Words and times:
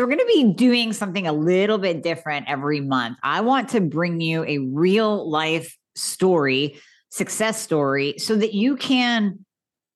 So, 0.00 0.06
we're 0.06 0.16
going 0.16 0.26
to 0.26 0.32
be 0.34 0.54
doing 0.54 0.94
something 0.94 1.26
a 1.26 1.32
little 1.34 1.76
bit 1.76 2.02
different 2.02 2.48
every 2.48 2.80
month. 2.80 3.18
I 3.22 3.42
want 3.42 3.68
to 3.70 3.82
bring 3.82 4.18
you 4.18 4.46
a 4.46 4.56
real 4.56 5.28
life 5.30 5.76
story, 5.94 6.80
success 7.10 7.60
story, 7.60 8.14
so 8.16 8.34
that 8.34 8.54
you 8.54 8.78
can, 8.78 9.44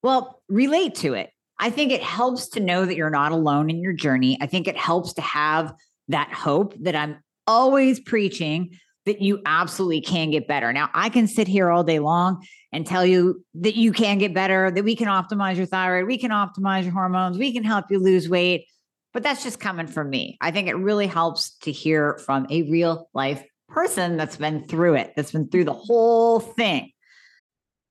well, 0.03 0.43
relate 0.47 0.93
to 0.97 1.15
it. 1.15 1.31
I 1.57 1.71
think 1.71 1.91
it 1.91 2.03
helps 2.03 2.49
to 2.49 2.59
know 2.59 2.85
that 2.85 2.95
you're 2.95 3.09
not 3.09 3.31
alone 3.31 3.71
in 3.71 3.79
your 3.79 3.93
journey. 3.93 4.37
I 4.39 4.45
think 4.45 4.67
it 4.67 4.77
helps 4.77 5.13
to 5.13 5.21
have 5.21 5.73
that 6.09 6.31
hope 6.31 6.75
that 6.81 6.95
I'm 6.95 7.17
always 7.47 7.99
preaching 7.99 8.77
that 9.07 9.23
you 9.23 9.41
absolutely 9.47 10.01
can 10.01 10.29
get 10.29 10.47
better. 10.47 10.71
Now, 10.71 10.91
I 10.93 11.09
can 11.09 11.25
sit 11.25 11.47
here 11.47 11.71
all 11.71 11.83
day 11.83 11.97
long 11.97 12.45
and 12.71 12.85
tell 12.85 13.07
you 13.07 13.43
that 13.55 13.75
you 13.75 13.91
can 13.91 14.19
get 14.19 14.35
better, 14.35 14.69
that 14.69 14.83
we 14.83 14.95
can 14.95 15.07
optimize 15.07 15.55
your 15.55 15.65
thyroid, 15.65 16.05
we 16.05 16.19
can 16.19 16.29
optimize 16.29 16.83
your 16.83 16.93
hormones, 16.93 17.39
we 17.39 17.51
can 17.51 17.63
help 17.63 17.85
you 17.89 17.97
lose 17.97 18.29
weight. 18.29 18.67
But 19.15 19.23
that's 19.23 19.43
just 19.43 19.61
coming 19.61 19.87
from 19.87 20.09
me. 20.09 20.37
I 20.41 20.51
think 20.51 20.67
it 20.67 20.75
really 20.75 21.07
helps 21.07 21.51
to 21.59 21.71
hear 21.71 22.17
from 22.17 22.47
a 22.49 22.63
real 22.63 23.09
life 23.13 23.41
person 23.69 24.17
that's 24.17 24.35
been 24.35 24.67
through 24.67 24.95
it, 24.95 25.13
that's 25.15 25.31
been 25.31 25.47
through 25.47 25.63
the 25.63 25.71
mm-hmm. 25.71 25.87
whole 25.87 26.39
thing. 26.41 26.91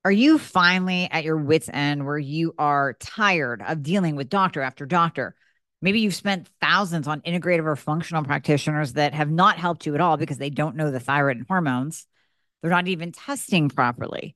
Are 0.05 0.11
you 0.11 0.37
finally 0.37 1.09
at 1.09 1.23
your 1.23 1.37
wits' 1.37 1.67
end 1.73 2.05
where 2.05 2.19
you 2.19 2.53
are 2.59 2.93
tired 2.99 3.63
of 3.63 3.81
dealing 3.81 4.15
with 4.15 4.29
doctor 4.29 4.61
after 4.61 4.85
doctor? 4.85 5.33
Maybe 5.81 6.01
you've 6.01 6.13
spent 6.13 6.47
thousands 6.61 7.07
on 7.07 7.21
integrative 7.21 7.65
or 7.65 7.75
functional 7.75 8.23
practitioners 8.23 8.93
that 8.93 9.15
have 9.15 9.31
not 9.31 9.57
helped 9.57 9.87
you 9.87 9.95
at 9.95 10.01
all 10.01 10.17
because 10.17 10.37
they 10.37 10.51
don't 10.51 10.75
know 10.75 10.91
the 10.91 10.99
thyroid 10.99 11.37
and 11.37 11.47
hormones. 11.47 12.05
They're 12.61 12.69
not 12.69 12.87
even 12.87 13.11
testing 13.11 13.69
properly. 13.69 14.35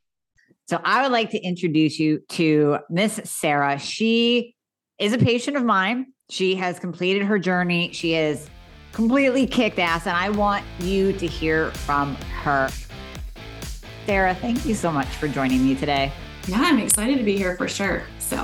So 0.71 0.79
I 0.85 1.01
would 1.01 1.11
like 1.11 1.31
to 1.31 1.37
introduce 1.37 1.99
you 1.99 2.21
to 2.29 2.77
Miss 2.89 3.19
Sarah. 3.25 3.77
She 3.77 4.55
is 4.99 5.11
a 5.11 5.17
patient 5.17 5.57
of 5.57 5.65
mine. 5.65 6.13
She 6.29 6.55
has 6.55 6.79
completed 6.79 7.23
her 7.23 7.37
journey. 7.37 7.91
She 7.91 8.13
is 8.13 8.49
completely 8.93 9.45
kicked 9.45 9.79
ass, 9.79 10.07
and 10.07 10.15
I 10.15 10.29
want 10.29 10.63
you 10.79 11.11
to 11.11 11.27
hear 11.27 11.71
from 11.71 12.15
her. 12.15 12.69
Sarah, 14.05 14.33
thank 14.33 14.65
you 14.65 14.73
so 14.73 14.93
much 14.93 15.07
for 15.07 15.27
joining 15.27 15.61
me 15.65 15.75
today. 15.75 16.09
Yeah, 16.47 16.61
I'm 16.61 16.79
excited 16.79 17.17
to 17.17 17.23
be 17.25 17.35
here 17.35 17.57
for 17.57 17.67
sure. 17.67 18.03
So 18.19 18.37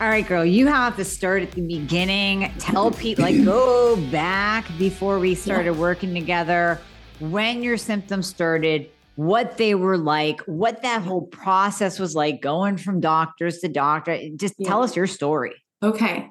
all 0.00 0.08
right, 0.08 0.24
girl, 0.24 0.44
you 0.44 0.68
have 0.68 0.94
to 0.94 1.04
start 1.04 1.42
at 1.42 1.50
the 1.50 1.62
beginning. 1.62 2.52
Tell 2.60 2.92
Pete, 2.92 3.18
like, 3.18 3.44
go 3.44 3.96
back 4.12 4.64
before 4.78 5.18
we 5.18 5.34
started 5.34 5.74
yeah. 5.74 5.80
working 5.80 6.14
together, 6.14 6.80
when 7.18 7.64
your 7.64 7.76
symptoms 7.76 8.28
started, 8.28 8.90
what 9.18 9.56
they 9.56 9.74
were 9.74 9.98
like, 9.98 10.40
what 10.42 10.82
that 10.82 11.02
whole 11.02 11.22
process 11.26 11.98
was 11.98 12.14
like, 12.14 12.40
going 12.40 12.76
from 12.76 13.00
doctors 13.00 13.58
to 13.58 13.68
doctor. 13.68 14.16
Just 14.36 14.54
yeah. 14.58 14.68
tell 14.68 14.84
us 14.84 14.94
your 14.94 15.08
story. 15.08 15.56
Okay. 15.82 16.30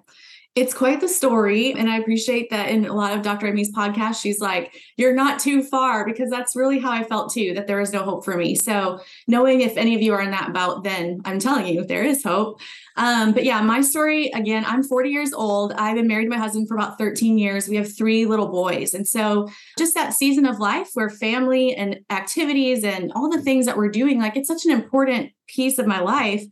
It's 0.57 0.73
quite 0.73 1.01
the 1.01 1.07
story. 1.07 1.73
And 1.73 1.87
I 1.87 1.99
appreciate 1.99 2.49
that 2.49 2.69
in 2.69 2.87
a 2.87 2.93
lot 2.93 3.15
of 3.15 3.21
Dr. 3.21 3.45
Amy's 3.45 3.71
podcast, 3.71 4.19
she's 4.19 4.39
like, 4.39 4.73
You're 4.97 5.13
not 5.13 5.39
too 5.39 5.61
far, 5.61 6.03
because 6.03 6.31
that's 6.31 6.55
really 6.55 6.79
how 6.79 6.89
I 6.89 7.03
felt 7.03 7.31
too, 7.31 7.53
that 7.53 7.67
there 7.67 7.77
was 7.77 7.93
no 7.93 8.01
hope 8.01 8.25
for 8.25 8.35
me. 8.35 8.55
So, 8.55 8.99
knowing 9.27 9.61
if 9.61 9.77
any 9.77 9.93
of 9.93 10.01
you 10.01 10.15
are 10.15 10.21
in 10.23 10.31
that 10.31 10.53
bout, 10.53 10.83
then 10.83 11.21
I'm 11.25 11.37
telling 11.37 11.67
you, 11.67 11.85
there 11.85 12.03
is 12.03 12.23
hope. 12.23 12.59
Um, 12.95 13.33
but 13.33 13.43
yeah, 13.43 13.61
my 13.61 13.81
story 13.81 14.31
again, 14.33 14.65
I'm 14.65 14.81
40 14.81 15.11
years 15.11 15.31
old. 15.31 15.73
I've 15.73 15.95
been 15.95 16.07
married 16.07 16.25
to 16.25 16.31
my 16.31 16.39
husband 16.39 16.67
for 16.67 16.73
about 16.73 16.97
13 16.97 17.37
years. 17.37 17.69
We 17.69 17.75
have 17.75 17.95
three 17.95 18.25
little 18.25 18.47
boys. 18.47 18.95
And 18.95 19.07
so, 19.07 19.49
just 19.77 19.93
that 19.93 20.15
season 20.15 20.47
of 20.47 20.57
life 20.57 20.89
where 20.95 21.11
family 21.11 21.75
and 21.75 21.99
activities 22.09 22.83
and 22.83 23.11
all 23.13 23.29
the 23.29 23.43
things 23.43 23.67
that 23.67 23.77
we're 23.77 23.89
doing, 23.89 24.19
like 24.19 24.35
it's 24.35 24.47
such 24.47 24.65
an 24.65 24.71
important 24.71 25.33
piece 25.47 25.77
of 25.77 25.85
my 25.85 25.99
life 25.99 26.43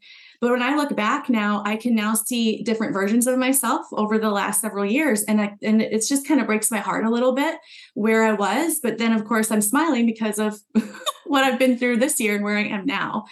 but 0.45 0.51
when 0.51 0.61
I 0.61 0.75
look 0.75 0.95
back 0.95 1.27
now, 1.27 1.63
I 1.65 1.75
can 1.75 1.95
now 1.95 2.13
see 2.13 2.61
different 2.61 2.93
versions 2.93 3.25
of 3.25 3.39
myself 3.39 3.87
over 3.93 4.19
the 4.19 4.29
last 4.29 4.61
several 4.61 4.85
years. 4.85 5.23
And 5.23 5.41
I, 5.41 5.55
and 5.63 5.81
it's 5.81 6.07
just 6.07 6.27
kind 6.27 6.39
of 6.39 6.45
breaks 6.45 6.69
my 6.69 6.77
heart 6.77 7.03
a 7.03 7.09
little 7.09 7.33
bit 7.33 7.57
where 7.95 8.23
I 8.23 8.33
was. 8.33 8.79
But 8.79 8.99
then, 8.99 9.11
of 9.11 9.25
course, 9.25 9.49
I'm 9.49 9.63
smiling 9.63 10.05
because 10.05 10.37
of 10.37 10.59
what 11.25 11.43
I've 11.43 11.57
been 11.57 11.79
through 11.79 11.97
this 11.97 12.19
year 12.19 12.35
and 12.35 12.43
where 12.43 12.59
I 12.59 12.65
am 12.65 12.85
now. 12.85 13.25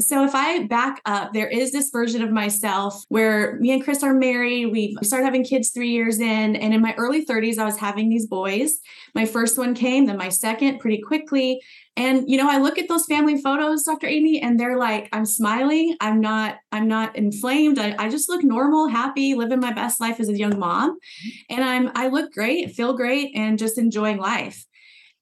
So 0.00 0.24
if 0.24 0.34
I 0.34 0.64
back 0.64 1.00
up, 1.04 1.32
there 1.32 1.48
is 1.48 1.72
this 1.72 1.90
version 1.90 2.22
of 2.22 2.30
myself 2.30 3.04
where 3.08 3.56
me 3.60 3.72
and 3.72 3.82
Chris 3.82 4.02
are 4.02 4.14
married. 4.14 4.66
We 4.66 4.96
started 5.02 5.24
having 5.24 5.44
kids 5.44 5.70
three 5.70 5.90
years 5.90 6.18
in. 6.18 6.56
And 6.56 6.74
in 6.74 6.80
my 6.80 6.94
early 6.96 7.24
30s, 7.24 7.58
I 7.58 7.64
was 7.64 7.76
having 7.76 8.08
these 8.08 8.26
boys. 8.26 8.78
My 9.14 9.26
first 9.26 9.58
one 9.58 9.74
came, 9.74 10.06
then 10.06 10.16
my 10.16 10.28
second 10.28 10.78
pretty 10.78 11.00
quickly. 11.00 11.60
And 11.96 12.30
you 12.30 12.38
know, 12.38 12.48
I 12.48 12.58
look 12.58 12.78
at 12.78 12.88
those 12.88 13.04
family 13.06 13.40
photos, 13.42 13.82
Dr. 13.82 14.06
Amy, 14.06 14.40
and 14.40 14.58
they're 14.58 14.78
like, 14.78 15.08
I'm 15.12 15.26
smiling. 15.26 15.96
I'm 16.00 16.20
not, 16.20 16.56
I'm 16.72 16.88
not 16.88 17.16
inflamed. 17.16 17.78
I, 17.78 17.94
I 17.98 18.08
just 18.08 18.28
look 18.28 18.42
normal, 18.42 18.88
happy, 18.88 19.34
living 19.34 19.60
my 19.60 19.72
best 19.72 20.00
life 20.00 20.20
as 20.20 20.28
a 20.28 20.38
young 20.38 20.58
mom. 20.58 20.92
Mm-hmm. 20.92 21.28
And 21.50 21.64
I'm 21.64 21.90
I 21.94 22.08
look 22.08 22.32
great, 22.32 22.74
feel 22.74 22.94
great, 22.94 23.32
and 23.34 23.58
just 23.58 23.76
enjoying 23.76 24.18
life. 24.18 24.64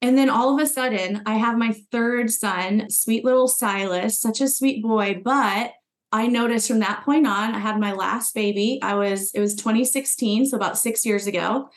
And 0.01 0.17
then 0.17 0.29
all 0.29 0.53
of 0.53 0.61
a 0.61 0.67
sudden, 0.67 1.21
I 1.25 1.35
have 1.35 1.57
my 1.57 1.73
third 1.91 2.31
son, 2.31 2.89
sweet 2.89 3.25
little 3.25 3.47
Silas, 3.47 4.19
such 4.19 4.39
a 4.39 4.47
sweet 4.47 4.81
boy. 4.81 5.21
But 5.23 5.73
I 6.11 6.27
noticed 6.27 6.67
from 6.67 6.79
that 6.79 7.03
point 7.03 7.27
on, 7.27 7.53
I 7.53 7.59
had 7.59 7.79
my 7.79 7.91
last 7.91 8.33
baby. 8.33 8.79
I 8.81 8.95
was, 8.95 9.31
it 9.33 9.41
was 9.41 9.55
2016, 9.55 10.47
so 10.47 10.57
about 10.57 10.77
six 10.77 11.05
years 11.05 11.27
ago 11.27 11.69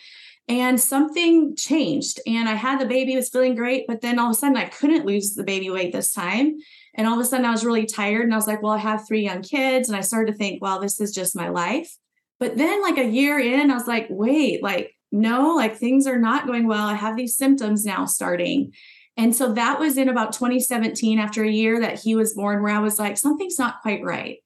and 0.48 0.80
something 0.80 1.54
changed 1.54 2.20
and 2.26 2.48
i 2.48 2.54
had 2.54 2.80
the 2.80 2.86
baby 2.86 3.14
was 3.14 3.28
feeling 3.28 3.54
great 3.54 3.86
but 3.86 4.00
then 4.00 4.18
all 4.18 4.30
of 4.30 4.32
a 4.32 4.38
sudden 4.38 4.56
i 4.56 4.64
couldn't 4.64 5.06
lose 5.06 5.34
the 5.34 5.44
baby 5.44 5.70
weight 5.70 5.92
this 5.92 6.12
time 6.12 6.56
and 6.94 7.06
all 7.06 7.14
of 7.14 7.20
a 7.20 7.24
sudden 7.24 7.46
i 7.46 7.50
was 7.50 7.64
really 7.64 7.86
tired 7.86 8.22
and 8.22 8.32
i 8.32 8.36
was 8.36 8.46
like 8.46 8.62
well 8.62 8.72
i 8.72 8.78
have 8.78 9.06
three 9.06 9.22
young 9.22 9.42
kids 9.42 9.88
and 9.88 9.96
i 9.96 10.00
started 10.00 10.32
to 10.32 10.38
think 10.38 10.60
well 10.60 10.80
this 10.80 11.00
is 11.00 11.12
just 11.12 11.36
my 11.36 11.48
life 11.48 11.96
but 12.40 12.56
then 12.56 12.82
like 12.82 12.98
a 12.98 13.08
year 13.08 13.38
in 13.38 13.70
i 13.70 13.74
was 13.74 13.86
like 13.86 14.06
wait 14.10 14.62
like 14.62 14.94
no 15.12 15.54
like 15.54 15.76
things 15.76 16.06
are 16.06 16.18
not 16.18 16.46
going 16.46 16.66
well. 16.66 16.86
I 16.86 16.94
have 16.94 17.16
these 17.16 17.36
symptoms 17.36 17.84
now 17.84 18.06
starting. 18.06 18.72
And 19.16 19.36
so 19.36 19.52
that 19.52 19.78
was 19.78 19.98
in 19.98 20.08
about 20.08 20.32
2017 20.32 21.18
after 21.18 21.44
a 21.44 21.50
year 21.50 21.80
that 21.80 22.00
he 22.00 22.14
was 22.14 22.32
born 22.32 22.62
where 22.62 22.74
i 22.74 22.78
was 22.78 22.98
like 22.98 23.18
something's 23.18 23.58
not 23.58 23.82
quite 23.82 24.02
right. 24.02 24.38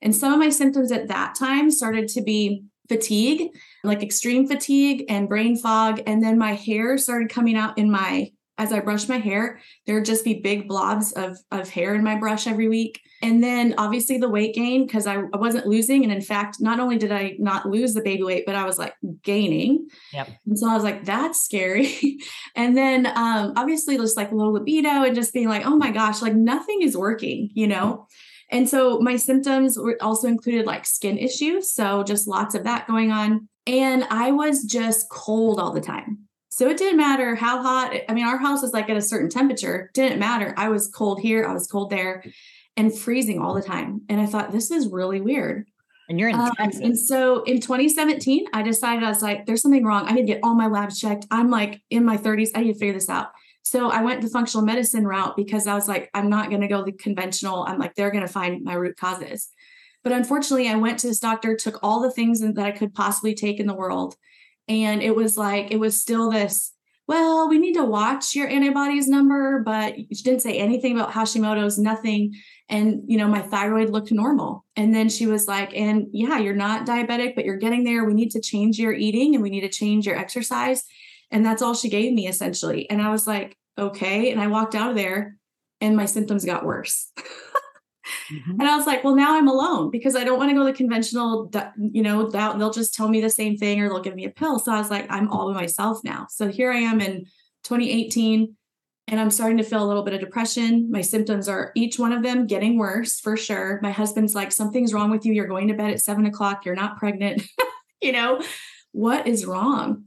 And 0.00 0.14
some 0.14 0.32
of 0.32 0.38
my 0.38 0.50
symptoms 0.50 0.90
at 0.92 1.08
that 1.08 1.34
time 1.36 1.70
started 1.70 2.08
to 2.08 2.22
be 2.22 2.64
fatigue, 2.88 3.50
like 3.84 4.02
extreme 4.02 4.46
fatigue 4.46 5.04
and 5.08 5.28
brain 5.28 5.56
fog. 5.56 6.02
And 6.06 6.22
then 6.22 6.38
my 6.38 6.54
hair 6.54 6.98
started 6.98 7.30
coming 7.30 7.56
out 7.56 7.78
in 7.78 7.90
my, 7.90 8.32
as 8.62 8.72
I 8.72 8.78
brushed 8.78 9.08
my 9.08 9.18
hair, 9.18 9.60
there 9.86 9.96
would 9.96 10.04
just 10.04 10.24
be 10.24 10.34
big 10.34 10.68
blobs 10.68 11.12
of, 11.12 11.36
of 11.50 11.68
hair 11.68 11.96
in 11.96 12.04
my 12.04 12.14
brush 12.14 12.46
every 12.46 12.68
week. 12.68 13.00
And 13.20 13.42
then 13.42 13.74
obviously 13.76 14.18
the 14.18 14.28
weight 14.28 14.54
gain 14.54 14.86
because 14.86 15.06
I, 15.06 15.16
I 15.16 15.36
wasn't 15.36 15.66
losing. 15.66 16.04
And 16.04 16.12
in 16.12 16.20
fact, 16.20 16.60
not 16.60 16.78
only 16.78 16.96
did 16.96 17.10
I 17.10 17.34
not 17.40 17.66
lose 17.66 17.92
the 17.92 18.02
baby 18.02 18.22
weight, 18.22 18.44
but 18.46 18.54
I 18.54 18.64
was 18.64 18.78
like 18.78 18.94
gaining. 19.24 19.88
Yep. 20.12 20.28
And 20.46 20.58
so 20.58 20.68
I 20.68 20.74
was 20.74 20.84
like, 20.84 21.04
that's 21.04 21.42
scary. 21.42 22.18
and 22.56 22.76
then 22.76 23.06
um, 23.06 23.54
obviously 23.56 23.96
just 23.96 24.16
like 24.16 24.30
low 24.30 24.50
libido 24.50 25.02
and 25.02 25.14
just 25.14 25.34
being 25.34 25.48
like, 25.48 25.66
oh 25.66 25.76
my 25.76 25.90
gosh, 25.90 26.22
like 26.22 26.34
nothing 26.34 26.82
is 26.82 26.96
working, 26.96 27.50
you 27.54 27.66
know? 27.66 28.06
And 28.48 28.68
so 28.68 29.00
my 29.00 29.16
symptoms 29.16 29.76
were 29.76 29.96
also 30.00 30.28
included 30.28 30.66
like 30.66 30.86
skin 30.86 31.18
issues. 31.18 31.72
So 31.72 32.04
just 32.04 32.28
lots 32.28 32.54
of 32.54 32.62
that 32.64 32.86
going 32.86 33.10
on. 33.10 33.48
And 33.66 34.04
I 34.04 34.30
was 34.30 34.64
just 34.64 35.08
cold 35.10 35.58
all 35.58 35.72
the 35.72 35.80
time. 35.80 36.28
So 36.62 36.70
it 36.70 36.78
didn't 36.78 36.98
matter 36.98 37.34
how 37.34 37.60
hot. 37.60 37.92
I 38.08 38.14
mean, 38.14 38.24
our 38.24 38.38
house 38.38 38.62
was 38.62 38.72
like 38.72 38.88
at 38.88 38.96
a 38.96 39.02
certain 39.02 39.28
temperature. 39.28 39.90
Didn't 39.94 40.20
matter. 40.20 40.54
I 40.56 40.68
was 40.68 40.86
cold 40.86 41.20
here. 41.20 41.44
I 41.44 41.52
was 41.52 41.66
cold 41.66 41.90
there 41.90 42.22
and 42.76 42.96
freezing 42.96 43.40
all 43.40 43.52
the 43.52 43.62
time. 43.62 44.02
And 44.08 44.20
I 44.20 44.26
thought, 44.26 44.52
this 44.52 44.70
is 44.70 44.86
really 44.86 45.20
weird. 45.20 45.66
And 46.08 46.20
you're 46.20 46.28
in 46.28 46.36
um, 46.36 46.52
Texas. 46.56 46.80
And 46.80 46.96
so 46.96 47.42
in 47.42 47.58
2017, 47.58 48.46
I 48.52 48.62
decided 48.62 49.02
I 49.02 49.08
was 49.08 49.22
like, 49.22 49.44
there's 49.44 49.60
something 49.60 49.84
wrong. 49.84 50.06
I 50.06 50.12
need 50.12 50.20
to 50.20 50.34
get 50.34 50.44
all 50.44 50.54
my 50.54 50.68
labs 50.68 51.00
checked. 51.00 51.26
I'm 51.32 51.50
like 51.50 51.82
in 51.90 52.04
my 52.04 52.16
30s. 52.16 52.50
I 52.54 52.60
need 52.60 52.74
to 52.74 52.78
figure 52.78 52.94
this 52.94 53.10
out. 53.10 53.32
So 53.64 53.90
I 53.90 54.02
went 54.02 54.22
the 54.22 54.28
functional 54.28 54.64
medicine 54.64 55.04
route 55.04 55.36
because 55.36 55.66
I 55.66 55.74
was 55.74 55.88
like, 55.88 56.10
I'm 56.14 56.30
not 56.30 56.48
going 56.48 56.62
to 56.62 56.68
go 56.68 56.84
the 56.84 56.92
conventional. 56.92 57.64
I'm 57.64 57.80
like, 57.80 57.96
they're 57.96 58.12
going 58.12 58.24
to 58.24 58.32
find 58.32 58.62
my 58.62 58.74
root 58.74 58.96
causes. 58.96 59.48
But 60.04 60.12
unfortunately, 60.12 60.68
I 60.68 60.76
went 60.76 61.00
to 61.00 61.08
this 61.08 61.18
doctor, 61.18 61.56
took 61.56 61.80
all 61.82 62.00
the 62.00 62.12
things 62.12 62.38
that 62.40 62.56
I 62.56 62.70
could 62.70 62.94
possibly 62.94 63.34
take 63.34 63.58
in 63.58 63.66
the 63.66 63.74
world. 63.74 64.14
And 64.72 65.02
it 65.02 65.14
was 65.14 65.36
like, 65.36 65.70
it 65.70 65.78
was 65.78 66.00
still 66.00 66.30
this, 66.30 66.72
well, 67.08 67.48
we 67.48 67.58
need 67.58 67.74
to 67.74 67.84
watch 67.84 68.34
your 68.34 68.48
antibodies 68.48 69.08
number, 69.08 69.62
but 69.64 69.96
she 69.96 70.22
didn't 70.22 70.40
say 70.40 70.56
anything 70.58 70.98
about 70.98 71.12
Hashimoto's, 71.12 71.78
nothing. 71.78 72.34
And, 72.68 73.02
you 73.06 73.18
know, 73.18 73.28
my 73.28 73.42
thyroid 73.42 73.90
looked 73.90 74.12
normal. 74.12 74.64
And 74.76 74.94
then 74.94 75.08
she 75.08 75.26
was 75.26 75.46
like, 75.46 75.76
and 75.76 76.06
yeah, 76.12 76.38
you're 76.38 76.54
not 76.54 76.86
diabetic, 76.86 77.34
but 77.34 77.44
you're 77.44 77.56
getting 77.56 77.84
there. 77.84 78.04
We 78.04 78.14
need 78.14 78.30
to 78.30 78.40
change 78.40 78.78
your 78.78 78.94
eating 78.94 79.34
and 79.34 79.42
we 79.42 79.50
need 79.50 79.60
to 79.62 79.68
change 79.68 80.06
your 80.06 80.16
exercise. 80.16 80.84
And 81.30 81.44
that's 81.44 81.60
all 81.60 81.74
she 81.74 81.90
gave 81.90 82.12
me 82.12 82.28
essentially. 82.28 82.88
And 82.88 83.02
I 83.02 83.10
was 83.10 83.26
like, 83.26 83.56
okay. 83.76 84.30
And 84.30 84.40
I 84.40 84.46
walked 84.46 84.74
out 84.74 84.90
of 84.90 84.96
there 84.96 85.36
and 85.80 85.96
my 85.96 86.06
symptoms 86.06 86.44
got 86.44 86.64
worse. 86.64 87.10
mm-hmm. 88.32 88.60
And 88.60 88.62
I 88.62 88.76
was 88.76 88.86
like, 88.86 89.04
well, 89.04 89.14
now 89.14 89.36
I'm 89.36 89.48
alone 89.48 89.90
because 89.90 90.16
I 90.16 90.24
don't 90.24 90.38
want 90.38 90.50
to 90.50 90.56
go 90.56 90.64
the 90.64 90.72
conventional, 90.72 91.50
you 91.78 92.02
know, 92.02 92.30
that 92.30 92.58
they'll 92.58 92.72
just 92.72 92.94
tell 92.94 93.08
me 93.08 93.20
the 93.20 93.30
same 93.30 93.56
thing 93.56 93.80
or 93.80 93.88
they'll 93.88 94.02
give 94.02 94.14
me 94.14 94.24
a 94.24 94.30
pill. 94.30 94.58
So 94.58 94.72
I 94.72 94.78
was 94.78 94.90
like, 94.90 95.06
I'm 95.10 95.28
all 95.28 95.52
by 95.52 95.60
myself 95.60 96.00
now. 96.04 96.26
So 96.30 96.48
here 96.48 96.72
I 96.72 96.78
am 96.78 97.00
in 97.00 97.26
2018 97.64 98.56
and 99.08 99.20
I'm 99.20 99.30
starting 99.30 99.58
to 99.58 99.64
feel 99.64 99.84
a 99.84 99.86
little 99.86 100.04
bit 100.04 100.14
of 100.14 100.20
depression. 100.20 100.90
My 100.90 101.00
symptoms 101.00 101.48
are 101.48 101.72
each 101.74 101.98
one 101.98 102.12
of 102.12 102.22
them 102.22 102.46
getting 102.46 102.78
worse 102.78 103.20
for 103.20 103.36
sure. 103.36 103.80
My 103.82 103.90
husband's 103.90 104.34
like, 104.34 104.52
something's 104.52 104.94
wrong 104.94 105.10
with 105.10 105.26
you. 105.26 105.32
You're 105.32 105.48
going 105.48 105.68
to 105.68 105.74
bed 105.74 105.90
at 105.90 106.00
seven 106.00 106.26
o'clock. 106.26 106.64
You're 106.64 106.74
not 106.74 106.98
pregnant. 106.98 107.42
you 108.00 108.12
know, 108.12 108.40
what 108.92 109.26
is 109.26 109.44
wrong? 109.44 110.04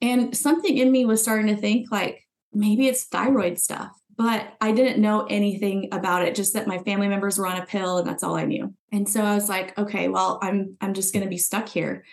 And 0.00 0.36
something 0.36 0.76
in 0.76 0.92
me 0.92 1.04
was 1.04 1.22
starting 1.22 1.48
to 1.48 1.60
think 1.60 1.90
like, 1.90 2.24
maybe 2.52 2.86
it's 2.86 3.04
thyroid 3.04 3.58
stuff, 3.58 3.90
but 4.18 4.52
I 4.60 4.72
didn't 4.72 5.00
know 5.00 5.26
anything 5.30 5.88
about 5.92 6.22
it, 6.22 6.34
just 6.34 6.52
that 6.54 6.66
my 6.66 6.78
family 6.78 7.06
members 7.06 7.38
were 7.38 7.46
on 7.46 7.56
a 7.56 7.64
pill 7.64 7.98
and 7.98 8.06
that's 8.06 8.24
all 8.24 8.34
I 8.34 8.44
knew. 8.44 8.74
And 8.90 9.08
so 9.08 9.24
I 9.24 9.34
was 9.34 9.48
like, 9.48 9.78
okay, 9.78 10.08
well, 10.08 10.40
I'm 10.42 10.76
I'm 10.80 10.92
just 10.92 11.14
going 11.14 11.24
to 11.24 11.30
be 11.30 11.38
stuck 11.38 11.68
here. 11.68 12.04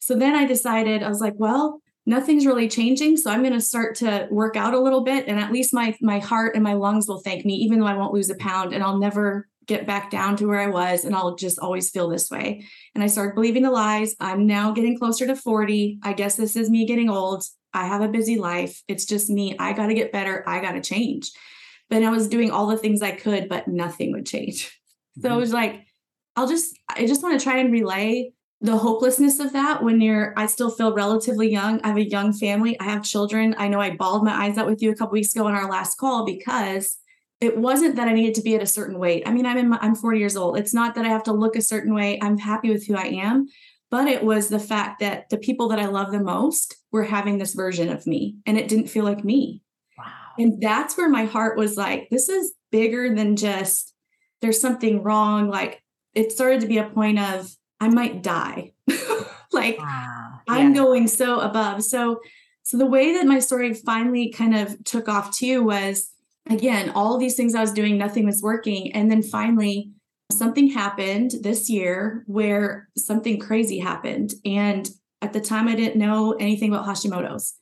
So 0.00 0.14
then 0.14 0.36
I 0.36 0.46
decided 0.46 1.02
I 1.02 1.08
was 1.08 1.20
like, 1.20 1.34
well, 1.36 1.82
nothing's 2.06 2.46
really 2.46 2.68
changing, 2.68 3.16
so 3.16 3.30
I'm 3.30 3.42
going 3.42 3.52
to 3.52 3.60
start 3.60 3.96
to 3.96 4.28
work 4.30 4.56
out 4.56 4.72
a 4.72 4.80
little 4.80 5.02
bit 5.02 5.26
and 5.26 5.40
at 5.40 5.52
least 5.52 5.74
my 5.74 5.96
my 6.00 6.20
heart 6.20 6.54
and 6.54 6.62
my 6.62 6.74
lungs 6.74 7.08
will 7.08 7.20
thank 7.20 7.44
me 7.44 7.54
even 7.54 7.80
though 7.80 7.86
I 7.86 7.96
won't 7.96 8.14
lose 8.14 8.30
a 8.30 8.36
pound 8.36 8.72
and 8.72 8.82
I'll 8.82 8.98
never 8.98 9.48
get 9.66 9.86
back 9.86 10.10
down 10.10 10.36
to 10.36 10.46
where 10.46 10.60
I 10.60 10.68
was 10.68 11.04
and 11.04 11.14
I'll 11.14 11.34
just 11.34 11.58
always 11.58 11.90
feel 11.90 12.08
this 12.08 12.30
way. 12.30 12.64
And 12.94 13.04
I 13.04 13.08
started 13.08 13.34
believing 13.34 13.64
the 13.64 13.70
lies. 13.70 14.14
I'm 14.20 14.46
now 14.46 14.70
getting 14.72 14.96
closer 14.96 15.26
to 15.26 15.36
40. 15.36 15.98
I 16.02 16.14
guess 16.14 16.36
this 16.36 16.56
is 16.56 16.70
me 16.70 16.86
getting 16.86 17.10
old. 17.10 17.44
I 17.72 17.86
have 17.86 18.00
a 18.00 18.08
busy 18.08 18.38
life. 18.38 18.82
It's 18.88 19.04
just 19.04 19.28
me. 19.30 19.56
I 19.58 19.72
got 19.72 19.86
to 19.86 19.94
get 19.94 20.12
better. 20.12 20.44
I 20.46 20.60
got 20.60 20.72
to 20.72 20.80
change. 20.80 21.30
But 21.90 22.02
I 22.02 22.10
was 22.10 22.28
doing 22.28 22.50
all 22.50 22.66
the 22.66 22.76
things 22.76 23.02
I 23.02 23.12
could, 23.12 23.48
but 23.48 23.68
nothing 23.68 24.12
would 24.12 24.26
change. 24.26 24.66
Mm-hmm. 24.66 24.74
So 25.20 25.34
it 25.34 25.40
was 25.40 25.52
like, 25.52 25.84
I'll 26.36 26.46
just, 26.46 26.78
I 26.88 27.04
just 27.04 27.24
want 27.24 27.40
to 27.40 27.42
try 27.42 27.58
and 27.58 27.72
relay 27.72 28.30
the 28.60 28.76
hopelessness 28.76 29.40
of 29.40 29.52
that 29.52 29.82
when 29.82 30.00
you're, 30.00 30.32
I 30.36 30.46
still 30.46 30.70
feel 30.70 30.94
relatively 30.94 31.50
young. 31.50 31.80
I 31.82 31.88
have 31.88 31.96
a 31.96 32.08
young 32.08 32.32
family. 32.32 32.78
I 32.78 32.84
have 32.84 33.02
children. 33.02 33.56
I 33.58 33.66
know 33.66 33.80
I 33.80 33.96
bawled 33.96 34.24
my 34.24 34.32
eyes 34.32 34.58
out 34.58 34.66
with 34.66 34.80
you 34.80 34.92
a 34.92 34.94
couple 34.94 35.14
weeks 35.14 35.34
ago 35.34 35.46
on 35.46 35.56
our 35.56 35.68
last 35.68 35.96
call 35.96 36.24
because 36.24 36.98
it 37.40 37.56
wasn't 37.56 37.96
that 37.96 38.08
I 38.08 38.12
needed 38.12 38.34
to 38.36 38.42
be 38.42 38.54
at 38.54 38.62
a 38.62 38.66
certain 38.66 38.98
weight. 38.98 39.22
I 39.26 39.32
mean, 39.32 39.46
I'm 39.46 39.58
in 39.58 39.68
my, 39.68 39.78
I'm 39.80 39.94
40 39.94 40.18
years 40.18 40.36
old. 40.36 40.58
It's 40.58 40.74
not 40.74 40.94
that 40.96 41.04
I 41.04 41.08
have 41.08 41.22
to 41.24 41.32
look 41.32 41.56
a 41.56 41.62
certain 41.62 41.94
way. 41.94 42.18
I'm 42.20 42.38
happy 42.38 42.70
with 42.70 42.86
who 42.86 42.96
I 42.96 43.06
am, 43.06 43.48
but 43.90 44.06
it 44.06 44.22
was 44.22 44.48
the 44.48 44.58
fact 44.58 45.00
that 45.00 45.30
the 45.30 45.38
people 45.38 45.68
that 45.68 45.78
I 45.78 45.86
love 45.86 46.12
the 46.12 46.20
most 46.20 46.76
were 46.92 47.04
having 47.04 47.38
this 47.38 47.54
version 47.54 47.88
of 47.88 48.06
me 48.06 48.36
and 48.46 48.58
it 48.58 48.68
didn't 48.68 48.88
feel 48.88 49.04
like 49.04 49.24
me. 49.24 49.62
Wow. 49.96 50.04
And 50.38 50.60
that's 50.60 50.96
where 50.96 51.08
my 51.08 51.24
heart 51.24 51.56
was 51.56 51.76
like, 51.76 52.08
this 52.10 52.28
is 52.28 52.52
bigger 52.70 53.14
than 53.14 53.36
just 53.36 53.94
there's 54.40 54.60
something 54.60 55.02
wrong. 55.02 55.48
Like 55.48 55.82
it 56.14 56.32
started 56.32 56.60
to 56.60 56.66
be 56.66 56.78
a 56.78 56.88
point 56.88 57.18
of 57.18 57.50
I 57.80 57.88
might 57.88 58.22
die. 58.22 58.72
like 59.52 59.78
ah, 59.80 60.40
wow. 60.48 60.56
yeah. 60.56 60.62
I'm 60.62 60.72
going 60.72 61.08
so 61.08 61.40
above. 61.40 61.82
So 61.82 62.20
so 62.62 62.76
the 62.76 62.86
way 62.86 63.14
that 63.14 63.26
my 63.26 63.38
story 63.38 63.72
finally 63.72 64.30
kind 64.30 64.54
of 64.54 64.84
took 64.84 65.08
off 65.08 65.34
too 65.34 65.64
was 65.64 66.10
again, 66.50 66.90
all 66.90 67.18
these 67.18 67.34
things 67.34 67.54
I 67.54 67.60
was 67.60 67.72
doing, 67.72 67.96
nothing 67.96 68.26
was 68.26 68.42
working. 68.42 68.92
And 68.92 69.10
then 69.10 69.22
finally, 69.22 69.92
something 70.30 70.68
happened 70.68 71.32
this 71.42 71.70
year 71.70 72.24
where 72.26 72.88
something 72.96 73.38
crazy 73.38 73.78
happened. 73.78 74.34
And 74.44 74.88
at 75.22 75.32
the 75.32 75.40
time, 75.40 75.68
I 75.68 75.74
didn't 75.74 75.98
know 75.98 76.32
anything 76.32 76.72
about 76.72 76.86
Hashimoto's. 76.86 77.54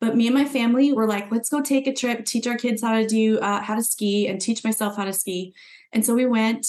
But 0.00 0.16
me 0.16 0.26
and 0.26 0.34
my 0.34 0.44
family 0.44 0.92
were 0.92 1.06
like, 1.06 1.30
let's 1.30 1.48
go 1.48 1.60
take 1.60 1.86
a 1.86 1.92
trip, 1.92 2.24
teach 2.24 2.46
our 2.46 2.56
kids 2.56 2.82
how 2.82 2.92
to 2.92 3.06
do, 3.06 3.38
uh, 3.40 3.60
how 3.60 3.74
to 3.74 3.82
ski, 3.82 4.28
and 4.28 4.40
teach 4.40 4.62
myself 4.62 4.96
how 4.96 5.04
to 5.04 5.12
ski. 5.12 5.54
And 5.92 6.04
so 6.04 6.14
we 6.14 6.26
went. 6.26 6.66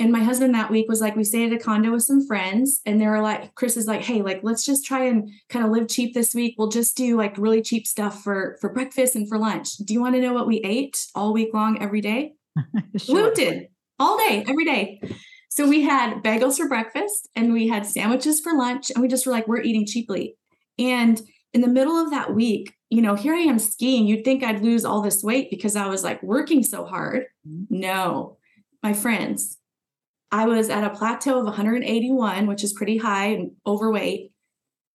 And 0.00 0.10
my 0.10 0.24
husband 0.24 0.54
that 0.54 0.72
week 0.72 0.86
was 0.88 1.00
like, 1.00 1.14
we 1.14 1.22
stayed 1.22 1.52
at 1.52 1.60
a 1.60 1.62
condo 1.62 1.92
with 1.92 2.02
some 2.02 2.26
friends, 2.26 2.80
and 2.84 3.00
they 3.00 3.06
were 3.06 3.20
like, 3.20 3.54
Chris 3.54 3.76
is 3.76 3.86
like, 3.86 4.00
hey, 4.00 4.22
like 4.22 4.40
let's 4.42 4.64
just 4.64 4.84
try 4.84 5.04
and 5.04 5.30
kind 5.48 5.64
of 5.64 5.70
live 5.70 5.86
cheap 5.88 6.14
this 6.14 6.34
week. 6.34 6.56
We'll 6.58 6.68
just 6.68 6.96
do 6.96 7.16
like 7.16 7.38
really 7.38 7.62
cheap 7.62 7.86
stuff 7.86 8.24
for 8.24 8.56
for 8.60 8.72
breakfast 8.72 9.14
and 9.14 9.28
for 9.28 9.38
lunch. 9.38 9.76
Do 9.76 9.94
you 9.94 10.00
want 10.00 10.16
to 10.16 10.20
know 10.20 10.32
what 10.32 10.48
we 10.48 10.56
ate 10.58 11.06
all 11.14 11.32
week 11.32 11.54
long 11.54 11.80
every 11.80 12.00
day? 12.00 12.34
sure. 12.96 13.32
did 13.34 13.68
all 13.98 14.18
day, 14.18 14.44
every 14.48 14.64
day. 14.64 15.00
So 15.48 15.68
we 15.68 15.82
had 15.82 16.22
bagels 16.22 16.56
for 16.56 16.68
breakfast 16.68 17.28
and 17.36 17.52
we 17.52 17.68
had 17.68 17.86
sandwiches 17.86 18.40
for 18.40 18.54
lunch, 18.54 18.90
and 18.90 19.00
we 19.00 19.08
just 19.08 19.26
were 19.26 19.32
like, 19.32 19.46
we're 19.46 19.62
eating 19.62 19.86
cheaply. 19.86 20.36
And 20.78 21.20
in 21.52 21.60
the 21.60 21.68
middle 21.68 21.96
of 21.96 22.10
that 22.10 22.34
week, 22.34 22.74
you 22.90 23.00
know, 23.00 23.14
here 23.14 23.34
I 23.34 23.38
am 23.38 23.58
skiing. 23.58 24.06
You'd 24.06 24.24
think 24.24 24.42
I'd 24.42 24.62
lose 24.62 24.84
all 24.84 25.02
this 25.02 25.22
weight 25.22 25.50
because 25.50 25.76
I 25.76 25.86
was 25.86 26.02
like 26.02 26.22
working 26.22 26.62
so 26.62 26.84
hard. 26.84 27.26
Mm-hmm. 27.48 27.80
No, 27.80 28.38
my 28.82 28.92
friends, 28.92 29.58
I 30.32 30.46
was 30.46 30.68
at 30.68 30.82
a 30.82 30.90
plateau 30.90 31.38
of 31.38 31.44
181, 31.44 32.48
which 32.48 32.64
is 32.64 32.72
pretty 32.72 32.98
high 32.98 33.26
and 33.26 33.52
overweight. 33.64 34.32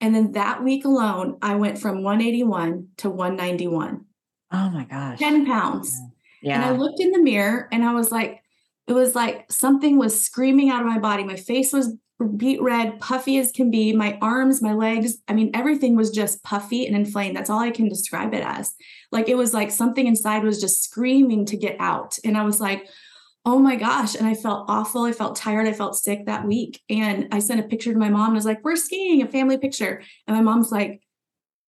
And 0.02 0.14
then 0.14 0.34
that 0.34 0.64
week 0.64 0.84
alone, 0.84 1.38
I 1.42 1.56
went 1.56 1.80
from 1.80 2.04
181 2.04 2.90
to 2.98 3.10
191. 3.10 4.06
Oh 4.52 4.70
my 4.70 4.84
gosh. 4.84 5.20
10 5.20 5.46
pounds. 5.46 5.98
Yeah. 6.42 6.56
And 6.56 6.66
I 6.66 6.72
looked 6.72 7.00
in 7.00 7.12
the 7.12 7.22
mirror 7.22 7.70
and 7.72 7.86
I 7.86 7.94
was 7.94 8.12
like, 8.12 8.42
it 8.90 8.94
was 8.94 9.14
like 9.14 9.46
something 9.52 9.98
was 10.00 10.20
screaming 10.20 10.72
out 10.72 10.82
of 10.82 10.88
my 10.88 10.98
body. 10.98 11.24
My 11.24 11.36
face 11.36 11.72
was 11.72 11.96
beet 12.38 12.60
red, 12.60 13.00
puffy 13.00 13.38
as 13.38 13.52
can 13.52 13.70
be. 13.70 13.94
My 13.94 14.18
arms, 14.20 14.64
my 14.64 14.74
legs, 14.74 15.20
I 15.28 15.34
mean, 15.34 15.52
everything 15.54 15.96
was 15.96 16.10
just 16.10 16.44
puffy 16.44 16.88
and 16.88 16.96
inflamed. 16.96 17.38
That's 17.38 17.52
all 17.52 17.60
I 17.60 17.70
can 17.70 17.88
describe 17.88 18.34
it 18.34 18.44
as. 18.44 18.74
Like 19.12 19.30
it 19.30 19.38
was 19.38 19.54
like 19.54 19.70
something 19.70 20.08
inside 20.08 20.44
was 20.44 20.60
just 20.60 20.84
screaming 20.84 21.46
to 21.46 21.56
get 21.56 21.78
out. 21.80 22.18
And 22.26 22.36
I 22.36 22.44
was 22.44 22.60
like, 22.60 22.90
oh 23.46 23.60
my 23.60 23.76
gosh. 23.76 24.16
And 24.16 24.28
I 24.28 24.34
felt 24.34 24.66
awful. 24.70 25.04
I 25.04 25.12
felt 25.12 25.36
tired. 25.36 25.68
I 25.68 25.74
felt 25.74 25.96
sick 25.96 26.26
that 26.26 26.48
week. 26.48 26.82
And 26.90 27.28
I 27.32 27.40
sent 27.40 27.60
a 27.60 27.64
picture 27.64 27.94
to 27.94 28.00
my 28.00 28.10
mom 28.10 28.30
and 28.30 28.34
I 28.34 28.40
was 28.40 28.46
like, 28.46 28.64
we're 28.64 28.76
skiing, 28.76 29.22
a 29.22 29.28
family 29.28 29.60
picture. 29.60 30.02
And 30.28 30.36
my 30.36 30.42
mom's 30.42 30.72
like, 30.72 31.04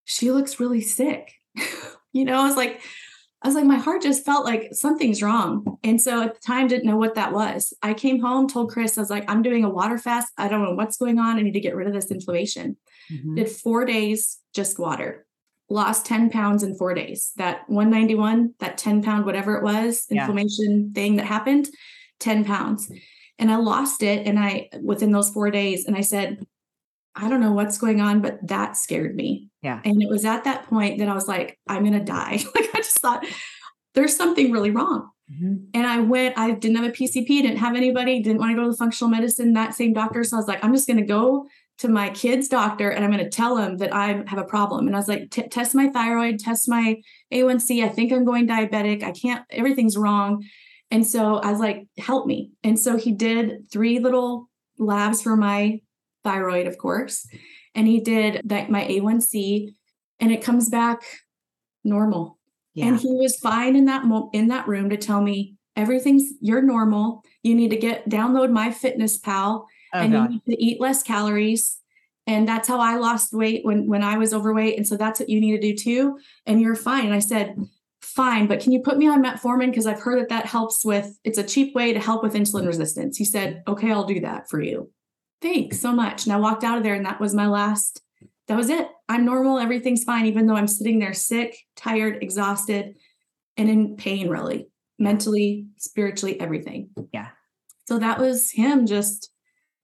she 0.06 0.32
looks 0.32 0.60
really 0.60 0.82
sick. 0.82 1.34
you 2.14 2.26
know, 2.26 2.42
I 2.42 2.48
was 2.48 2.58
like, 2.58 2.82
I 3.44 3.48
was 3.48 3.56
like, 3.56 3.66
my 3.66 3.78
heart 3.78 4.04
just 4.04 4.24
felt 4.24 4.46
like 4.46 4.70
something's 4.72 5.24
wrong. 5.24 5.78
And 5.84 6.00
so 6.00 6.22
at 6.22 6.36
the 6.36 6.42
time, 6.46 6.68
didn't 6.68 6.86
know 6.86 6.98
what 6.98 7.16
that 7.16 7.34
was. 7.34 7.74
I 7.82 7.96
came 7.96 8.22
home, 8.22 8.48
told 8.48 8.72
Chris, 8.72 8.98
I 8.98 9.02
was 9.02 9.10
like, 9.10 9.30
I'm 9.30 9.42
doing 9.42 9.64
a 9.64 9.70
water 9.70 9.98
fast. 9.98 10.32
I 10.38 10.48
don't 10.48 10.64
know 10.64 10.76
what's 10.76 10.98
going 10.98 11.18
on. 11.18 11.38
I 11.38 11.42
need 11.42 11.54
to 11.54 11.60
get 11.60 11.76
rid 11.76 11.88
of 11.88 11.94
this 11.94 12.12
inflammation. 12.12 12.78
Mm-hmm. 13.12 13.36
Did 13.36 13.50
four 13.50 13.84
days, 13.86 14.40
just 14.54 14.78
water 14.78 15.26
lost 15.72 16.06
10 16.06 16.30
pounds 16.30 16.64
in 16.64 16.76
four 16.76 16.94
days. 16.94 17.32
That 17.38 17.68
191, 17.68 18.54
that 18.60 18.78
10 18.78 19.02
pound, 19.02 19.26
whatever 19.26 19.56
it 19.56 19.64
was, 19.64 20.06
inflammation 20.12 20.92
yeah. 20.94 21.02
thing 21.02 21.16
that 21.16 21.26
happened, 21.26 21.70
10 22.20 22.46
pounds. 22.46 22.92
And 23.40 23.50
I 23.50 23.56
lost 23.56 24.04
it. 24.04 24.28
And 24.28 24.38
I, 24.38 24.70
within 24.84 25.12
those 25.12 25.32
four 25.32 25.50
days, 25.50 25.86
and 25.86 25.96
I 25.96 26.02
said, 26.02 26.46
I 27.16 27.30
don't 27.30 27.42
know 27.42 27.54
what's 27.54 27.78
going 27.78 28.00
on, 28.00 28.22
but 28.22 28.46
that 28.48 28.78
scared 28.78 29.16
me. 29.16 29.50
Yeah. 29.62 29.82
And 29.84 30.02
it 30.02 30.10
was 30.10 30.26
at 30.26 30.44
that 30.44 30.68
point 30.68 31.00
that 31.00 31.10
I 31.10 31.14
was 31.14 31.28
like, 31.28 31.58
I'm 31.68 31.84
going 31.84 31.98
to 31.98 32.06
die. 32.06 32.40
like, 32.56 32.70
just 32.82 33.00
thought 33.00 33.26
there's 33.94 34.16
something 34.16 34.52
really 34.52 34.72
wrong. 34.72 35.10
Mm-hmm. 35.32 35.56
And 35.74 35.88
I 35.88 36.00
went, 36.00 36.38
I 36.38 36.52
didn't 36.52 36.78
have 36.78 36.86
a 36.86 36.92
PCP, 36.92 37.28
didn't 37.28 37.58
have 37.58 37.76
anybody, 37.76 38.22
didn't 38.22 38.40
want 38.40 38.52
to 38.52 38.56
go 38.56 38.64
to 38.64 38.72
the 38.72 38.78
functional 38.78 39.10
medicine, 39.10 39.54
that 39.54 39.74
same 39.74 39.94
doctor. 39.94 40.24
So 40.24 40.38
I 40.38 40.40
was 40.40 40.48
like, 40.48 40.64
I'm 40.64 40.74
just 40.74 40.88
going 40.88 41.00
to 41.00 41.06
go 41.06 41.48
to 41.80 41.88
my 41.88 42.10
kid's 42.10 42.48
doctor 42.48 42.90
and 42.90 43.04
I'm 43.04 43.12
going 43.12 43.24
to 43.24 43.30
tell 43.30 43.58
him 43.58 43.78
that 43.78 43.94
I 43.94 44.24
have 44.28 44.38
a 44.38 44.44
problem. 44.44 44.88
And 44.88 44.96
I 44.96 45.00
was 45.00 45.08
like, 45.08 45.32
test 45.32 45.74
my 45.74 45.90
thyroid, 45.90 46.40
test 46.40 46.70
my 46.70 47.02
A1C. 47.34 47.84
I 47.84 47.90
think 47.90 48.12
I'm 48.12 48.26
going 48.26 48.48
diabetic. 48.48 49.04
I 49.04 49.12
can't, 49.12 49.44
everything's 49.50 49.98
wrong. 49.98 50.46
And 50.92 51.08
so 51.08 51.38
I 51.38 51.52
was 51.52 51.60
like, 51.60 51.88
help 51.98 52.28
me. 52.28 52.52
And 52.64 52.78
so 52.78 52.98
he 52.98 53.14
did 53.14 53.72
three 53.72 54.00
little 54.00 54.50
labs 54.78 55.22
for 55.22 55.36
my 55.36 55.80
thyroid, 56.24 56.68
of 56.68 56.78
course. 56.78 57.28
And 57.74 57.88
he 57.88 58.02
did 58.02 58.42
that 58.44 58.70
my 58.70 58.86
A1C 58.86 59.74
and 60.20 60.32
it 60.32 60.44
comes 60.44 60.70
back 60.70 61.02
normal. 61.84 62.38
Yeah. 62.74 62.88
And 62.88 63.00
he 63.00 63.12
was 63.16 63.38
fine 63.38 63.76
in 63.76 63.86
that 63.86 64.06
mo- 64.06 64.30
in 64.34 64.48
that 64.48 64.68
room 64.68 64.90
to 64.90 64.98
tell 64.98 65.22
me 65.22 65.56
everything's 65.76 66.32
you're 66.40 66.62
normal. 66.62 67.24
You 67.44 67.56
need 67.56 67.70
to 67.72 67.78
get 67.78 68.10
download 68.10 68.50
MyFitnessPal 68.50 69.66
oh, 69.66 69.68
and 69.94 70.14
God. 70.14 70.32
you 70.32 70.42
need 70.46 70.56
to 70.56 70.64
eat 70.64 70.82
less 70.82 71.04
calories 71.04 71.78
and 72.28 72.48
that's 72.48 72.68
how 72.68 72.80
i 72.80 72.98
lost 72.98 73.34
weight 73.34 73.66
when 73.66 73.88
when 73.88 74.04
i 74.04 74.16
was 74.16 74.32
overweight 74.32 74.78
and 74.78 74.88
so 74.88 74.96
that's 74.96 75.20
what 75.20 75.28
you 75.28 75.42
need 75.42 75.60
to 75.60 75.60
do 75.60 75.76
too 75.76 76.20
and 76.46 76.62
you're 76.62 76.76
fine 76.76 77.06
and 77.06 77.16
i 77.16 77.20
said 77.20 77.58
fine, 78.02 78.48
but 78.48 78.60
can 78.60 78.72
you 78.72 78.82
put 78.82 78.98
me 78.98 79.08
on 79.08 79.24
metformin? 79.24 79.70
Because 79.70 79.86
I've 79.86 80.00
heard 80.00 80.20
that 80.20 80.30
that 80.30 80.46
helps 80.46 80.84
with, 80.84 81.18
it's 81.24 81.38
a 81.38 81.44
cheap 81.44 81.74
way 81.74 81.94
to 81.94 82.00
help 82.00 82.24
with 82.24 82.34
insulin 82.34 82.68
resistance. 82.68 83.18
He 83.18 83.26
said, 83.26 83.64
okay, 83.68 83.92
I'll 83.92 84.06
do 84.06 84.20
that 84.22 84.50
for 84.50 84.62
you. 84.62 84.92
Thanks 85.42 85.80
so 85.80 85.92
much. 85.92 86.26
And 86.26 86.34
I 86.34 86.38
walked 86.38 86.64
out 86.64 86.78
of 86.78 86.84
there 86.84 86.96
and 86.96 87.06
that 87.06 87.20
was 87.20 87.34
my 87.34 87.48
last, 87.48 88.02
that 88.48 88.58
was 88.58 88.70
it. 88.70 88.88
I'm 89.08 89.26
normal. 89.26 89.60
Everything's 89.60 90.04
fine, 90.04 90.26
even 90.26 90.46
though 90.46 90.56
I'm 90.56 90.68
sitting 90.68 91.00
there 91.00 91.14
sick, 91.14 91.58
tired, 91.76 92.22
exhausted, 92.22 92.96
and 93.58 93.70
in 93.70 93.96
pain, 93.96 94.30
really, 94.30 94.68
mentally, 95.00 95.68
spiritually, 95.78 96.40
everything. 96.40 96.90
Yeah. 97.14 97.30
So 97.86 98.00
that 98.00 98.20
was 98.20 98.52
him 98.52 98.86
just, 98.86 99.32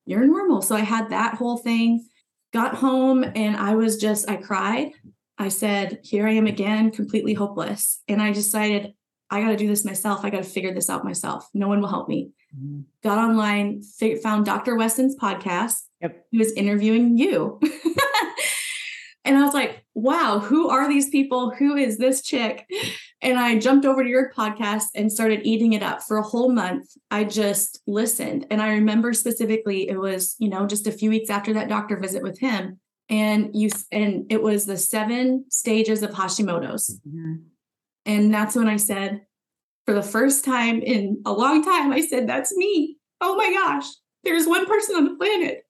you're 0.05 0.25
normal. 0.25 0.61
So 0.61 0.75
I 0.75 0.81
had 0.81 1.09
that 1.09 1.35
whole 1.35 1.57
thing, 1.57 2.07
got 2.53 2.75
home, 2.75 3.23
and 3.23 3.55
I 3.57 3.75
was 3.75 3.97
just, 3.97 4.29
I 4.29 4.37
cried. 4.37 4.91
I 5.37 5.49
said, 5.49 5.99
Here 6.03 6.27
I 6.27 6.31
am 6.31 6.47
again, 6.47 6.91
completely 6.91 7.33
hopeless. 7.33 8.01
And 8.07 8.21
I 8.21 8.31
decided, 8.31 8.93
I 9.29 9.41
got 9.41 9.49
to 9.49 9.57
do 9.57 9.67
this 9.67 9.85
myself. 9.85 10.23
I 10.23 10.29
got 10.29 10.43
to 10.43 10.49
figure 10.49 10.73
this 10.73 10.89
out 10.89 11.03
myself. 11.03 11.47
No 11.53 11.67
one 11.67 11.81
will 11.81 11.89
help 11.89 12.07
me. 12.07 12.31
Mm-hmm. 12.55 12.81
Got 13.03 13.17
online, 13.17 13.81
found 14.23 14.45
Dr. 14.45 14.75
Westin's 14.75 15.15
podcast. 15.15 15.75
Yep. 16.01 16.25
He 16.31 16.37
was 16.37 16.53
interviewing 16.53 17.17
you. 17.17 17.59
and 19.27 19.37
I 19.37 19.43
was 19.43 19.53
like, 19.53 19.83
wow, 19.93 20.39
who 20.39 20.69
are 20.69 20.87
these 20.87 21.09
people? 21.09 21.51
Who 21.51 21.75
is 21.75 21.97
this 21.97 22.21
chick? 22.21 22.65
And 23.21 23.37
I 23.37 23.59
jumped 23.59 23.85
over 23.85 24.01
to 24.01 24.09
your 24.09 24.31
podcast 24.31 24.85
and 24.95 25.11
started 25.11 25.41
eating 25.43 25.73
it 25.73 25.83
up 25.83 26.01
for 26.01 26.17
a 26.17 26.23
whole 26.23 26.49
month. 26.49 26.91
I 27.11 27.25
just 27.25 27.81
listened. 27.85 28.47
And 28.49 28.61
I 28.61 28.69
remember 28.69 29.13
specifically, 29.13 29.89
it 29.89 29.99
was, 29.99 30.35
you 30.39 30.49
know, 30.49 30.65
just 30.65 30.87
a 30.87 30.91
few 30.93 31.09
weeks 31.09 31.29
after 31.29 31.53
that 31.53 31.67
doctor 31.67 31.97
visit 31.97 32.23
with 32.23 32.39
him. 32.39 32.79
And 33.09 33.51
you, 33.53 33.69
and 33.91 34.31
it 34.31 34.41
was 34.41 34.65
the 34.65 34.77
seven 34.77 35.45
stages 35.49 36.03
of 36.03 36.11
Hashimoto's. 36.11 36.99
Mm-hmm. 37.07 37.35
And 38.05 38.33
that's 38.33 38.55
when 38.55 38.69
I 38.69 38.77
said, 38.77 39.21
for 39.85 39.93
the 39.93 40.03
first 40.03 40.45
time 40.45 40.81
in 40.81 41.21
a 41.25 41.33
long 41.33 41.63
time, 41.63 41.91
I 41.91 42.01
said, 42.01 42.27
that's 42.27 42.55
me. 42.55 42.97
Oh 43.19 43.35
my 43.35 43.51
gosh, 43.51 43.87
there's 44.23 44.47
one 44.47 44.65
person 44.65 44.95
on 44.95 45.05
the 45.05 45.15
planet. 45.15 45.65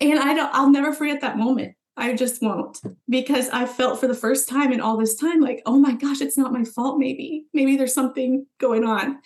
And 0.00 0.18
I 0.18 0.34
don't, 0.34 0.52
I'll 0.52 0.70
never 0.70 0.92
forget 0.92 1.20
that 1.20 1.38
moment. 1.38 1.74
I 1.96 2.14
just 2.14 2.40
won't 2.42 2.80
because 3.08 3.48
I 3.50 3.66
felt 3.66 4.00
for 4.00 4.08
the 4.08 4.14
first 4.14 4.48
time 4.48 4.72
in 4.72 4.80
all 4.80 4.96
this 4.96 5.14
time, 5.14 5.40
like, 5.40 5.62
oh 5.66 5.78
my 5.78 5.92
gosh, 5.92 6.20
it's 6.20 6.38
not 6.38 6.52
my 6.52 6.64
fault. 6.64 6.98
Maybe, 6.98 7.44
maybe 7.52 7.76
there's 7.76 7.94
something 7.94 8.46
going 8.58 8.84
on. 8.84 9.18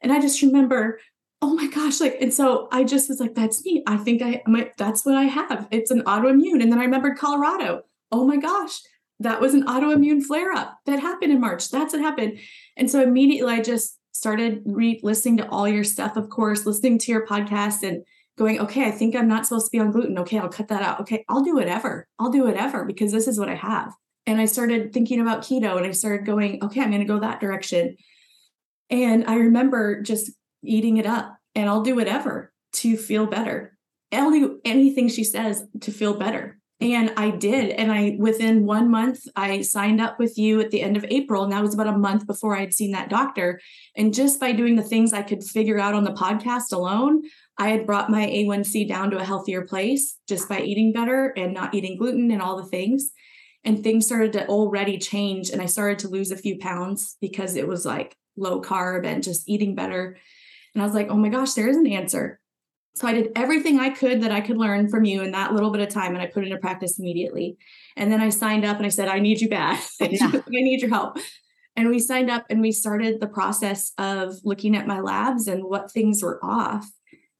And 0.00 0.12
I 0.12 0.20
just 0.20 0.40
remember, 0.40 0.98
oh 1.42 1.54
my 1.54 1.66
gosh, 1.68 2.00
like, 2.00 2.16
and 2.20 2.32
so 2.32 2.68
I 2.72 2.84
just 2.84 3.08
was 3.08 3.20
like, 3.20 3.34
that's 3.34 3.64
me. 3.64 3.82
I 3.86 3.98
think 3.98 4.22
I, 4.22 4.42
my, 4.46 4.70
that's 4.78 5.04
what 5.04 5.14
I 5.14 5.24
have. 5.24 5.68
It's 5.70 5.90
an 5.90 6.02
autoimmune. 6.02 6.62
And 6.62 6.72
then 6.72 6.78
I 6.78 6.84
remembered 6.84 7.18
Colorado. 7.18 7.82
Oh 8.10 8.24
my 8.24 8.36
gosh, 8.36 8.80
that 9.20 9.40
was 9.40 9.52
an 9.52 9.66
autoimmune 9.66 10.22
flare 10.22 10.52
up 10.52 10.78
that 10.86 11.00
happened 11.00 11.32
in 11.32 11.40
March. 11.40 11.70
That's 11.70 11.92
what 11.92 12.02
happened. 12.02 12.38
And 12.76 12.90
so 12.90 13.02
immediately 13.02 13.52
I 13.52 13.60
just 13.60 13.98
started 14.12 14.62
re 14.64 15.00
listening 15.02 15.36
to 15.38 15.48
all 15.48 15.68
your 15.68 15.84
stuff, 15.84 16.16
of 16.16 16.30
course, 16.30 16.64
listening 16.64 16.98
to 17.00 17.12
your 17.12 17.26
podcast 17.26 17.86
and 17.86 18.04
going, 18.36 18.60
okay, 18.60 18.86
I 18.86 18.90
think 18.90 19.16
I'm 19.16 19.28
not 19.28 19.46
supposed 19.46 19.66
to 19.66 19.70
be 19.70 19.80
on 19.80 19.90
gluten. 19.90 20.18
Okay, 20.18 20.38
I'll 20.38 20.48
cut 20.48 20.68
that 20.68 20.82
out. 20.82 21.00
Okay, 21.00 21.24
I'll 21.28 21.42
do 21.42 21.54
whatever. 21.54 22.06
I'll 22.18 22.30
do 22.30 22.44
whatever 22.44 22.84
because 22.84 23.12
this 23.12 23.26
is 23.26 23.38
what 23.38 23.48
I 23.48 23.54
have. 23.54 23.92
And 24.26 24.40
I 24.40 24.44
started 24.46 24.92
thinking 24.92 25.20
about 25.20 25.42
keto 25.42 25.76
and 25.76 25.86
I 25.86 25.92
started 25.92 26.26
going, 26.26 26.62
okay, 26.62 26.82
I'm 26.82 26.90
going 26.90 27.00
to 27.00 27.06
go 27.06 27.20
that 27.20 27.40
direction. 27.40 27.96
And 28.90 29.24
I 29.26 29.36
remember 29.36 30.02
just 30.02 30.32
eating 30.62 30.96
it 30.96 31.06
up 31.06 31.36
and 31.54 31.68
I'll 31.68 31.82
do 31.82 31.94
whatever 31.94 32.52
to 32.74 32.96
feel 32.96 33.26
better. 33.26 33.76
I'll 34.12 34.30
do 34.30 34.60
anything 34.64 35.08
she 35.08 35.24
says 35.24 35.64
to 35.80 35.90
feel 35.90 36.14
better. 36.14 36.58
And 36.80 37.12
I 37.16 37.30
did. 37.30 37.70
And 37.70 37.90
I, 37.90 38.16
within 38.18 38.66
one 38.66 38.90
month, 38.90 39.20
I 39.34 39.62
signed 39.62 40.00
up 40.00 40.18
with 40.18 40.36
you 40.36 40.60
at 40.60 40.70
the 40.70 40.82
end 40.82 40.96
of 40.96 41.06
April. 41.08 41.42
And 41.42 41.52
that 41.52 41.62
was 41.62 41.72
about 41.72 41.86
a 41.86 41.96
month 41.96 42.26
before 42.26 42.54
I'd 42.54 42.74
seen 42.74 42.92
that 42.92 43.08
doctor. 43.08 43.60
And 43.96 44.12
just 44.12 44.38
by 44.38 44.52
doing 44.52 44.76
the 44.76 44.82
things 44.82 45.12
I 45.12 45.22
could 45.22 45.42
figure 45.42 45.78
out 45.78 45.94
on 45.94 46.04
the 46.04 46.12
podcast 46.12 46.72
alone, 46.72 47.22
I 47.58 47.68
had 47.68 47.86
brought 47.86 48.10
my 48.10 48.26
A1C 48.26 48.86
down 48.86 49.10
to 49.10 49.18
a 49.18 49.24
healthier 49.24 49.62
place 49.62 50.18
just 50.28 50.48
by 50.48 50.60
eating 50.60 50.92
better 50.92 51.32
and 51.36 51.54
not 51.54 51.74
eating 51.74 51.96
gluten 51.96 52.30
and 52.30 52.42
all 52.42 52.56
the 52.56 52.68
things. 52.68 53.10
And 53.64 53.82
things 53.82 54.06
started 54.06 54.32
to 54.34 54.46
already 54.46 54.98
change. 54.98 55.50
And 55.50 55.60
I 55.60 55.66
started 55.66 55.98
to 56.00 56.08
lose 56.08 56.30
a 56.30 56.36
few 56.36 56.58
pounds 56.58 57.16
because 57.20 57.56
it 57.56 57.66
was 57.66 57.84
like 57.84 58.16
low 58.36 58.60
carb 58.60 59.06
and 59.06 59.22
just 59.22 59.48
eating 59.48 59.74
better. 59.74 60.18
And 60.74 60.82
I 60.82 60.86
was 60.86 60.94
like, 60.94 61.08
oh 61.08 61.16
my 61.16 61.30
gosh, 61.30 61.54
there 61.54 61.68
is 61.68 61.76
an 61.76 61.86
answer. 61.86 62.38
So 62.94 63.06
I 63.06 63.12
did 63.12 63.32
everything 63.34 63.78
I 63.78 63.90
could 63.90 64.22
that 64.22 64.32
I 64.32 64.40
could 64.40 64.56
learn 64.56 64.88
from 64.88 65.04
you 65.04 65.22
in 65.22 65.32
that 65.32 65.52
little 65.52 65.70
bit 65.70 65.82
of 65.82 65.88
time 65.88 66.14
and 66.14 66.22
I 66.22 66.26
put 66.26 66.44
it 66.44 66.46
into 66.46 66.58
practice 66.58 66.98
immediately. 66.98 67.56
And 67.96 68.12
then 68.12 68.20
I 68.20 68.28
signed 68.28 68.64
up 68.64 68.76
and 68.76 68.86
I 68.86 68.90
said, 68.90 69.08
I 69.08 69.18
need 69.18 69.40
you 69.40 69.48
bad. 69.48 69.82
Yeah. 70.00 70.30
I 70.32 70.42
need 70.48 70.80
your 70.80 70.90
help. 70.90 71.18
And 71.74 71.90
we 71.90 71.98
signed 71.98 72.30
up 72.30 72.46
and 72.48 72.60
we 72.60 72.72
started 72.72 73.20
the 73.20 73.26
process 73.26 73.92
of 73.98 74.36
looking 74.44 74.74
at 74.76 74.86
my 74.86 75.00
labs 75.00 75.46
and 75.46 75.64
what 75.64 75.92
things 75.92 76.22
were 76.22 76.42
off 76.42 76.88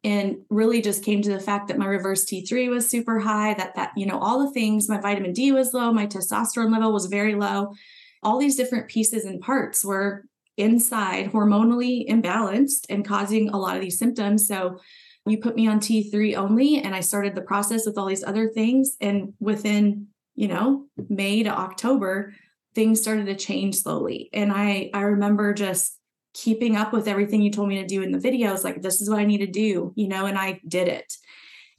and 0.07 0.37
really 0.51 0.81
just 0.81 1.03
came 1.03 1.21
to 1.21 1.33
the 1.33 1.41
fact 1.41 1.67
that 1.67 1.79
my 1.79 1.87
reverse 1.87 2.25
T3 2.25 2.71
was 2.71 2.89
super 2.89 3.19
high, 3.19 3.55
that 3.55 3.75
that, 3.75 3.91
you 3.97 4.07
know, 4.07 4.21
all 4.21 4.47
the 4.47 4.53
things, 4.53 4.89
my 4.89 5.01
vitamin 5.01 5.33
D 5.33 5.51
was 5.51 5.75
low, 5.75 5.93
my 5.93 6.07
testosterone 6.07 6.71
level 6.71 6.93
was 6.93 7.07
very 7.07 7.35
low. 7.35 7.75
All 8.23 8.39
these 8.39 8.55
different 8.55 8.87
pieces 8.87 9.25
and 9.25 9.41
parts 9.41 9.85
were 9.85 10.25
inside 10.57 11.33
hormonally 11.33 12.09
imbalanced 12.09 12.87
and 12.89 13.05
causing 13.05 13.49
a 13.49 13.59
lot 13.59 13.75
of 13.75 13.83
these 13.83 13.99
symptoms. 13.99 14.47
So 14.47 14.79
you 15.27 15.39
put 15.39 15.57
me 15.57 15.67
on 15.67 15.81
T3 15.81 16.37
only 16.37 16.79
and 16.79 16.95
I 16.95 17.01
started 17.01 17.35
the 17.35 17.43
process 17.43 17.85
with 17.85 17.99
all 17.99 18.07
these 18.07 18.23
other 18.23 18.49
things 18.49 18.97
and 19.01 19.35
within, 19.41 20.07
you 20.37 20.47
know, 20.47 20.87
May 21.09 21.43
to 21.43 21.51
October, 21.51 22.33
things 22.77 23.01
started 23.01 23.27
to 23.27 23.35
change 23.35 23.75
slowly. 23.75 24.31
And 24.33 24.53
I 24.53 24.89
I 24.95 25.01
remember 25.01 25.53
just 25.53 25.99
keeping 26.37 26.77
up 26.77 26.93
with 26.93 27.09
everything 27.09 27.41
you 27.41 27.51
told 27.51 27.69
me 27.69 27.77
to 27.77 27.87
do 27.87 28.03
in 28.03 28.13
the 28.13 28.19
videos 28.19 28.63
like 28.63 28.83
this 28.83 29.01
is 29.01 29.09
what 29.09 29.19
i 29.19 29.25
need 29.25 29.39
to 29.39 29.47
do 29.47 29.93
you 29.97 30.07
know 30.07 30.27
and 30.27 30.39
i 30.39 30.61
did 30.69 30.89
it. 30.89 31.17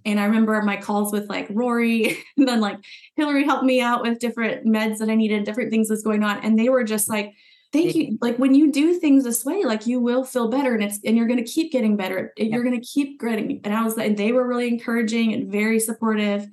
And 0.06 0.20
i 0.20 0.26
remember 0.26 0.62
my 0.62 0.78
calls 0.78 1.12
with 1.12 1.30
like 1.30 1.48
rory 1.50 2.18
and 2.38 2.48
then 2.48 2.60
like 2.60 2.78
hillary 3.16 3.44
helped 3.44 3.66
me 3.66 3.82
out 3.82 4.02
with 4.02 4.20
different 4.20 4.66
meds 4.66 4.98
that 4.98 5.10
i 5.10 5.16
needed 5.16 5.44
different 5.44 5.70
things 5.70 5.90
was 5.90 6.04
going 6.04 6.24
on 6.24 6.40
and 6.40 6.58
they 6.58 6.70
were 6.70 6.84
just 6.84 7.10
like 7.10 7.34
thank 7.74 7.96
you 7.96 8.18
like 8.22 8.38
when 8.38 8.56
you 8.56 8.72
do 8.72 8.98
things 8.98 9.24
this 9.24 9.44
way 9.44 9.64
like 9.64 9.86
you 9.86 10.00
will 10.00 10.24
feel 10.24 10.50
better 10.50 10.74
and 10.74 10.84
it's 10.84 11.00
and 11.06 11.18
you're 11.18 11.28
going 11.28 11.44
to 11.44 11.52
keep 11.52 11.72
getting 11.72 11.98
better 11.98 12.34
you're 12.38 12.64
going 12.64 12.80
to 12.80 12.86
keep 12.86 13.20
getting 13.20 13.60
and 13.64 13.74
i 13.74 13.84
was 13.84 13.98
and 13.98 14.18
they 14.18 14.32
were 14.32 14.48
really 14.48 14.68
encouraging 14.68 15.34
and 15.34 15.52
very 15.52 15.80
supportive. 15.80 16.48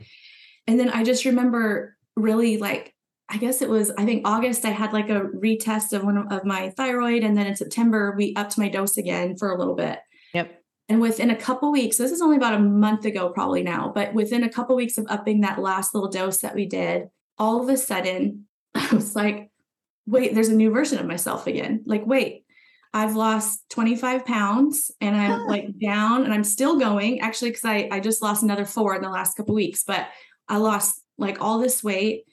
And 0.66 0.80
then 0.80 0.90
i 0.90 1.04
just 1.04 1.24
remember 1.24 1.96
really 2.16 2.56
like 2.56 2.93
I 3.28 3.38
guess 3.38 3.62
it 3.62 3.70
was, 3.70 3.90
I 3.96 4.04
think 4.04 4.26
August, 4.26 4.64
I 4.64 4.70
had 4.70 4.92
like 4.92 5.08
a 5.08 5.22
retest 5.22 5.92
of 5.92 6.04
one 6.04 6.30
of 6.30 6.44
my 6.44 6.70
thyroid. 6.70 7.24
And 7.24 7.36
then 7.36 7.46
in 7.46 7.56
September, 7.56 8.14
we 8.16 8.34
upped 8.36 8.58
my 8.58 8.68
dose 8.68 8.96
again 8.96 9.36
for 9.36 9.50
a 9.50 9.58
little 9.58 9.74
bit. 9.74 9.98
Yep. 10.34 10.62
And 10.88 11.00
within 11.00 11.30
a 11.30 11.36
couple 11.36 11.72
weeks, 11.72 11.96
this 11.96 12.12
is 12.12 12.20
only 12.20 12.36
about 12.36 12.54
a 12.54 12.58
month 12.58 13.06
ago, 13.06 13.30
probably 13.30 13.62
now, 13.62 13.90
but 13.94 14.12
within 14.12 14.44
a 14.44 14.50
couple 14.50 14.76
weeks 14.76 14.98
of 14.98 15.06
upping 15.08 15.40
that 15.40 15.58
last 15.58 15.94
little 15.94 16.10
dose 16.10 16.38
that 16.38 16.54
we 16.54 16.66
did, 16.66 17.08
all 17.38 17.62
of 17.62 17.68
a 17.70 17.76
sudden, 17.76 18.46
I 18.74 18.94
was 18.94 19.16
like, 19.16 19.50
wait, 20.06 20.34
there's 20.34 20.50
a 20.50 20.54
new 20.54 20.70
version 20.70 20.98
of 20.98 21.06
myself 21.06 21.46
again. 21.46 21.82
Like, 21.86 22.06
wait, 22.06 22.44
I've 22.92 23.16
lost 23.16 23.64
25 23.70 24.26
pounds 24.26 24.90
and 25.00 25.16
I'm 25.16 25.46
like 25.46 25.78
down 25.80 26.24
and 26.24 26.32
I'm 26.32 26.44
still 26.44 26.78
going 26.78 27.20
actually, 27.20 27.50
because 27.50 27.64
I, 27.64 27.88
I 27.90 28.00
just 28.00 28.22
lost 28.22 28.42
another 28.42 28.66
four 28.66 28.94
in 28.94 29.02
the 29.02 29.08
last 29.08 29.36
couple 29.36 29.54
weeks, 29.54 29.82
but 29.84 30.06
I 30.48 30.58
lost 30.58 31.02
like 31.16 31.40
all 31.40 31.58
this 31.58 31.82
weight 31.82 32.24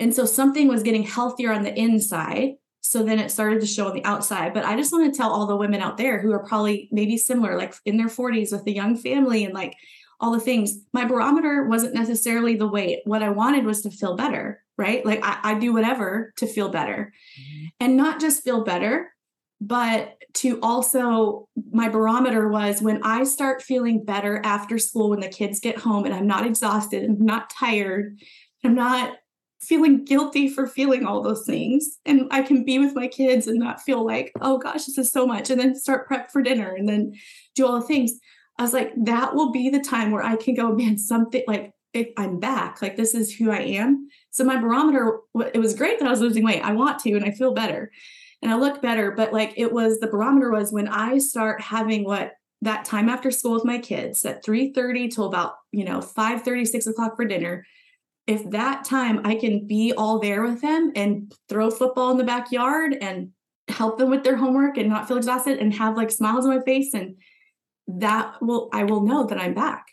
and 0.00 0.14
so 0.14 0.24
something 0.24 0.66
was 0.66 0.82
getting 0.82 1.02
healthier 1.02 1.52
on 1.52 1.62
the 1.62 1.78
inside. 1.78 2.54
So 2.80 3.04
then 3.04 3.18
it 3.18 3.30
started 3.30 3.60
to 3.60 3.66
show 3.66 3.88
on 3.88 3.94
the 3.94 4.04
outside. 4.04 4.54
But 4.54 4.64
I 4.64 4.74
just 4.74 4.92
want 4.92 5.12
to 5.12 5.16
tell 5.16 5.30
all 5.30 5.46
the 5.46 5.56
women 5.56 5.82
out 5.82 5.98
there 5.98 6.18
who 6.18 6.32
are 6.32 6.42
probably 6.42 6.88
maybe 6.90 7.18
similar, 7.18 7.56
like 7.56 7.74
in 7.84 7.98
their 7.98 8.08
40s 8.08 8.50
with 8.50 8.66
a 8.66 8.72
young 8.72 8.96
family 8.96 9.44
and 9.44 9.52
like 9.52 9.76
all 10.18 10.32
the 10.32 10.40
things. 10.40 10.78
My 10.92 11.04
barometer 11.04 11.64
wasn't 11.64 11.94
necessarily 11.94 12.56
the 12.56 12.66
weight. 12.66 13.00
What 13.04 13.22
I 13.22 13.28
wanted 13.28 13.66
was 13.66 13.82
to 13.82 13.90
feel 13.90 14.16
better, 14.16 14.62
right? 14.78 15.04
Like 15.04 15.20
I, 15.22 15.38
I 15.42 15.54
do 15.58 15.74
whatever 15.74 16.32
to 16.38 16.46
feel 16.46 16.70
better 16.70 17.12
mm-hmm. 17.38 17.66
and 17.80 17.96
not 17.96 18.20
just 18.20 18.42
feel 18.42 18.64
better, 18.64 19.12
but 19.60 20.16
to 20.32 20.58
also, 20.62 21.48
my 21.70 21.90
barometer 21.90 22.48
was 22.48 22.80
when 22.80 23.02
I 23.02 23.24
start 23.24 23.62
feeling 23.62 24.04
better 24.04 24.40
after 24.42 24.78
school, 24.78 25.10
when 25.10 25.20
the 25.20 25.28
kids 25.28 25.60
get 25.60 25.78
home 25.78 26.06
and 26.06 26.14
I'm 26.14 26.26
not 26.26 26.46
exhausted 26.46 27.04
I'm 27.04 27.24
not 27.24 27.50
tired, 27.50 28.18
I'm 28.64 28.74
not 28.74 29.16
feeling 29.60 30.04
guilty 30.04 30.48
for 30.48 30.66
feeling 30.66 31.04
all 31.04 31.22
those 31.22 31.44
things. 31.44 31.98
And 32.06 32.26
I 32.30 32.42
can 32.42 32.64
be 32.64 32.78
with 32.78 32.94
my 32.94 33.06
kids 33.06 33.46
and 33.46 33.58
not 33.58 33.82
feel 33.82 34.04
like, 34.04 34.32
oh 34.40 34.58
gosh, 34.58 34.86
this 34.86 34.98
is 34.98 35.12
so 35.12 35.26
much. 35.26 35.50
And 35.50 35.60
then 35.60 35.74
start 35.74 36.06
prep 36.06 36.30
for 36.30 36.42
dinner 36.42 36.74
and 36.74 36.88
then 36.88 37.14
do 37.54 37.66
all 37.66 37.80
the 37.80 37.86
things. 37.86 38.12
I 38.58 38.62
was 38.62 38.72
like, 38.72 38.92
that 39.04 39.34
will 39.34 39.52
be 39.52 39.68
the 39.68 39.80
time 39.80 40.10
where 40.10 40.24
I 40.24 40.36
can 40.36 40.54
go, 40.54 40.72
man, 40.74 40.98
something 40.98 41.42
like 41.46 41.72
if 41.92 42.08
I'm 42.16 42.38
back. 42.38 42.80
Like 42.80 42.96
this 42.96 43.14
is 43.14 43.34
who 43.34 43.50
I 43.50 43.60
am. 43.60 44.08
So 44.30 44.44
my 44.44 44.56
barometer, 44.56 45.18
it 45.52 45.58
was 45.58 45.74
great 45.74 45.98
that 45.98 46.06
I 46.06 46.10
was 46.10 46.20
losing 46.20 46.44
weight. 46.44 46.64
I 46.64 46.72
want 46.72 47.00
to, 47.00 47.12
and 47.12 47.24
I 47.24 47.32
feel 47.32 47.52
better 47.52 47.90
and 48.42 48.50
I 48.50 48.56
look 48.56 48.80
better. 48.80 49.10
But 49.10 49.32
like 49.32 49.54
it 49.56 49.72
was 49.72 49.98
the 49.98 50.06
barometer 50.06 50.50
was 50.50 50.72
when 50.72 50.88
I 50.88 51.18
start 51.18 51.60
having 51.60 52.04
what 52.04 52.32
that 52.62 52.84
time 52.84 53.08
after 53.08 53.30
school 53.30 53.52
with 53.52 53.64
my 53.64 53.78
kids 53.78 54.24
at 54.24 54.44
3 54.44 54.72
30 54.72 55.08
till 55.08 55.26
about, 55.26 55.54
you 55.72 55.84
know, 55.84 56.00
5 56.00 56.42
30, 56.42 56.64
6 56.64 56.86
o'clock 56.86 57.16
for 57.16 57.24
dinner 57.24 57.66
if 58.30 58.48
that 58.50 58.84
time 58.84 59.20
I 59.24 59.34
can 59.34 59.66
be 59.66 59.92
all 59.92 60.20
there 60.20 60.42
with 60.42 60.62
them 60.62 60.92
and 60.94 61.34
throw 61.48 61.68
football 61.68 62.12
in 62.12 62.16
the 62.16 62.22
backyard 62.24 62.96
and 63.00 63.30
help 63.66 63.98
them 63.98 64.08
with 64.08 64.22
their 64.22 64.36
homework 64.36 64.78
and 64.78 64.88
not 64.88 65.08
feel 65.08 65.16
exhausted 65.16 65.58
and 65.58 65.74
have 65.74 65.96
like 65.96 66.12
smiles 66.12 66.46
on 66.46 66.56
my 66.56 66.62
face 66.62 66.94
and 66.94 67.16
that 67.88 68.40
will 68.40 68.68
I 68.72 68.84
will 68.84 69.00
know 69.00 69.24
that 69.26 69.40
I'm 69.40 69.52
back. 69.52 69.88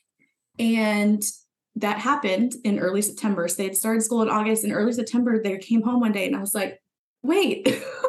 And 0.60 1.24
that 1.78 1.98
happened 1.98 2.54
in 2.64 2.78
early 2.78 3.02
September. 3.02 3.48
So 3.48 3.56
they 3.56 3.64
had 3.64 3.76
started 3.76 4.04
school 4.04 4.22
in 4.22 4.30
August. 4.30 4.64
In 4.64 4.72
early 4.72 4.94
September, 4.94 5.42
they 5.42 5.58
came 5.58 5.82
home 5.82 6.00
one 6.00 6.12
day 6.12 6.28
and 6.28 6.36
I 6.36 6.40
was 6.40 6.54
like, 6.54 6.80
wait, 7.24 7.68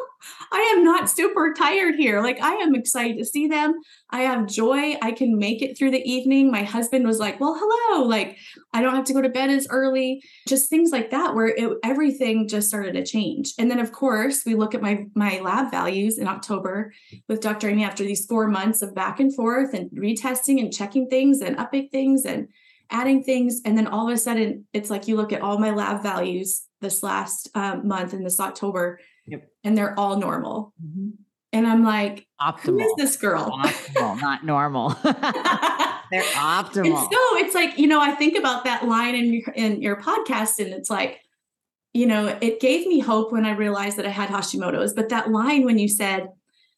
I 0.53 0.75
am 0.75 0.85
not 0.85 1.11
super 1.11 1.53
tired 1.53 1.97
here. 1.97 2.23
Like, 2.23 2.41
I 2.41 2.55
am 2.55 2.75
excited 2.75 3.19
to 3.19 3.25
see 3.25 3.47
them. 3.47 3.75
I 4.11 4.23
have 4.23 4.47
joy. 4.47 4.97
I 5.03 5.13
can 5.13 5.39
make 5.39 5.63
it 5.63 5.77
through 5.77 5.91
the 5.91 6.11
evening. 6.11 6.51
My 6.51 6.63
husband 6.63 7.07
was 7.07 7.19
like, 7.19 7.41
well, 7.41 7.57
hello. 7.59 8.07
Like, 8.07 8.37
I 8.73 8.83
don't 8.83 8.95
have 8.95 9.05
to 9.07 9.13
go 9.13 9.23
to 9.23 9.29
bed 9.29 9.51
as 9.51 9.67
early. 9.71 10.23
Just 10.47 10.71
things 10.71 10.91
like 10.91 11.11
that, 11.11 11.35
where 11.35 11.49
it, 11.49 11.71
everything 11.83 12.49
just 12.49 12.69
started 12.69 12.93
to 12.95 13.05
change. 13.05 13.55
And 13.59 13.71
then, 13.71 13.81
of 13.81 13.93
course, 13.93 14.45
we 14.47 14.55
look 14.55 14.75
at 14.75 14.83
my, 14.83 15.07
my 15.15 15.41
lab 15.41 15.71
values 15.71 16.19
in 16.19 16.29
October 16.29 16.93
with 17.29 17.41
Dr. 17.41 17.69
Amy 17.69 17.85
after 17.85 18.05
these 18.05 18.27
four 18.27 18.49
months 18.49 18.83
of 18.83 18.95
back 18.95 19.21
and 19.21 19.35
forth 19.35 19.75
and 19.75 19.91
retesting 19.91 20.61
and 20.61 20.73
checking 20.73 21.09
things 21.09 21.41
and 21.41 21.59
upping 21.59 21.89
things 21.91 22.25
and 22.25 22.49
adding 22.91 23.23
things. 23.23 23.61
And 23.65 23.77
then 23.77 23.87
all 23.87 24.09
of 24.09 24.15
a 24.15 24.19
sudden, 24.19 24.67
it's 24.73 24.91
like 24.91 25.09
you 25.09 25.17
look 25.17 25.33
at 25.33 25.43
all 25.43 25.59
my 25.59 25.71
lab 25.71 26.03
values 26.03 26.65
this 26.81 27.03
last 27.03 27.49
um, 27.55 27.87
month 27.87 28.15
in 28.15 28.23
this 28.23 28.41
October, 28.41 29.01
yep. 29.29 29.51
and 29.65 29.77
they're 29.77 29.99
all 29.99 30.17
normal. 30.17 30.75
Mm-hmm. 30.85 31.11
And 31.53 31.67
I'm 31.67 31.83
like, 31.83 32.27
optimal. 32.41 32.65
Who 32.65 32.81
is 32.81 32.93
this 32.99 33.17
girl? 33.17 33.51
Optimal, 33.51 34.21
not 34.21 34.45
normal. 34.45 34.91
they're 35.03 36.23
optimal. 36.35 36.87
And 36.87 36.99
so 36.99 37.37
it's 37.37 37.55
like, 37.55 37.79
you 37.79 37.87
know, 37.87 38.01
I 38.01 38.13
think 38.13 38.37
about 38.37 38.65
that 38.65 38.87
line 38.87 39.15
in 39.15 39.33
your, 39.33 39.53
in 39.55 39.81
your 39.81 39.97
podcast, 39.97 40.59
and 40.59 40.75
it's 40.75 40.91
like, 40.91 41.21
you 41.95 42.07
know, 42.07 42.37
it 42.41 42.61
gave 42.61 42.87
me 42.87 43.01
hope 43.01 43.33
when 43.33 43.47
I 43.47 43.53
realized 43.53 43.97
that 43.97 44.07
I 44.07 44.11
had 44.11 44.29
Hashimoto's. 44.29 44.93
But 44.93 45.09
that 45.09 45.31
line 45.31 45.65
when 45.65 45.79
you 45.79 45.89
said, 45.89 46.29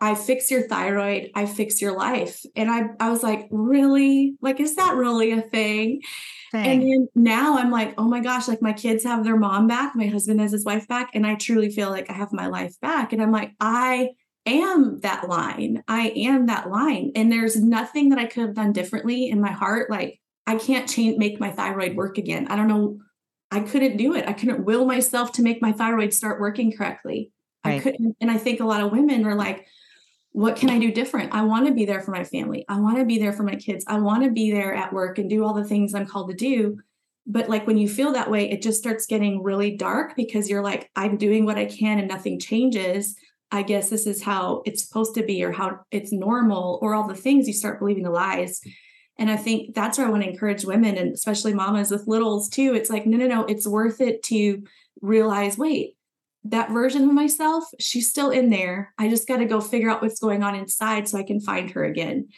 I 0.00 0.14
fix 0.14 0.50
your 0.50 0.66
thyroid, 0.66 1.30
I 1.34 1.46
fix 1.46 1.82
your 1.82 1.94
life. 1.94 2.42
And 2.56 2.70
I, 2.70 2.84
I 2.98 3.10
was 3.10 3.22
like, 3.22 3.48
really? 3.50 4.36
Like, 4.40 4.60
is 4.60 4.76
that 4.76 4.94
really 4.94 5.32
a 5.32 5.42
thing? 5.42 6.00
Thing? 6.50 6.66
And 6.66 6.82
then 6.82 7.08
now 7.14 7.58
I'm 7.58 7.70
like, 7.70 7.94
oh 7.98 8.08
my 8.08 8.20
gosh, 8.20 8.48
like 8.48 8.62
my 8.62 8.72
kids 8.72 9.04
have 9.04 9.24
their 9.24 9.36
mom 9.36 9.66
back, 9.66 9.94
my 9.94 10.06
husband 10.06 10.40
has 10.40 10.52
his 10.52 10.64
wife 10.64 10.86
back. 10.88 11.10
And 11.14 11.26
I 11.26 11.34
truly 11.34 11.70
feel 11.70 11.90
like 11.90 12.10
I 12.10 12.14
have 12.14 12.32
my 12.32 12.46
life 12.46 12.78
back. 12.80 13.12
And 13.12 13.22
I'm 13.22 13.32
like, 13.32 13.54
I 13.60 14.10
am 14.46 15.00
that 15.00 15.28
line. 15.28 15.82
I 15.88 16.08
am 16.10 16.46
that 16.46 16.70
line. 16.70 17.12
And 17.14 17.30
there's 17.30 17.56
nothing 17.56 18.10
that 18.10 18.18
I 18.18 18.26
could 18.26 18.42
have 18.42 18.54
done 18.54 18.72
differently 18.72 19.28
in 19.28 19.40
my 19.40 19.52
heart. 19.52 19.90
Like, 19.90 20.20
I 20.46 20.56
can't 20.56 20.88
change, 20.88 21.18
make 21.18 21.38
my 21.38 21.50
thyroid 21.50 21.96
work 21.96 22.18
again. 22.18 22.48
I 22.48 22.56
don't 22.56 22.68
know. 22.68 22.98
I 23.50 23.60
couldn't 23.60 23.96
do 23.96 24.14
it. 24.14 24.28
I 24.28 24.32
couldn't 24.32 24.64
will 24.64 24.84
myself 24.84 25.32
to 25.32 25.42
make 25.42 25.60
my 25.60 25.72
thyroid 25.72 26.12
start 26.14 26.40
working 26.40 26.72
correctly. 26.72 27.32
Right. 27.64 27.74
I 27.74 27.78
couldn't. 27.80 28.16
And 28.20 28.30
I 28.30 28.38
think 28.38 28.60
a 28.60 28.64
lot 28.64 28.80
of 28.82 28.92
women 28.92 29.26
are 29.26 29.34
like, 29.34 29.66
what 30.32 30.56
can 30.56 30.70
I 30.70 30.78
do 30.78 30.92
different? 30.92 31.34
I 31.34 31.42
want 31.42 31.66
to 31.66 31.74
be 31.74 31.84
there 31.84 32.00
for 32.00 32.12
my 32.12 32.24
family. 32.24 32.64
I 32.68 32.78
want 32.78 32.98
to 32.98 33.04
be 33.04 33.18
there 33.18 33.32
for 33.32 33.42
my 33.42 33.56
kids. 33.56 33.84
I 33.88 33.98
want 33.98 34.22
to 34.22 34.30
be 34.30 34.52
there 34.52 34.74
at 34.74 34.92
work 34.92 35.18
and 35.18 35.28
do 35.28 35.44
all 35.44 35.54
the 35.54 35.64
things 35.64 35.94
I'm 35.94 36.06
called 36.06 36.30
to 36.30 36.36
do. 36.36 36.78
But 37.26 37.48
like 37.48 37.66
when 37.66 37.78
you 37.78 37.88
feel 37.88 38.12
that 38.12 38.30
way, 38.30 38.50
it 38.50 38.62
just 38.62 38.78
starts 38.78 39.06
getting 39.06 39.42
really 39.42 39.76
dark 39.76 40.14
because 40.16 40.48
you're 40.48 40.62
like, 40.62 40.88
I'm 40.96 41.16
doing 41.16 41.44
what 41.44 41.58
I 41.58 41.66
can 41.66 41.98
and 41.98 42.08
nothing 42.08 42.38
changes. 42.38 43.16
I 43.50 43.62
guess 43.62 43.90
this 43.90 44.06
is 44.06 44.22
how 44.22 44.62
it's 44.64 44.86
supposed 44.86 45.14
to 45.16 45.24
be 45.24 45.42
or 45.42 45.50
how 45.50 45.80
it's 45.90 46.12
normal 46.12 46.78
or 46.80 46.94
all 46.94 47.08
the 47.08 47.14
things 47.14 47.48
you 47.48 47.54
start 47.54 47.80
believing 47.80 48.04
the 48.04 48.10
lies. 48.10 48.60
And 49.18 49.30
I 49.30 49.36
think 49.36 49.74
that's 49.74 49.98
where 49.98 50.06
I 50.06 50.10
want 50.10 50.22
to 50.22 50.30
encourage 50.30 50.64
women 50.64 50.96
and 50.96 51.12
especially 51.12 51.52
mamas 51.52 51.90
with 51.90 52.06
littles 52.06 52.48
too. 52.48 52.74
It's 52.74 52.88
like, 52.88 53.04
no, 53.04 53.16
no, 53.16 53.26
no, 53.26 53.44
it's 53.44 53.66
worth 53.66 54.00
it 54.00 54.22
to 54.24 54.62
realize, 55.02 55.58
wait, 55.58 55.96
that 56.44 56.70
version 56.70 57.04
of 57.04 57.12
myself, 57.12 57.64
she's 57.78 58.08
still 58.08 58.30
in 58.30 58.50
there. 58.50 58.94
I 58.98 59.08
just 59.08 59.28
got 59.28 59.38
to 59.38 59.44
go 59.44 59.60
figure 59.60 59.90
out 59.90 60.02
what's 60.02 60.20
going 60.20 60.42
on 60.42 60.54
inside 60.54 61.08
so 61.08 61.18
I 61.18 61.22
can 61.22 61.40
find 61.40 61.70
her 61.72 61.84
again. 61.84 62.28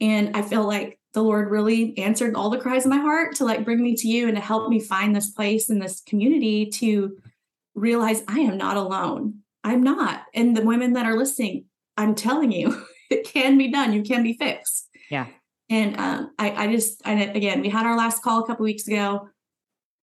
And 0.00 0.36
I 0.36 0.42
feel 0.42 0.64
like 0.64 0.98
the 1.12 1.22
Lord 1.22 1.50
really 1.50 1.96
answered 1.98 2.34
all 2.34 2.50
the 2.50 2.60
cries 2.60 2.84
of 2.84 2.90
my 2.90 2.98
heart 2.98 3.36
to 3.36 3.44
like 3.44 3.64
bring 3.64 3.82
me 3.82 3.96
to 3.96 4.08
you 4.08 4.28
and 4.28 4.36
to 4.36 4.42
help 4.42 4.68
me 4.68 4.78
find 4.78 5.14
this 5.14 5.30
place 5.30 5.70
in 5.70 5.80
this 5.80 6.02
community 6.02 6.66
to 6.66 7.16
realize 7.74 8.22
I 8.28 8.40
am 8.40 8.58
not 8.58 8.76
alone. 8.76 9.40
I'm 9.64 9.82
not. 9.82 10.22
And 10.34 10.56
the 10.56 10.64
women 10.64 10.92
that 10.92 11.06
are 11.06 11.16
listening, 11.16 11.64
I'm 11.96 12.14
telling 12.14 12.52
you, 12.52 12.84
it 13.10 13.24
can 13.24 13.58
be 13.58 13.72
done. 13.72 13.92
You 13.92 14.02
can 14.02 14.22
be 14.22 14.34
fixed. 14.34 14.88
Yeah. 15.10 15.26
And 15.70 15.98
um, 15.98 16.30
I, 16.38 16.64
I 16.64 16.72
just, 16.72 17.02
and 17.04 17.36
again, 17.36 17.60
we 17.60 17.68
had 17.68 17.86
our 17.86 17.96
last 17.96 18.22
call 18.22 18.42
a 18.42 18.46
couple 18.46 18.64
weeks 18.64 18.86
ago 18.86 19.28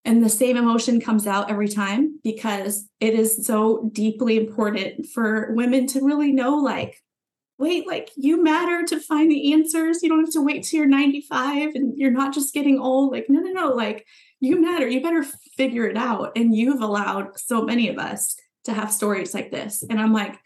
and 0.06 0.24
the 0.24 0.30
same 0.30 0.56
emotion 0.56 1.02
comes 1.02 1.26
out 1.26 1.50
every 1.50 1.68
time 1.68 2.20
because 2.24 2.88
it 3.00 3.16
is 3.16 3.46
so 3.46 3.90
deeply 3.92 4.38
important 4.38 5.08
for 5.08 5.52
women 5.54 5.88
to 5.88 6.02
really 6.02 6.32
know 6.32 6.58
like 6.58 7.02
wait 7.58 7.88
like 7.88 8.12
you 8.16 8.44
matter 8.44 8.84
to 8.86 9.00
find 9.00 9.32
the 9.32 9.54
answers. 9.54 10.04
You 10.04 10.10
don't 10.10 10.26
have 10.26 10.34
to 10.34 10.42
wait 10.42 10.64
till 10.64 10.80
you're 10.80 10.90
95 10.90 11.74
and 11.74 11.98
you're 11.98 12.12
not 12.12 12.34
just 12.34 12.54
getting 12.54 12.80
old. 12.80 13.12
Like 13.12 13.26
no 13.30 13.40
no 13.40 13.52
no 13.52 13.70
like 13.70 14.06
you 14.40 14.62
matter. 14.62 14.88
You 14.88 15.02
better 15.02 15.26
figure 15.58 15.88
it 15.88 15.98
out. 15.98 16.34
And 16.36 16.54
you've 16.54 16.82
allowed 16.82 17.40
so 17.40 17.64
many 17.64 17.90
of 17.90 17.98
us 17.98 18.36
to 18.66 18.74
have 18.74 18.92
stories 18.92 19.34
like 19.34 19.52
this. 19.52 19.84
And 19.90 20.00
i'm 20.00 20.14
like 20.14 20.40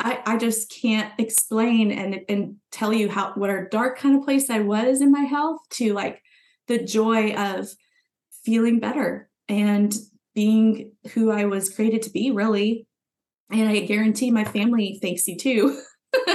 I, 0.00 0.20
I 0.26 0.36
just 0.36 0.70
can't 0.70 1.12
explain 1.18 1.92
and 1.92 2.20
and 2.28 2.56
tell 2.72 2.92
you 2.92 3.08
how 3.08 3.32
what 3.34 3.50
a 3.50 3.68
dark 3.70 3.98
kind 3.98 4.16
of 4.16 4.24
place 4.24 4.50
I 4.50 4.58
was 4.58 5.00
in 5.00 5.12
my 5.12 5.22
health 5.22 5.60
to 5.74 5.94
like 5.94 6.20
the 6.66 6.82
joy 6.82 7.32
of 7.34 7.68
feeling 8.44 8.80
better 8.80 9.28
and 9.48 9.94
being 10.34 10.92
who 11.12 11.30
I 11.30 11.44
was 11.44 11.74
created 11.74 12.02
to 12.02 12.10
be, 12.10 12.30
really. 12.30 12.86
And 13.50 13.68
I 13.68 13.80
guarantee 13.80 14.30
my 14.30 14.44
family 14.44 14.98
thanks 15.00 15.26
you 15.28 15.36
too. 15.36 15.80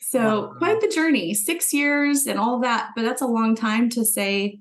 so 0.00 0.20
wow. 0.20 0.54
quite 0.58 0.80
the 0.80 0.88
journey, 0.88 1.34
six 1.34 1.72
years 1.72 2.26
and 2.26 2.38
all 2.38 2.60
that, 2.60 2.90
but 2.94 3.02
that's 3.02 3.22
a 3.22 3.26
long 3.26 3.56
time 3.56 3.88
to 3.90 4.04
say 4.04 4.60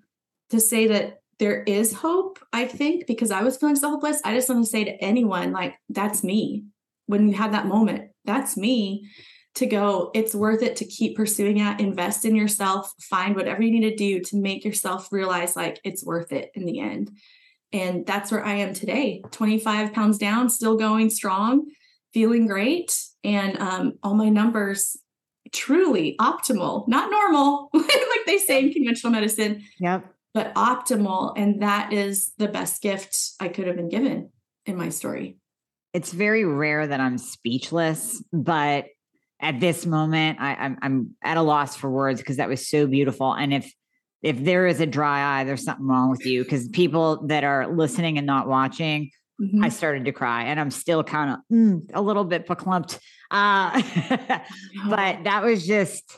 to 0.49 0.59
say 0.59 0.87
that 0.87 1.21
there 1.39 1.63
is 1.63 1.93
hope, 1.93 2.39
I 2.53 2.65
think, 2.65 3.07
because 3.07 3.31
I 3.31 3.41
was 3.41 3.57
feeling 3.57 3.75
so 3.75 3.89
hopeless. 3.89 4.21
I 4.23 4.35
just 4.35 4.49
want 4.49 4.63
to 4.63 4.69
say 4.69 4.83
to 4.83 4.91
anyone, 5.03 5.51
like, 5.51 5.75
that's 5.89 6.23
me. 6.23 6.65
When 7.07 7.27
you 7.27 7.33
have 7.33 7.53
that 7.53 7.65
moment, 7.65 8.11
that's 8.25 8.55
me 8.55 9.09
to 9.55 9.65
go, 9.65 10.11
it's 10.13 10.33
worth 10.33 10.61
it 10.61 10.77
to 10.77 10.85
keep 10.85 11.17
pursuing 11.17 11.59
it, 11.59 11.79
invest 11.79 12.25
in 12.25 12.35
yourself, 12.35 12.91
find 13.01 13.35
whatever 13.35 13.61
you 13.61 13.71
need 13.71 13.89
to 13.89 13.95
do 13.95 14.21
to 14.21 14.37
make 14.37 14.63
yourself 14.63 15.11
realize 15.11 15.55
like 15.55 15.79
it's 15.83 16.05
worth 16.05 16.31
it 16.31 16.51
in 16.55 16.65
the 16.65 16.79
end. 16.79 17.11
And 17.73 18.05
that's 18.05 18.31
where 18.31 18.45
I 18.45 18.55
am 18.55 18.73
today 18.73 19.21
25 19.31 19.93
pounds 19.93 20.17
down, 20.17 20.49
still 20.49 20.77
going 20.77 21.09
strong, 21.09 21.65
feeling 22.13 22.47
great. 22.47 22.97
And 23.23 23.57
um, 23.59 23.93
all 24.03 24.13
my 24.13 24.29
numbers 24.29 24.97
truly 25.51 26.15
optimal, 26.19 26.87
not 26.87 27.11
normal, 27.11 27.69
like 27.73 28.25
they 28.25 28.37
say 28.37 28.65
in 28.65 28.73
conventional 28.73 29.11
medicine. 29.11 29.63
Yep. 29.79 30.05
But 30.33 30.53
optimal. 30.55 31.33
And 31.35 31.61
that 31.61 31.91
is 31.91 32.31
the 32.37 32.47
best 32.47 32.81
gift 32.81 33.17
I 33.39 33.49
could 33.49 33.67
have 33.67 33.75
been 33.75 33.89
given 33.89 34.29
in 34.65 34.77
my 34.77 34.89
story. 34.89 35.37
It's 35.93 36.13
very 36.13 36.45
rare 36.45 36.87
that 36.87 37.01
I'm 37.01 37.17
speechless, 37.17 38.23
but 38.31 38.85
at 39.41 39.59
this 39.59 39.85
moment, 39.85 40.39
I, 40.39 40.55
I'm 40.55 40.77
I'm 40.81 41.15
at 41.23 41.37
a 41.37 41.41
loss 41.41 41.75
for 41.75 41.89
words 41.89 42.21
because 42.21 42.37
that 42.37 42.47
was 42.47 42.67
so 42.67 42.87
beautiful. 42.87 43.33
And 43.33 43.53
if 43.53 43.73
if 44.21 44.43
there 44.43 44.67
is 44.67 44.79
a 44.79 44.85
dry 44.85 45.39
eye, 45.39 45.43
there's 45.43 45.63
something 45.63 45.87
wrong 45.87 46.11
with 46.11 46.25
you. 46.25 46.43
Because 46.43 46.67
people 46.69 47.25
that 47.27 47.43
are 47.43 47.67
listening 47.67 48.17
and 48.17 48.27
not 48.27 48.47
watching, 48.47 49.09
mm-hmm. 49.41 49.63
I 49.63 49.69
started 49.69 50.05
to 50.05 50.11
cry, 50.11 50.43
and 50.43 50.59
I'm 50.59 50.71
still 50.71 51.03
kind 51.03 51.31
of 51.31 51.37
mm, 51.51 51.89
a 51.93 52.01
little 52.01 52.23
bit 52.23 52.47
verklempt. 52.47 52.99
Uh, 53.31 53.81
but 54.89 55.23
that 55.23 55.41
was 55.43 55.65
just 55.65 56.17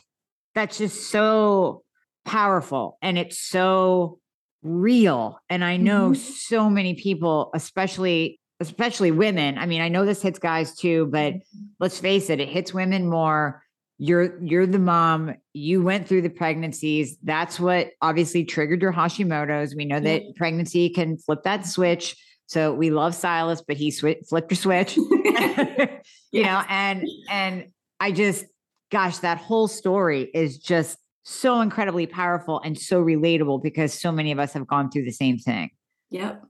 that's 0.53 0.77
just 0.77 1.09
so 1.09 1.83
powerful, 2.25 2.97
and 3.01 3.17
it's 3.17 3.39
so 3.39 4.19
real. 4.63 5.39
And 5.49 5.63
I 5.63 5.77
know 5.77 6.11
mm-hmm. 6.11 6.21
so 6.21 6.69
many 6.69 6.95
people, 6.95 7.51
especially 7.53 8.39
especially 8.69 9.11
women. 9.11 9.57
I 9.57 9.65
mean, 9.65 9.81
I 9.81 9.89
know 9.89 10.05
this 10.05 10.21
hits 10.21 10.39
guys 10.39 10.75
too, 10.75 11.07
but 11.11 11.35
let's 11.79 11.99
face 11.99 12.29
it, 12.29 12.39
it 12.39 12.49
hits 12.49 12.73
women 12.73 13.09
more. 13.09 13.63
You're 13.99 14.41
you're 14.43 14.65
the 14.65 14.79
mom. 14.79 15.35
You 15.53 15.81
went 15.83 16.07
through 16.07 16.23
the 16.23 16.29
pregnancies. 16.29 17.17
That's 17.23 17.59
what 17.59 17.91
obviously 18.01 18.43
triggered 18.43 18.81
your 18.81 18.91
Hashimoto's. 18.91 19.75
We 19.75 19.85
know 19.85 19.99
that 19.99 20.35
pregnancy 20.35 20.89
can 20.89 21.17
flip 21.17 21.43
that 21.43 21.65
switch. 21.65 22.15
So 22.47 22.73
we 22.73 22.89
love 22.89 23.15
Silas, 23.15 23.63
but 23.65 23.77
he 23.77 23.91
sw- 23.91 24.27
flipped 24.27 24.51
your 24.51 24.57
switch. 24.57 24.97
you 26.31 26.43
know, 26.43 26.63
and 26.67 27.07
and 27.29 27.67
I 27.99 28.11
just, 28.11 28.45
gosh, 28.91 29.19
that 29.19 29.37
whole 29.37 29.67
story 29.67 30.29
is 30.33 30.57
just 30.57 30.97
so 31.23 31.61
incredibly 31.61 32.05
powerful 32.05 32.59
and 32.65 32.77
so 32.77 33.03
relatable 33.03 33.63
because 33.63 33.93
so 33.93 34.11
many 34.11 34.31
of 34.31 34.39
us 34.39 34.53
have 34.53 34.67
gone 34.67 34.91
through 34.91 35.05
the 35.05 35.11
same 35.11 35.37
thing. 35.37 35.69
Yep. 36.09 36.43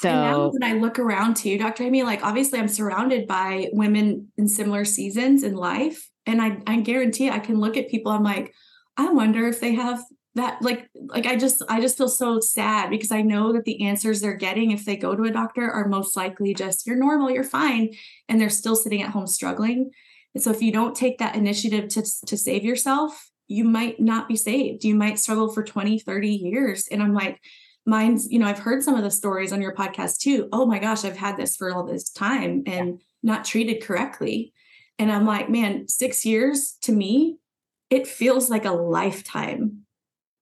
So 0.00 0.10
and 0.10 0.20
now 0.20 0.48
when 0.50 0.62
I 0.62 0.74
look 0.74 0.98
around 0.98 1.36
too, 1.36 1.56
Dr. 1.56 1.84
Amy, 1.84 2.02
like 2.02 2.22
obviously 2.22 2.58
I'm 2.58 2.68
surrounded 2.68 3.26
by 3.26 3.70
women 3.72 4.30
in 4.36 4.46
similar 4.46 4.84
seasons 4.84 5.42
in 5.42 5.54
life. 5.54 6.10
And 6.26 6.42
I, 6.42 6.58
I 6.66 6.80
guarantee 6.80 7.30
I 7.30 7.38
can 7.38 7.60
look 7.60 7.78
at 7.78 7.88
people, 7.88 8.12
I'm 8.12 8.22
like, 8.22 8.52
I 8.98 9.10
wonder 9.10 9.46
if 9.46 9.58
they 9.58 9.74
have 9.74 10.02
that 10.34 10.60
like 10.60 10.90
like 10.94 11.24
I 11.24 11.36
just 11.36 11.62
I 11.66 11.80
just 11.80 11.96
feel 11.96 12.10
so 12.10 12.40
sad 12.40 12.90
because 12.90 13.10
I 13.10 13.22
know 13.22 13.54
that 13.54 13.64
the 13.64 13.86
answers 13.86 14.20
they're 14.20 14.34
getting 14.34 14.70
if 14.70 14.84
they 14.84 14.96
go 14.96 15.16
to 15.16 15.22
a 15.22 15.30
doctor 15.30 15.70
are 15.70 15.88
most 15.88 16.14
likely 16.14 16.52
just 16.52 16.86
you're 16.86 16.96
normal, 16.96 17.30
you're 17.30 17.42
fine, 17.42 17.94
and 18.28 18.38
they're 18.38 18.50
still 18.50 18.76
sitting 18.76 19.00
at 19.00 19.10
home 19.10 19.26
struggling. 19.26 19.90
And 20.34 20.42
so 20.42 20.50
if 20.50 20.60
you 20.60 20.72
don't 20.72 20.94
take 20.94 21.16
that 21.18 21.36
initiative 21.36 21.88
to 21.88 22.02
to 22.26 22.36
save 22.36 22.64
yourself, 22.64 23.30
you 23.48 23.64
might 23.64 23.98
not 23.98 24.28
be 24.28 24.36
saved. 24.36 24.84
You 24.84 24.94
might 24.94 25.18
struggle 25.18 25.50
for 25.50 25.62
20, 25.62 26.00
30 26.00 26.28
years. 26.28 26.86
And 26.90 27.02
I'm 27.02 27.14
like, 27.14 27.40
mine's, 27.86 28.30
you 28.30 28.38
know, 28.38 28.46
I've 28.46 28.58
heard 28.58 28.82
some 28.82 28.96
of 28.96 29.04
the 29.04 29.10
stories 29.10 29.52
on 29.52 29.62
your 29.62 29.74
podcast 29.74 30.18
too. 30.18 30.48
Oh 30.52 30.66
my 30.66 30.78
gosh, 30.78 31.04
I've 31.04 31.16
had 31.16 31.36
this 31.36 31.56
for 31.56 31.72
all 31.72 31.84
this 31.84 32.10
time 32.10 32.64
and 32.66 32.88
yeah. 32.88 32.94
not 33.22 33.44
treated 33.44 33.82
correctly. 33.82 34.52
And 34.98 35.12
I'm 35.12 35.24
like, 35.24 35.48
man, 35.48 35.88
six 35.88 36.26
years 36.26 36.76
to 36.82 36.92
me, 36.92 37.38
it 37.90 38.06
feels 38.06 38.50
like 38.50 38.64
a 38.64 38.72
lifetime. 38.72 39.82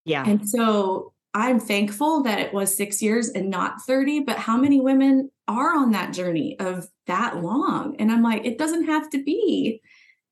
Yeah. 0.05 0.25
And 0.27 0.49
so 0.49 1.13
I'm 1.35 1.59
thankful 1.59 2.23
that 2.23 2.39
it 2.39 2.55
was 2.55 2.75
six 2.75 3.03
years 3.03 3.29
and 3.29 3.51
not 3.51 3.83
30, 3.83 4.21
but 4.21 4.39
how 4.39 4.57
many 4.57 4.81
women 4.81 5.31
are 5.49 5.77
on 5.77 5.91
that 5.91 6.13
journey 6.13 6.59
of 6.61 6.87
that 7.07 7.43
long? 7.43 7.97
And 7.99 8.13
I'm 8.13 8.23
like, 8.23 8.47
it 8.47 8.57
doesn't 8.57 8.87
have 8.87 9.11
to 9.11 9.23
be. 9.23 9.83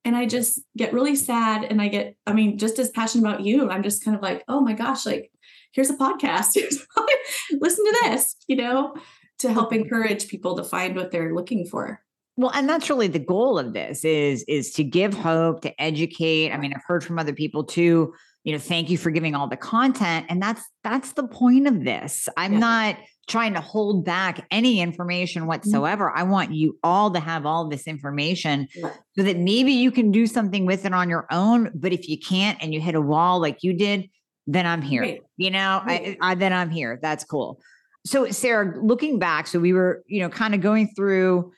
And 0.05 0.17
I 0.17 0.27
just 0.27 0.61
get 0.77 0.93
really 0.93 1.17
sad. 1.17 1.65
And 1.65 1.83
I 1.83 1.89
get, 1.89 2.17
I 2.27 2.33
mean, 2.33 2.57
just 2.57 2.79
as 2.79 2.91
passionate 2.91 3.29
about 3.29 3.45
you. 3.45 3.69
I'm 3.69 3.83
just 3.83 4.05
kind 4.05 4.17
of 4.17 4.23
like, 4.23 4.45
oh 4.49 4.61
my 4.61 4.73
gosh, 4.73 5.05
like, 5.05 5.32
here's 5.73 5.91
a 5.91 5.97
podcast. 5.97 6.55
Listen 7.51 7.85
to 7.85 7.99
this, 8.03 8.37
you 8.47 8.57
know, 8.57 8.95
to 9.39 9.53
help 9.53 9.73
encourage 9.73 10.29
people 10.29 10.57
to 10.57 10.65
find 10.65 10.95
what 10.97 11.11
they're 11.11 11.35
looking 11.35 11.67
for. 11.67 12.01
Well, 12.37 12.53
and 12.55 12.69
that's 12.69 12.89
really 12.89 13.09
the 13.09 13.19
goal 13.19 13.59
of 13.59 13.75
this 13.75 14.05
is 14.05 14.43
is 14.45 14.73
to 14.75 14.85
give 14.85 15.13
hope, 15.13 15.61
to 15.63 15.83
educate. 15.83 16.51
I 16.51 16.57
mean, 16.57 16.73
I've 16.73 16.85
heard 16.87 17.05
from 17.05 17.19
other 17.19 17.35
people 17.35 17.65
too, 17.65 18.15
you 18.45 18.53
know, 18.53 18.59
thank 18.59 18.89
you 18.89 18.97
for 18.97 19.11
giving 19.11 19.35
all 19.35 19.49
the 19.49 19.57
content 19.57 20.27
and 20.29 20.41
that's 20.41 20.63
that's 20.83 21.13
the 21.13 21.29
point 21.29 21.67
of 21.67 21.85
this. 21.85 22.29
I'm 22.37 22.55
yeah. 22.55 22.59
not 22.59 22.97
trying 23.29 23.55
to 23.55 23.61
hold 23.61 24.05
back 24.05 24.47
any 24.51 24.81
information 24.81 25.43
mm-hmm. 25.43 25.51
whatsoever. 25.51 26.09
Mm-hmm. 26.09 26.19
I 26.19 26.23
want 26.25 26.53
you 26.53 26.79
all 26.83 27.11
to 27.11 27.21
have 27.21 27.45
all 27.45 27.69
this 27.69 27.87
information 27.87 28.67
yeah. 28.75 28.91
so 29.17 29.23
that 29.23 29.37
maybe 29.37 29.73
you 29.73 29.91
can 29.91 30.11
do 30.11 30.27
something 30.27 30.67
with 30.67 30.85
it 30.87 30.95
on 30.95 31.09
your 31.09 31.27
own, 31.31 31.71
but 31.75 31.93
if 31.93 32.09
you 32.09 32.19
can't 32.19 32.59
and 32.63 32.73
you 32.73 32.81
hit 32.81 32.95
a 32.95 33.01
wall 33.01 33.41
like 33.41 33.63
you 33.63 33.75
did, 33.75 34.09
then 34.47 34.67
I'm 34.67 34.83
here. 34.83 35.03
Right. 35.03 35.23
You 35.37 35.51
know, 35.51 35.83
right. 35.87 36.17
I, 36.21 36.33
I, 36.33 36.35
then 36.35 36.53
I'm 36.53 36.71
here. 36.71 36.99
That's 37.01 37.25
cool. 37.25 37.61
So 38.05 38.31
Sarah, 38.31 38.75
looking 38.83 39.19
back, 39.19 39.47
so 39.47 39.61
we 39.61 39.73
were, 39.73 40.03
you 40.07 40.21
know, 40.21 40.29
kind 40.29 40.55
of 40.55 40.61
going 40.61 40.89
through 40.97 41.53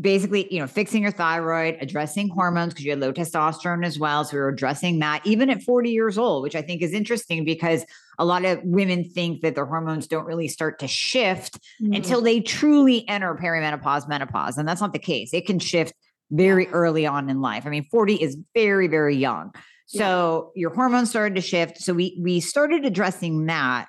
basically, 0.00 0.52
you 0.52 0.60
know, 0.60 0.66
fixing 0.66 1.02
your 1.02 1.10
thyroid, 1.10 1.76
addressing 1.80 2.28
hormones 2.28 2.72
because 2.72 2.84
you 2.84 2.90
had 2.92 3.00
low 3.00 3.12
testosterone 3.12 3.84
as 3.84 3.98
well. 3.98 4.24
So 4.24 4.36
we 4.36 4.40
were 4.40 4.48
addressing 4.48 5.00
that 5.00 5.26
even 5.26 5.50
at 5.50 5.62
40 5.62 5.90
years 5.90 6.16
old, 6.16 6.42
which 6.42 6.54
I 6.54 6.62
think 6.62 6.82
is 6.82 6.92
interesting 6.92 7.44
because 7.44 7.84
a 8.18 8.24
lot 8.24 8.44
of 8.44 8.60
women 8.62 9.04
think 9.04 9.42
that 9.42 9.54
their 9.54 9.66
hormones 9.66 10.06
don't 10.06 10.24
really 10.24 10.48
start 10.48 10.78
to 10.78 10.88
shift 10.88 11.58
mm-hmm. 11.82 11.94
until 11.94 12.22
they 12.22 12.40
truly 12.40 13.06
enter 13.08 13.34
perimenopause, 13.34 14.08
menopause. 14.08 14.56
And 14.56 14.66
that's 14.66 14.80
not 14.80 14.92
the 14.92 14.98
case. 14.98 15.34
It 15.34 15.46
can 15.46 15.58
shift 15.58 15.92
very 16.30 16.68
early 16.68 17.06
on 17.06 17.28
in 17.28 17.40
life. 17.40 17.66
I 17.66 17.70
mean, 17.70 17.84
40 17.90 18.14
is 18.14 18.38
very, 18.54 18.88
very 18.88 19.16
young. 19.16 19.52
So 19.92 20.52
yeah. 20.54 20.60
your 20.60 20.74
hormones 20.74 21.10
started 21.10 21.34
to 21.34 21.40
shift. 21.40 21.78
So 21.78 21.92
we 21.92 22.18
we 22.20 22.40
started 22.40 22.84
addressing 22.84 23.46
that. 23.46 23.88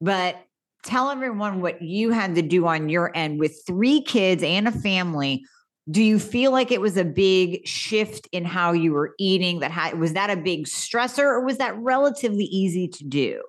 But 0.00 0.36
tell 0.84 1.10
everyone 1.10 1.60
what 1.60 1.82
you 1.82 2.10
had 2.10 2.34
to 2.34 2.42
do 2.42 2.66
on 2.66 2.88
your 2.88 3.10
end 3.16 3.40
with 3.40 3.60
three 3.66 4.02
kids 4.02 4.42
and 4.42 4.68
a 4.68 4.72
family 4.72 5.44
do 5.90 6.02
you 6.02 6.18
feel 6.18 6.52
like 6.52 6.70
it 6.70 6.82
was 6.82 6.98
a 6.98 7.04
big 7.04 7.66
shift 7.66 8.28
in 8.30 8.44
how 8.44 8.72
you 8.72 8.92
were 8.92 9.14
eating 9.18 9.60
that 9.60 9.70
had 9.70 9.98
was 9.98 10.12
that 10.12 10.30
a 10.30 10.36
big 10.36 10.66
stressor 10.66 11.24
or 11.24 11.44
was 11.44 11.58
that 11.58 11.76
relatively 11.78 12.44
easy 12.44 12.86
to 12.86 13.04
do 13.04 13.42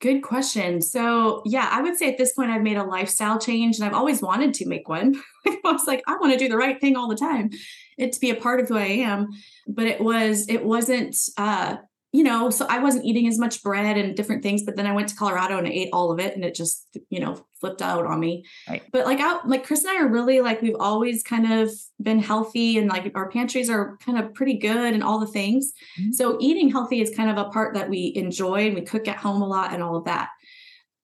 good 0.00 0.22
question 0.22 0.80
so 0.80 1.42
yeah 1.44 1.68
i 1.70 1.80
would 1.80 1.96
say 1.96 2.10
at 2.10 2.18
this 2.18 2.32
point 2.32 2.50
i've 2.50 2.62
made 2.62 2.76
a 2.76 2.84
lifestyle 2.84 3.38
change 3.38 3.76
and 3.76 3.84
i've 3.84 3.94
always 3.94 4.20
wanted 4.20 4.52
to 4.52 4.66
make 4.66 4.88
one 4.88 5.14
i 5.46 5.58
was 5.64 5.86
like 5.86 6.02
i 6.06 6.16
want 6.16 6.32
to 6.32 6.38
do 6.38 6.48
the 6.48 6.56
right 6.56 6.80
thing 6.80 6.96
all 6.96 7.08
the 7.08 7.16
time 7.16 7.50
it 7.96 8.12
to 8.12 8.20
be 8.20 8.30
a 8.30 8.34
part 8.34 8.58
of 8.58 8.68
who 8.68 8.76
i 8.76 8.84
am 8.84 9.28
but 9.66 9.86
it 9.86 10.00
was 10.00 10.48
it 10.48 10.64
wasn't 10.64 11.16
uh 11.36 11.76
you 12.14 12.24
know, 12.24 12.50
so 12.50 12.66
I 12.68 12.78
wasn't 12.78 13.06
eating 13.06 13.26
as 13.26 13.38
much 13.38 13.62
bread 13.62 13.96
and 13.96 14.14
different 14.14 14.42
things, 14.42 14.64
but 14.64 14.76
then 14.76 14.86
I 14.86 14.92
went 14.92 15.08
to 15.08 15.16
Colorado 15.16 15.56
and 15.56 15.66
I 15.66 15.70
ate 15.70 15.88
all 15.94 16.12
of 16.12 16.20
it 16.20 16.34
and 16.34 16.44
it 16.44 16.54
just, 16.54 16.98
you 17.08 17.20
know, 17.20 17.42
flipped 17.58 17.80
out 17.80 18.04
on 18.04 18.20
me. 18.20 18.44
Right. 18.68 18.82
But 18.92 19.06
like 19.06 19.18
out 19.18 19.48
like 19.48 19.66
Chris 19.66 19.82
and 19.84 19.96
I 19.96 20.02
are 20.02 20.08
really 20.08 20.42
like 20.42 20.60
we've 20.60 20.76
always 20.78 21.22
kind 21.22 21.50
of 21.50 21.70
been 22.02 22.18
healthy 22.18 22.76
and 22.76 22.90
like 22.90 23.10
our 23.14 23.30
pantries 23.30 23.70
are 23.70 23.96
kind 24.04 24.18
of 24.18 24.34
pretty 24.34 24.58
good 24.58 24.92
and 24.92 25.02
all 25.02 25.20
the 25.20 25.26
things. 25.26 25.72
Mm-hmm. 25.98 26.12
So 26.12 26.36
eating 26.38 26.70
healthy 26.70 27.00
is 27.00 27.16
kind 27.16 27.30
of 27.30 27.38
a 27.38 27.48
part 27.48 27.74
that 27.74 27.88
we 27.88 28.12
enjoy 28.14 28.66
and 28.66 28.74
we 28.74 28.82
cook 28.82 29.08
at 29.08 29.16
home 29.16 29.40
a 29.40 29.46
lot 29.46 29.72
and 29.72 29.82
all 29.82 29.96
of 29.96 30.04
that. 30.04 30.28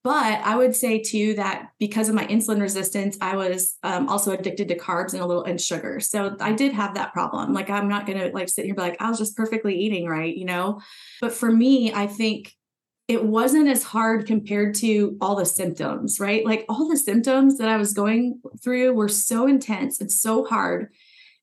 But 0.03 0.41
I 0.45 0.55
would 0.55 0.75
say 0.75 0.99
too 0.99 1.33
that 1.35 1.69
because 1.77 2.07
of 2.07 2.15
my 2.15 2.25
insulin 2.27 2.61
resistance, 2.61 3.17
I 3.19 3.35
was 3.35 3.77
um, 3.83 4.07
also 4.07 4.31
addicted 4.31 4.69
to 4.69 4.77
carbs 4.77 5.13
and 5.13 5.21
a 5.21 5.25
little 5.25 5.43
and 5.43 5.59
sugar. 5.59 5.99
So 5.99 6.37
I 6.39 6.53
did 6.53 6.71
have 6.71 6.95
that 6.95 7.11
problem. 7.11 7.53
Like 7.53 7.69
I'm 7.69 7.89
not 7.89 8.07
gonna 8.07 8.29
like 8.33 8.47
sit 8.47 8.65
here 8.65 8.75
be 8.75 8.81
like 8.81 9.01
I 9.01 9.09
was 9.09 9.17
just 9.17 9.35
perfectly 9.35 9.77
eating 9.77 10.07
right, 10.07 10.35
you 10.35 10.45
know. 10.45 10.79
But 11.19 11.33
for 11.33 11.51
me, 11.51 11.93
I 11.93 12.07
think 12.07 12.53
it 13.09 13.25
wasn't 13.25 13.67
as 13.67 13.83
hard 13.83 14.25
compared 14.25 14.75
to 14.75 15.17
all 15.19 15.35
the 15.35 15.45
symptoms, 15.45 16.19
right? 16.19 16.45
Like 16.45 16.65
all 16.69 16.87
the 16.87 16.95
symptoms 16.95 17.57
that 17.57 17.67
I 17.67 17.75
was 17.75 17.91
going 17.91 18.39
through 18.63 18.93
were 18.93 19.09
so 19.09 19.47
intense 19.47 19.99
and 19.99 20.11
so 20.11 20.45
hard, 20.45 20.93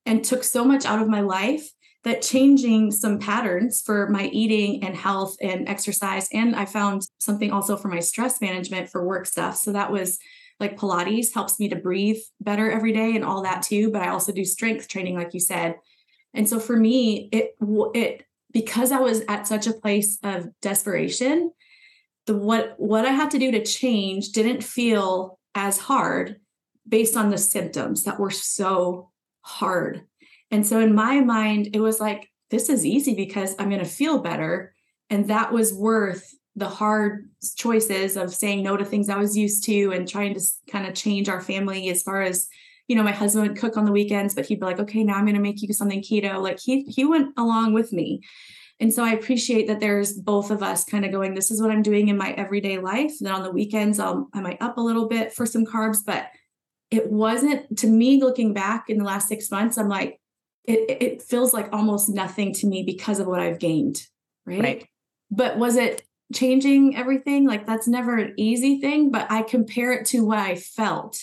and 0.07 0.25
took 0.25 0.45
so 0.45 0.64
much 0.64 0.87
out 0.87 1.03
of 1.03 1.09
my 1.09 1.21
life 1.21 1.69
that 2.07 2.23
changing 2.23 2.92
some 2.92 3.19
patterns 3.19 3.83
for 3.83 4.09
my 4.09 4.27
eating 4.27 4.85
and 4.85 4.97
health 4.97 5.37
and 5.42 5.69
exercise. 5.69 6.29
And 6.33 6.55
I 6.55 6.64
found 6.64 7.03
something 7.19 7.51
also 7.51 7.77
for 7.77 7.88
my 7.88 7.99
stress 7.99 8.40
management 8.40 8.88
for 8.88 9.05
work 9.05 9.27
stuff. 9.27 9.57
So 9.57 9.73
that 9.73 9.90
was 9.90 10.21
like 10.61 10.79
Pilates 10.79 11.35
helps 11.35 11.59
me 11.59 11.69
to 11.69 11.75
breathe 11.75 12.21
better 12.40 12.71
every 12.71 12.92
day 12.92 13.16
and 13.16 13.25
all 13.25 13.42
that 13.42 13.62
too. 13.62 13.90
But 13.90 14.03
I 14.03 14.11
also 14.11 14.31
do 14.31 14.45
strength 14.45 14.87
training, 14.87 15.16
like 15.16 15.35
you 15.35 15.40
said. 15.40 15.75
And 16.33 16.49
so 16.49 16.61
for 16.61 16.77
me, 16.77 17.29
it, 17.33 17.57
it, 17.61 18.23
because 18.53 18.92
I 18.92 19.01
was 19.01 19.23
at 19.27 19.49
such 19.49 19.66
a 19.66 19.73
place 19.73 20.21
of 20.23 20.49
desperation, 20.62 21.51
the 22.27 22.37
what 22.37 22.75
what 22.79 23.05
I 23.05 23.11
had 23.11 23.33
to 23.33 23.38
do 23.40 23.51
to 23.51 23.64
change 23.64 24.29
didn't 24.29 24.62
feel 24.62 25.40
as 25.57 25.77
hard 25.77 26.37
based 26.88 27.16
on 27.16 27.31
the 27.31 27.38
symptoms 27.38 28.05
that 28.05 28.21
were 28.21 28.31
so 28.31 29.11
hard 29.42 30.05
and 30.51 30.67
so 30.67 30.81
in 30.81 30.95
my 30.95 31.21
mind, 31.21 31.71
it 31.73 31.81
was 31.81 32.01
like, 32.01 32.31
this 32.51 32.69
is 32.69 32.87
easy 32.87 33.15
because 33.15 33.55
I'm 33.59 33.69
going 33.69 33.83
to 33.83 33.89
feel 33.89 34.19
better. 34.19 34.75
And 35.11 35.29
that 35.29 35.53
was 35.53 35.75
worth 35.75 36.33
the 36.55 36.69
hard 36.69 37.29
choices 37.57 38.17
of 38.17 38.35
saying 38.35 38.63
no 38.63 38.77
to 38.77 38.85
things 38.85 39.09
I 39.09 39.19
was 39.19 39.37
used 39.37 39.65
to 39.65 39.93
and 39.93 40.09
trying 40.09 40.35
to 40.35 40.41
kind 40.71 40.87
of 40.87 40.95
change 40.95 41.29
our 41.29 41.41
family 41.41 41.91
as 41.91 42.03
far 42.03 42.23
as, 42.23 42.49
you 42.89 42.97
know, 42.97 43.03
my 43.03 43.13
husband 43.13 43.47
would 43.47 43.59
cook 43.59 43.77
on 43.77 43.85
the 43.85 43.93
weekends, 43.93 44.35
but 44.35 44.47
he'd 44.47 44.61
be 44.61 44.67
like, 44.67 44.81
okay, 44.81 45.05
now 45.05 45.15
I'm 45.15 45.25
going 45.25 45.35
to 45.35 45.41
make 45.41 45.61
you 45.61 45.73
something 45.73 46.01
keto. 46.01 46.41
Like 46.41 46.59
he, 46.61 46.83
he 46.85 47.05
went 47.05 47.35
along 47.37 47.75
with 47.75 47.93
me. 47.93 48.23
And 48.79 48.93
so 48.93 49.05
I 49.05 49.13
appreciate 49.13 49.67
that 49.69 49.81
there's 49.81 50.13
both 50.13 50.51
of 50.51 50.63
us 50.63 50.85
kind 50.85 51.05
of 51.05 51.11
going, 51.11 51.35
this 51.35 51.51
is 51.51 51.61
what 51.61 51.71
I'm 51.71 51.83
doing 51.83 52.09
in 52.09 52.17
my 52.17 52.33
everyday 52.33 52.79
life. 52.79 53.13
And 53.19 53.27
then 53.27 53.35
on 53.35 53.43
the 53.43 53.51
weekends, 53.51 53.99
I'll, 53.99 54.29
I 54.33 54.41
might 54.41 54.61
up 54.61 54.77
a 54.77 54.83
little 54.83 55.09
bit 55.09 55.33
for 55.33 55.47
some 55.47 55.65
carbs, 55.65 55.99
but 56.05 56.29
it 56.91 57.11
wasn't 57.11 57.79
to 57.79 57.87
me 57.87 58.21
looking 58.21 58.55
back 58.55 58.89
in 58.89 58.99
the 58.99 59.05
last 59.05 59.29
six 59.29 59.51
months, 59.51 59.77
I'm 59.77 59.89
like, 59.89 60.21
it, 60.66 61.02
it 61.02 61.22
feels 61.22 61.52
like 61.52 61.72
almost 61.72 62.09
nothing 62.09 62.52
to 62.55 62.66
me 62.66 62.83
because 62.83 63.20
of 63.20 63.26
what 63.26 63.40
I've 63.40 63.59
gained. 63.59 64.02
Right? 64.44 64.61
right. 64.61 64.88
But 65.31 65.59
was 65.59 65.76
it 65.76 66.02
changing 66.33 66.96
everything? 66.96 67.46
Like 67.46 67.66
that's 67.66 67.88
never 67.88 68.16
an 68.16 68.35
easy 68.37 68.81
thing, 68.81 69.11
but 69.11 69.31
I 69.31 69.42
compare 69.42 69.92
it 69.92 70.07
to 70.07 70.24
what 70.24 70.38
I 70.38 70.57
felt. 70.57 71.18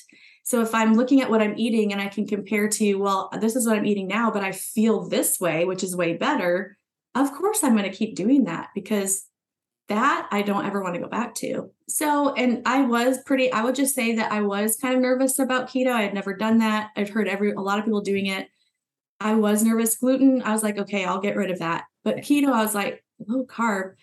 So 0.45 0.61
if 0.61 0.75
I'm 0.75 0.93
looking 0.93 1.21
at 1.21 1.29
what 1.29 1.41
I'm 1.41 1.57
eating 1.57 1.93
and 1.93 2.01
I 2.01 2.07
can 2.07 2.27
compare 2.27 2.67
to, 2.67 2.95
well, 2.95 3.29
this 3.39 3.55
is 3.55 3.65
what 3.65 3.77
I'm 3.77 3.85
eating 3.85 4.07
now, 4.07 4.29
but 4.29 4.43
I 4.43 4.51
feel 4.51 5.07
this 5.07 5.39
way, 5.39 5.63
which 5.63 5.83
is 5.83 5.95
way 5.95 6.17
better, 6.17 6.77
of 7.15 7.31
course 7.33 7.63
I'm 7.63 7.77
going 7.77 7.89
to 7.89 7.97
keep 7.97 8.15
doing 8.15 8.45
that 8.45 8.69
because 8.75 9.25
that 9.89 10.27
I 10.31 10.41
don't 10.41 10.65
ever 10.65 10.81
want 10.81 10.95
to 10.95 11.01
go 11.01 11.07
back 11.07 11.35
to. 11.35 11.71
So, 11.87 12.33
and 12.33 12.61
I 12.65 12.81
was 12.81 13.19
pretty, 13.25 13.51
I 13.51 13.63
would 13.63 13.75
just 13.75 13.95
say 13.95 14.15
that 14.15 14.31
I 14.31 14.41
was 14.41 14.77
kind 14.77 14.95
of 14.95 15.01
nervous 15.01 15.39
about 15.39 15.69
keto. 15.69 15.91
I 15.91 16.03
had 16.03 16.13
never 16.13 16.33
done 16.33 16.59
that. 16.59 16.91
I've 16.95 17.09
heard 17.09 17.27
every, 17.27 17.51
a 17.51 17.59
lot 17.59 17.79
of 17.79 17.85
people 17.85 18.01
doing 18.01 18.27
it. 18.27 18.49
I 19.23 19.35
was 19.35 19.63
nervous. 19.63 19.95
Gluten, 19.95 20.41
I 20.43 20.51
was 20.51 20.63
like, 20.63 20.77
okay, 20.77 21.05
I'll 21.05 21.21
get 21.21 21.37
rid 21.37 21.49
of 21.49 21.59
that. 21.59 21.85
But 22.03 22.17
keto, 22.17 22.49
I 22.49 22.61
was 22.61 22.75
like, 22.75 23.03
low 23.25 23.45
carb. 23.45 23.93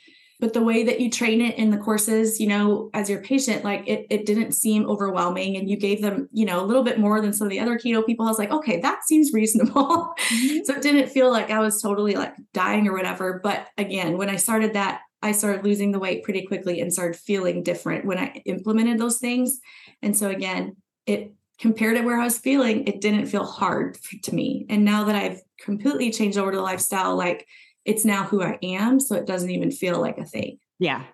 But 0.40 0.54
the 0.54 0.62
way 0.62 0.84
that 0.84 1.00
you 1.00 1.10
train 1.10 1.42
it 1.42 1.58
in 1.58 1.70
the 1.70 1.76
courses, 1.76 2.40
you 2.40 2.46
know, 2.46 2.88
as 2.94 3.10
your 3.10 3.20
patient, 3.20 3.62
like 3.62 3.86
it, 3.86 4.06
it 4.08 4.24
didn't 4.24 4.52
seem 4.52 4.88
overwhelming. 4.88 5.56
And 5.56 5.68
you 5.68 5.76
gave 5.76 6.00
them, 6.00 6.30
you 6.32 6.46
know, 6.46 6.64
a 6.64 6.64
little 6.64 6.82
bit 6.82 6.98
more 6.98 7.20
than 7.20 7.34
some 7.34 7.46
of 7.46 7.50
the 7.50 7.60
other 7.60 7.78
keto 7.78 8.04
people. 8.04 8.24
I 8.24 8.30
was 8.30 8.38
like, 8.38 8.50
okay, 8.50 8.80
that 8.80 9.04
seems 9.04 9.34
reasonable. 9.34 10.14
Mm-hmm. 10.32 10.58
so 10.64 10.74
it 10.74 10.82
didn't 10.82 11.10
feel 11.10 11.30
like 11.30 11.50
I 11.50 11.60
was 11.60 11.82
totally 11.82 12.14
like 12.14 12.34
dying 12.54 12.88
or 12.88 12.94
whatever. 12.94 13.40
But 13.42 13.66
again, 13.76 14.16
when 14.16 14.30
I 14.30 14.36
started 14.36 14.72
that, 14.72 15.02
I 15.22 15.32
started 15.32 15.62
losing 15.62 15.92
the 15.92 15.98
weight 15.98 16.24
pretty 16.24 16.46
quickly 16.46 16.80
and 16.80 16.90
started 16.90 17.20
feeling 17.20 17.62
different 17.62 18.06
when 18.06 18.16
I 18.16 18.42
implemented 18.46 18.98
those 18.98 19.18
things. 19.18 19.60
And 20.00 20.16
so 20.16 20.30
again, 20.30 20.76
it 21.04 21.34
compared 21.60 21.96
to 21.96 22.02
where 22.02 22.18
I 22.18 22.24
was 22.24 22.38
feeling, 22.38 22.86
it 22.86 23.00
didn't 23.00 23.26
feel 23.26 23.44
hard 23.44 23.98
to 24.22 24.34
me. 24.34 24.66
And 24.70 24.84
now 24.84 25.04
that 25.04 25.14
I've 25.14 25.40
completely 25.60 26.10
changed 26.10 26.38
over 26.38 26.50
to 26.50 26.60
lifestyle, 26.60 27.16
like 27.16 27.46
it's 27.84 28.04
now 28.04 28.24
who 28.24 28.42
I 28.42 28.58
am. 28.62 28.98
So 28.98 29.14
it 29.14 29.26
doesn't 29.26 29.50
even 29.50 29.70
feel 29.70 30.00
like 30.00 30.18
a 30.18 30.24
thing. 30.24 30.58
Yeah. 30.78 31.04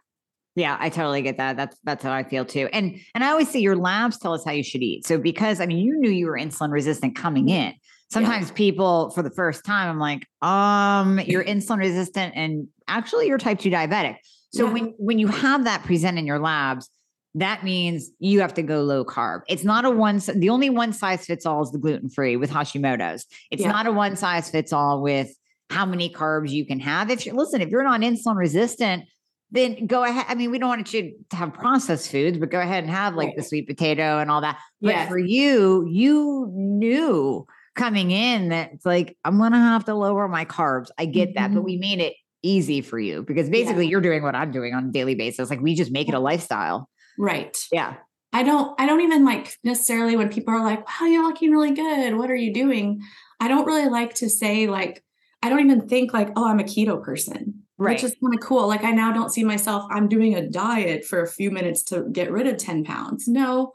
Yeah, 0.55 0.77
I 0.81 0.89
totally 0.89 1.21
get 1.21 1.37
that. 1.37 1.59
That's 1.59 1.77
that's 1.85 2.03
how 2.03 2.13
I 2.13 2.23
feel 2.23 2.47
too. 2.47 2.67
And 2.73 2.99
and 3.15 3.23
I 3.23 3.29
always 3.29 3.51
say 3.51 3.59
your 3.59 3.77
labs 3.77 4.19
tell 4.19 4.33
us 4.33 4.43
how 4.43 4.53
you 4.53 4.63
should 4.63 4.83
eat. 4.83 5.07
So 5.07 5.19
because 5.19 5.61
I 5.61 5.67
mean 5.67 5.79
you 5.79 5.99
knew 5.99 6.11
you 6.11 6.27
were 6.27 6.39
insulin 6.39 6.71
resistant 6.71 7.15
coming 7.15 7.51
in. 7.51 7.75
Sometimes 8.11 8.49
yeah. 8.49 8.55
people 8.55 9.11
for 9.11 9.23
the 9.23 9.31
first 9.31 9.67
time 9.67 9.91
I'm 9.91 9.99
like, 9.99 10.27
um, 10.41 11.21
you're 11.21 11.45
insulin 11.55 11.79
resistant 11.79 12.35
and 12.37 12.69
actually 12.89 13.27
you're 13.27 13.37
type 13.37 13.59
2 13.59 13.69
diabetic. 13.69 14.17
So 14.55 14.65
yeah. 14.65 14.73
when 14.73 14.95
when 14.97 15.19
you 15.19 15.27
have 15.27 15.65
that 15.65 15.83
present 15.83 16.19
in 16.19 16.27
your 16.27 16.39
labs, 16.39 16.89
that 17.37 17.65
means 17.65 18.11
you 18.19 18.41
have 18.41 18.55
to 18.55 18.63
go 18.63 18.83
low 18.83 19.05
carb. 19.05 19.43
It's 19.47 19.63
not 19.63 19.85
a 19.85 19.91
one, 19.91 20.21
the 20.35 20.49
only 20.49 20.71
one 20.71 20.95
size 20.95 21.27
fits 21.27 21.45
all 21.45 21.63
is 21.63 21.71
the 21.71 21.79
gluten 21.79 22.09
free 22.09 22.37
with 22.37 22.51
Hashimoto's. 22.51 23.27
It's 23.51 23.63
yeah. 23.63 23.73
not 23.73 23.87
a 23.87 23.93
one 23.93 24.17
size 24.17 24.51
fits 24.51 24.73
all 24.73 25.03
with 25.03 25.29
how 25.69 25.85
many 25.85 26.09
carbs 26.09 26.51
you 26.51 26.65
can 26.65 26.81
have. 26.81 27.11
If 27.11 27.27
you 27.27 27.35
listen, 27.35 27.61
if 27.61 27.69
you're 27.69 27.85
not 27.85 28.01
insulin 28.01 28.37
resistant, 28.37 29.05
then 29.51 29.87
go 29.87 30.03
ahead. 30.03 30.25
I 30.29 30.35
mean, 30.35 30.51
we 30.51 30.59
don't 30.59 30.71
want 30.71 30.95
you 30.95 31.19
to 31.29 31.37
have 31.37 31.53
processed 31.53 32.11
foods, 32.11 32.39
but 32.39 32.51
go 32.51 32.59
ahead 32.59 32.85
and 32.85 32.93
have 32.93 33.15
like 33.15 33.37
the 33.37 33.43
sweet 33.43 33.69
potato 33.69 34.19
and 34.19 34.31
all 34.31 34.41
that. 34.41 34.59
But 34.81 34.95
yes. 34.95 35.09
for 35.09 35.19
you, 35.19 35.87
you 35.91 36.51
knew 36.55 37.47
coming 37.75 38.13
in 38.13 38.49
that 38.49 38.73
it's 38.73 38.87
like, 38.87 39.15
I'm 39.27 39.37
going 39.37 39.53
to 39.53 39.59
have 39.59 39.85
to 39.85 39.95
lower 39.95 40.27
my 40.27 40.47
carbs. 40.47 40.89
I 40.97 41.05
get 41.05 41.31
mm-hmm. 41.31 41.35
that, 41.35 41.49
but 41.49 41.59
mm-hmm. 41.59 41.65
we 41.65 41.77
made 41.77 42.01
it 42.01 42.15
easy 42.43 42.81
for 42.81 42.99
you 42.99 43.23
because 43.23 43.51
basically 43.51 43.85
yeah. 43.85 43.91
you're 43.91 44.01
doing 44.01 44.23
what 44.23 44.35
I'm 44.35 44.53
doing 44.53 44.73
on 44.73 44.87
a 44.87 44.91
daily 44.91 45.15
basis. 45.15 45.51
Like 45.51 45.61
we 45.61 45.75
just 45.75 45.93
make 45.93 46.09
it 46.09 46.15
a 46.15 46.21
lifestyle. 46.21 46.89
Right. 47.19 47.57
Yeah. 47.73 47.97
I 48.33 48.43
don't 48.43 48.79
I 48.79 48.87
don't 48.87 49.01
even 49.01 49.25
like 49.25 49.57
necessarily 49.65 50.17
when 50.17 50.29
people 50.29 50.53
are 50.53 50.63
like, 50.63 50.87
wow, 50.87 51.07
you're 51.07 51.27
looking 51.27 51.53
really 51.53 51.73
good. 51.73 52.17
What 52.17 52.31
are 52.31 52.37
you 52.37 52.53
doing? 52.53 53.01
I 53.41 53.49
don't 53.49 53.67
really 53.67 53.89
like 53.89 54.15
to 54.17 54.29
say 54.29 54.67
like, 54.67 55.03
I 55.43 55.49
don't 55.49 55.61
even 55.61 55.89
think 55.89 56.13
like, 56.13 56.31
oh, 56.37 56.47
I'm 56.47 56.61
a 56.61 56.65
keto 56.65 57.03
person. 57.03 57.63
Right. 57.79 57.95
Which 57.95 58.05
is 58.05 58.17
kind 58.23 58.35
of 58.35 58.41
cool. 58.41 58.67
Like 58.67 58.85
I 58.85 58.91
now 58.91 59.13
don't 59.13 59.33
see 59.33 59.45
myself, 59.45 59.87
I'm 59.91 60.09
doing 60.09 60.35
a 60.35 60.49
diet 60.49 61.05
for 61.05 61.23
a 61.23 61.29
few 61.29 61.51
minutes 61.51 61.83
to 61.85 62.09
get 62.11 62.31
rid 62.31 62.47
of 62.47 62.57
10 62.57 62.85
pounds. 62.85 63.29
No, 63.29 63.73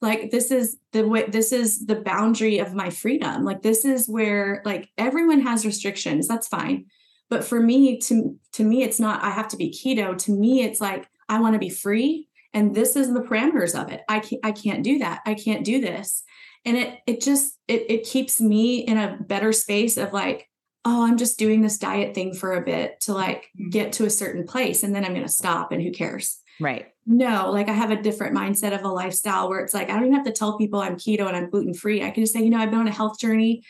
like 0.00 0.30
this 0.30 0.50
is 0.50 0.76
the 0.92 1.06
way 1.06 1.26
this 1.26 1.52
is 1.52 1.86
the 1.86 1.96
boundary 1.96 2.58
of 2.58 2.74
my 2.74 2.90
freedom. 2.90 3.44
Like 3.44 3.62
this 3.62 3.84
is 3.84 4.08
where 4.08 4.62
like 4.64 4.88
everyone 4.98 5.40
has 5.40 5.64
restrictions. 5.64 6.28
That's 6.28 6.48
fine. 6.48 6.86
But 7.28 7.44
for 7.44 7.60
me, 7.60 7.98
to 8.02 8.38
to 8.52 8.64
me, 8.64 8.82
it's 8.82 9.00
not 9.00 9.24
I 9.24 9.30
have 9.30 9.48
to 9.48 9.56
be 9.56 9.70
keto. 9.70 10.16
To 10.18 10.32
me, 10.32 10.62
it's 10.62 10.80
like 10.80 11.08
I 11.28 11.40
want 11.40 11.54
to 11.54 11.58
be 11.58 11.70
free 11.70 12.28
and 12.56 12.74
this 12.74 12.96
is 12.96 13.12
the 13.12 13.20
parameters 13.20 13.80
of 13.80 13.92
it. 13.92 14.00
I 14.08 14.18
can't 14.18 14.40
i 14.42 14.50
can't 14.50 14.82
do 14.82 14.98
that. 14.98 15.20
I 15.26 15.34
can't 15.34 15.64
do 15.64 15.80
this. 15.80 16.24
And 16.64 16.76
it 16.76 16.98
it 17.06 17.20
just 17.20 17.60
it, 17.68 17.84
it 17.88 18.04
keeps 18.04 18.40
me 18.40 18.78
in 18.78 18.96
a 18.96 19.18
better 19.20 19.52
space 19.52 19.96
of 19.96 20.12
like 20.12 20.48
oh 20.84 21.04
i'm 21.04 21.18
just 21.18 21.38
doing 21.38 21.60
this 21.60 21.78
diet 21.78 22.14
thing 22.14 22.32
for 22.32 22.54
a 22.54 22.64
bit 22.64 23.00
to 23.00 23.12
like 23.12 23.48
mm-hmm. 23.58 23.70
get 23.70 23.92
to 23.92 24.06
a 24.06 24.10
certain 24.10 24.44
place 24.44 24.82
and 24.82 24.94
then 24.94 25.04
i'm 25.04 25.12
going 25.12 25.26
to 25.26 25.28
stop 25.28 25.70
and 25.70 25.82
who 25.82 25.92
cares? 25.92 26.40
Right. 26.58 26.86
No 27.04 27.50
like 27.50 27.68
i 27.68 27.72
have 27.72 27.90
a 27.90 28.02
different 28.02 28.34
mindset 28.34 28.74
of 28.74 28.82
a 28.82 28.88
lifestyle 28.88 29.48
where 29.48 29.60
it's 29.60 29.74
like 29.74 29.90
i 29.90 29.92
don't 29.92 30.06
even 30.06 30.14
have 30.14 30.24
to 30.24 30.32
tell 30.32 30.56
people 30.56 30.80
i'm 30.80 30.96
keto 30.96 31.26
and 31.28 31.36
i'm 31.36 31.50
gluten 31.50 31.74
free 31.74 32.02
i 32.02 32.10
can 32.10 32.22
just 32.22 32.32
say 32.32 32.42
you 32.42 32.50
know 32.50 32.58
i've 32.58 32.70
been 32.70 32.80
on 32.80 32.88
a 32.88 32.92
health 32.92 33.18
journey 33.20 33.62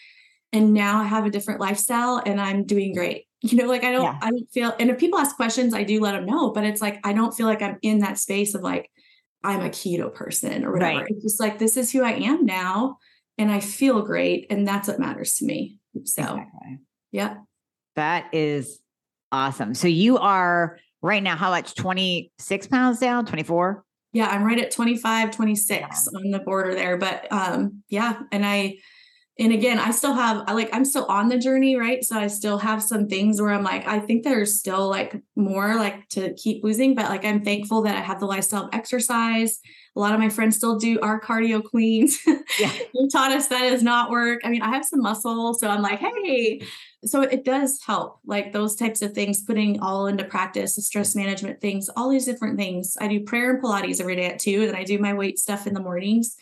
and 0.52 0.72
now 0.72 1.00
i 1.00 1.04
have 1.04 1.26
a 1.26 1.30
different 1.30 1.60
lifestyle 1.60 2.22
and 2.24 2.40
i'm 2.40 2.64
doing 2.64 2.94
great 2.94 3.25
you 3.42 3.56
know 3.56 3.66
like 3.66 3.84
i 3.84 3.92
don't 3.92 4.04
yeah. 4.04 4.18
i 4.22 4.30
don't 4.30 4.50
feel 4.50 4.74
and 4.78 4.90
if 4.90 4.98
people 4.98 5.18
ask 5.18 5.36
questions 5.36 5.74
i 5.74 5.82
do 5.82 6.00
let 6.00 6.12
them 6.12 6.26
know 6.26 6.50
but 6.50 6.64
it's 6.64 6.80
like 6.80 6.98
i 7.04 7.12
don't 7.12 7.32
feel 7.32 7.46
like 7.46 7.62
i'm 7.62 7.78
in 7.82 7.98
that 7.98 8.18
space 8.18 8.54
of 8.54 8.62
like 8.62 8.90
i'm 9.44 9.60
a 9.60 9.68
keto 9.68 10.12
person 10.12 10.64
or 10.64 10.72
whatever 10.72 11.00
right. 11.00 11.06
it's 11.08 11.22
just 11.22 11.40
like 11.40 11.58
this 11.58 11.76
is 11.76 11.90
who 11.92 12.02
i 12.02 12.12
am 12.12 12.44
now 12.44 12.96
and 13.38 13.50
i 13.50 13.60
feel 13.60 14.02
great 14.02 14.46
and 14.50 14.66
that's 14.66 14.88
what 14.88 14.98
matters 14.98 15.34
to 15.34 15.44
me 15.44 15.78
so 16.04 16.22
exactly. 16.22 16.78
yeah 17.12 17.34
that 17.94 18.26
is 18.32 18.80
awesome 19.32 19.74
so 19.74 19.88
you 19.88 20.18
are 20.18 20.78
right 21.02 21.22
now 21.22 21.36
how 21.36 21.50
much 21.50 21.74
26 21.74 22.66
pounds 22.68 22.98
down 22.98 23.26
24 23.26 23.84
yeah 24.12 24.28
i'm 24.28 24.44
right 24.44 24.58
at 24.58 24.70
25 24.70 25.30
26 25.30 25.70
yeah. 25.70 26.18
on 26.18 26.30
the 26.30 26.38
border 26.38 26.74
there 26.74 26.96
but 26.96 27.30
um 27.30 27.82
yeah 27.88 28.20
and 28.32 28.46
i 28.46 28.76
and 29.38 29.52
again 29.52 29.78
i 29.78 29.90
still 29.90 30.14
have 30.14 30.42
i 30.46 30.52
like 30.52 30.68
i'm 30.72 30.84
still 30.84 31.04
on 31.06 31.28
the 31.28 31.38
journey 31.38 31.76
right? 31.76 32.04
So 32.04 32.18
i 32.18 32.26
still 32.26 32.58
have 32.58 32.82
some 32.82 33.08
things 33.08 33.40
where 33.40 33.52
i'm 33.52 33.62
like 33.62 33.86
i 33.86 33.98
think 33.98 34.24
there's 34.24 34.58
still 34.58 34.88
like 34.88 35.20
more 35.34 35.76
like 35.76 36.08
to 36.10 36.34
keep 36.34 36.64
losing 36.64 36.94
but 36.94 37.10
like 37.10 37.24
i'm 37.24 37.42
thankful 37.42 37.82
that 37.82 37.96
i 37.96 38.00
have 38.00 38.20
the 38.20 38.26
lifestyle 38.26 38.64
of 38.64 38.70
exercise. 38.72 39.58
A 39.94 40.00
lot 40.00 40.12
of 40.12 40.20
my 40.20 40.28
friends 40.28 40.56
still 40.56 40.78
do 40.78 41.00
our 41.00 41.18
cardio 41.20 41.64
queens 41.64 42.18
yeah. 42.58 42.72
You 42.94 43.08
taught 43.10 43.32
us 43.32 43.48
that 43.48 43.70
does 43.70 43.82
not 43.82 44.10
work. 44.10 44.40
I 44.44 44.50
mean 44.50 44.62
i 44.62 44.70
have 44.70 44.84
some 44.84 45.02
muscle 45.02 45.54
so 45.54 45.68
i'm 45.68 45.82
like 45.82 45.98
hey. 45.98 46.62
So 47.04 47.20
it 47.20 47.44
does 47.44 47.78
help 47.86 48.18
like 48.26 48.52
those 48.52 48.74
types 48.74 49.00
of 49.00 49.12
things 49.12 49.42
putting 49.42 49.80
all 49.80 50.06
into 50.06 50.24
practice 50.24 50.74
the 50.74 50.82
stress 50.82 51.14
management 51.14 51.60
things 51.60 51.88
all 51.96 52.08
these 52.08 52.24
different 52.24 52.58
things. 52.58 52.96
I 53.00 53.08
do 53.08 53.20
prayer 53.20 53.54
and 53.54 53.62
pilates 53.62 54.00
every 54.00 54.16
day 54.16 54.26
at 54.26 54.38
two 54.38 54.60
and 54.60 54.68
then 54.70 54.76
i 54.76 54.84
do 54.84 54.98
my 54.98 55.14
weight 55.14 55.38
stuff 55.38 55.66
in 55.66 55.74
the 55.74 55.80
mornings 55.80 56.36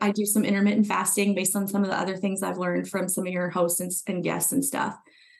I 0.00 0.10
do 0.10 0.26
some 0.26 0.44
intermittent 0.44 0.86
fasting 0.86 1.34
based 1.34 1.56
on 1.56 1.68
some 1.68 1.82
of 1.82 1.88
the 1.88 1.98
other 1.98 2.16
things 2.16 2.42
I've 2.42 2.58
learned 2.58 2.88
from 2.88 3.08
some 3.08 3.26
of 3.26 3.32
your 3.32 3.50
hosts 3.50 3.80
and, 3.80 3.90
and 4.06 4.22
guests 4.22 4.52
and 4.52 4.64
stuff. 4.64 4.96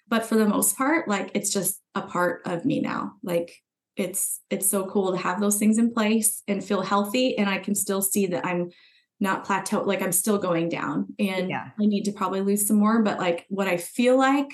But 0.09 0.25
for 0.25 0.37
the 0.37 0.49
most 0.49 0.77
part, 0.77 1.09
like 1.09 1.31
it's 1.35 1.53
just 1.53 1.81
a 1.95 2.03
part 2.03 2.43
of 2.47 2.65
me 2.65 2.81
now. 2.81 3.15
Like 3.23 3.55
it's 3.97 4.41
it's 4.51 4.71
so 4.71 4.87
cool 4.87 5.13
to 5.13 5.19
have 5.19 5.41
those 5.41 5.59
things 5.59 5.79
in 5.79 5.93
place 5.93 6.43
and 6.47 6.65
feel 6.65 6.83
healthy. 6.83 7.37
And 7.37 7.49
I 7.49 7.59
can 7.59 7.75
still 7.75 8.03
see 8.03 8.27
that 8.29 8.47
I'm 8.47 8.71
not 9.19 9.45
plateau, 9.45 9.83
like 9.83 10.03
I'm 10.03 10.13
still 10.13 10.39
going 10.39 10.69
down. 10.69 11.15
And 11.19 11.49
yeah. 11.49 11.71
I 11.81 11.87
need 11.87 12.05
to 12.05 12.13
probably 12.13 12.43
lose 12.43 12.67
some 12.67 12.79
more. 12.79 13.03
But 13.03 13.19
like 13.19 13.47
what 13.49 13.69
I 13.69 13.79
feel 13.79 14.17
like 14.17 14.51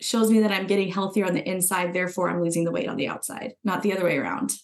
shows 0.00 0.30
me 0.30 0.40
that 0.40 0.52
I'm 0.52 0.66
getting 0.66 0.90
healthier 0.90 1.26
on 1.26 1.34
the 1.34 1.48
inside. 1.48 1.92
Therefore, 1.92 2.30
I'm 2.30 2.42
losing 2.42 2.64
the 2.64 2.70
weight 2.70 2.88
on 2.88 2.96
the 2.96 3.08
outside, 3.08 3.54
not 3.64 3.82
the 3.82 3.92
other 3.92 4.04
way 4.04 4.16
around. 4.16 4.54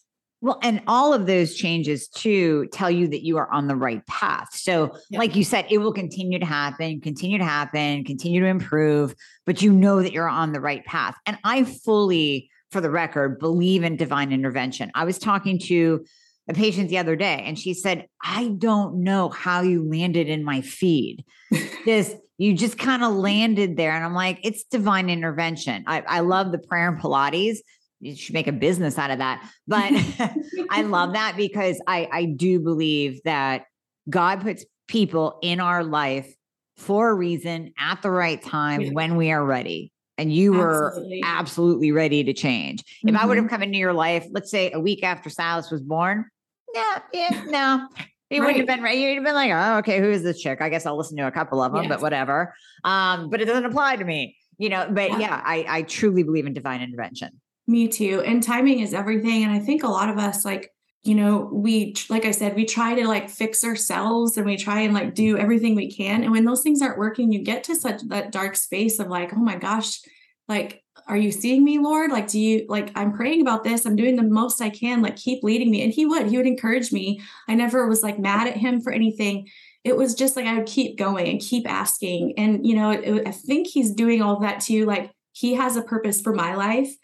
Well, 0.45 0.59
and 0.63 0.83
all 0.87 1.15
of 1.15 1.25
those 1.25 1.55
changes 1.55 2.07
too 2.07 2.67
tell 2.71 2.91
you 2.91 3.09
that 3.09 3.25
you 3.25 3.39
are 3.39 3.51
on 3.51 3.67
the 3.67 3.77
right 3.77 4.07
path. 4.07 4.51
So, 4.53 4.95
yeah. 5.09 5.19
like 5.19 5.37
you 5.37 5.43
said, 5.43 5.65
it 5.71 5.79
will 5.79 5.95
continue 5.95 6.39
to 6.39 6.45
happen, 6.45 7.01
continue 7.01 7.39
to 7.39 7.45
happen, 7.47 8.05
continue 8.05 8.43
to 8.43 8.47
improve, 8.47 9.15
but 9.47 9.63
you 9.63 9.73
know 9.73 10.03
that 10.03 10.13
you're 10.13 10.29
on 10.29 10.53
the 10.53 10.61
right 10.61 10.85
path. 10.85 11.17
And 11.25 11.39
I 11.45 11.65
fully, 11.65 12.51
for 12.71 12.83
the 12.83 12.91
record, 12.91 13.39
believe 13.39 13.85
in 13.85 13.97
divine 13.97 14.33
intervention. 14.33 14.91
I 14.95 15.07
was 15.07 15.19
talking 15.19 15.59
to 15.61 16.05
a 16.47 16.53
patient 16.53 16.91
the 16.91 16.99
other 16.99 17.17
day 17.17 17.43
and 17.47 17.59
she 17.59 17.73
said, 17.73 18.07
I 18.23 18.49
don't 18.49 19.03
know 19.03 19.31
how 19.31 19.63
you 19.63 19.89
landed 19.89 20.29
in 20.29 20.45
my 20.45 20.61
feed. 20.61 21.25
Just 21.87 22.19
you 22.37 22.53
just 22.53 22.77
kind 22.77 23.05
of 23.05 23.15
landed 23.15 23.77
there. 23.77 23.93
And 23.93 24.05
I'm 24.05 24.13
like, 24.13 24.41
it's 24.43 24.65
divine 24.65 25.09
intervention. 25.09 25.85
I, 25.87 26.01
I 26.01 26.21
love 26.21 26.51
the 26.51 26.59
prayer 26.59 26.89
and 26.89 27.01
Pilates 27.01 27.59
you 28.05 28.15
should 28.17 28.35
make 28.35 28.47
a 28.47 28.53
business 28.53 28.99
out 28.99 29.11
of 29.11 29.19
that. 29.19 29.49
But 29.67 29.93
I 30.71 30.83
love 30.83 31.15
that 31.15 31.37
because 31.37 31.81
I, 31.87 32.09
I 32.13 32.25
do 32.27 32.61
believe 32.61 33.23
that 33.25 33.65
God 34.09 34.43
puts 34.43 34.65
people 34.89 35.39
in 35.43 35.59
our 35.59 35.83
life 35.83 36.33
for 36.77 37.09
a 37.09 37.15
reason 37.15 37.73
at 37.79 38.03
the 38.03 38.11
right 38.11 38.43
time 38.43 38.83
yeah. 38.83 38.91
when 38.91 39.17
we 39.17 39.33
are 39.33 39.45
ready. 39.45 39.91
And 40.19 40.33
you 40.33 40.53
were 40.53 41.03
absolutely 41.25 41.91
ready 41.91 42.23
to 42.23 42.33
change. 42.33 42.83
Mm-hmm. 42.83 43.09
If 43.09 43.17
I 43.17 43.27
would 43.27 43.37
have 43.37 43.47
mm-hmm. 43.47 43.55
come 43.55 43.63
into 43.65 43.79
your 43.79 43.93
life, 43.93 44.27
let's 44.31 44.51
say 44.51 44.71
a 44.71 44.79
week 44.79 45.03
after 45.03 45.29
Silas 45.29 45.71
was 45.73 45.81
born, 45.81 46.27
yeah, 46.75 46.99
yeah, 47.13 47.45
no, 47.49 47.89
he 48.29 48.39
right. 48.39 48.47
wouldn't 48.47 48.69
have 48.69 48.77
been 48.77 48.85
ready. 48.85 48.99
You'd 48.99 49.15
have 49.15 49.25
been 49.25 49.35
like, 49.35 49.51
oh, 49.53 49.79
okay, 49.79 50.01
who 50.01 50.11
is 50.11 50.23
this 50.23 50.41
chick? 50.41 50.61
I 50.61 50.69
guess 50.69 50.87
I'll 50.87 50.97
listen 50.97 51.17
to 51.17 51.27
a 51.27 51.33
couple 51.33 51.63
of 51.63 51.73
them, 51.73 51.85
yes. 51.85 51.89
but 51.89 52.01
whatever. 52.01 52.55
Um, 52.85 53.31
but 53.31 53.41
it 53.41 53.47
doesn't 53.47 53.65
apply 53.65 53.97
to 53.97 54.05
me, 54.05 54.37
you 54.59 54.69
know. 54.69 54.87
But 54.91 55.13
yeah, 55.13 55.19
yeah 55.19 55.43
I, 55.45 55.67
I 55.69 55.83
truly 55.83 56.23
believe 56.23 56.47
in 56.47 56.53
divine 56.53 56.83
intervention. 56.83 57.41
Me 57.67 57.89
too. 57.89 58.23
And 58.27 58.43
timing 58.43 58.81
is 58.81 58.93
everything. 58.93 59.43
And 59.45 59.53
I 59.53 59.59
think 59.59 59.83
a 59.83 59.89
lot 59.89 60.11
of 60.11 60.19
us, 60.19 60.45
like, 60.45 60.71
you 61.03 61.15
know, 61.15 61.51
we, 61.53 61.95
like 62.09 62.25
I 62.25 62.31
said, 62.31 62.55
we 62.55 62.65
try 62.65 62.95
to 62.95 63.07
like 63.07 63.29
fix 63.29 63.63
ourselves 63.65 64.37
and 64.37 64.47
we 64.47 64.57
try 64.57 64.81
and 64.81 64.95
like 64.95 65.15
do 65.15 65.37
everything 65.37 65.75
we 65.75 65.91
can. 65.91 66.23
And 66.23 66.33
when 66.33 66.45
those 66.45 66.63
things 66.63 66.81
aren't 66.81 66.99
working, 66.99 67.31
you 67.31 67.43
get 67.43 67.65
to 67.65 67.75
such 67.75 68.03
that 68.09 68.33
dark 68.33 68.57
space 68.57 68.99
of 68.99 69.09
like, 69.09 69.33
oh 69.35 69.41
my 69.41 69.57
gosh, 69.57 70.01
like, 70.49 70.83
are 71.07 71.17
you 71.17 71.31
seeing 71.31 71.63
me, 71.63 71.79
Lord? 71.79 72.11
Like, 72.11 72.29
do 72.29 72.41
you 72.41 72.65
like, 72.69 72.91
I'm 72.95 73.13
praying 73.13 73.43
about 73.43 73.65
this. 73.65 73.85
I'm 73.85 73.97
doing 73.97 74.17
the 74.17 74.23
most 74.23 74.63
I 74.63 74.71
can. 74.71 75.03
Like, 75.03 75.17
keep 75.17 75.43
leading 75.43 75.71
me. 75.71 75.83
And 75.83 75.93
he 75.93 76.07
would, 76.07 76.27
he 76.29 76.39
would 76.39 76.47
encourage 76.47 76.93
me. 76.93 77.21
I 77.49 77.55
never 77.55 77.87
was 77.87 78.03
like 78.03 78.19
mad 78.19 78.49
at 78.49 78.57
him 78.57 78.81
for 78.81 78.91
anything. 78.91 79.49
It 79.85 79.97
was 79.97 80.15
just 80.15 80.37
like 80.37 80.47
I 80.47 80.57
would 80.57 80.67
keep 80.67 80.97
going 80.97 81.29
and 81.29 81.41
keep 81.41 81.69
asking. 81.69 82.35
And, 82.39 82.67
you 82.67 82.75
know, 82.75 82.91
it, 82.91 83.29
I 83.29 83.31
think 83.33 83.67
he's 83.67 83.91
doing 83.91 84.23
all 84.23 84.41
that 84.41 84.61
too. 84.61 84.87
Like, 84.87 85.11
he 85.33 85.55
has 85.55 85.77
a 85.77 85.83
purpose 85.83 86.23
for 86.23 86.33
my 86.33 86.55
life 86.55 86.95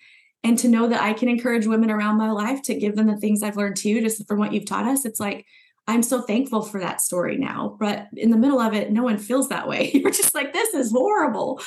and 0.42 0.59
to 0.59 0.68
know 0.68 0.88
that 0.88 1.03
I 1.03 1.12
can 1.12 1.29
encourage 1.29 1.66
women 1.66 1.90
around 1.90 2.16
my 2.16 2.31
life 2.31 2.62
to 2.62 2.74
give 2.74 2.96
them 2.96 3.07
the 3.07 3.16
things 3.16 3.42
I've 3.42 3.57
learned 3.57 3.76
too, 3.76 4.00
just 4.00 4.26
from 4.26 4.38
what 4.38 4.53
you've 4.53 4.66
taught 4.66 4.87
us. 4.87 5.05
It's 5.05 5.20
like, 5.20 5.46
I'm 5.87 6.03
so 6.03 6.22
thankful 6.22 6.62
for 6.62 6.79
that 6.81 7.00
story 7.00 7.37
now. 7.37 7.76
But 7.81 8.07
in 8.16 8.31
the 8.31 8.37
middle 8.37 8.61
of 8.61 8.74
it, 8.74 8.92
no 8.92 9.03
one 9.03 9.18
feels 9.18 9.48
that 9.48 9.66
way. 9.66 9.90
You're 9.94 10.12
just 10.12 10.35
like, 10.35 10.53
this 10.53 10.72
is 10.72 10.92
horrible. 10.92 11.61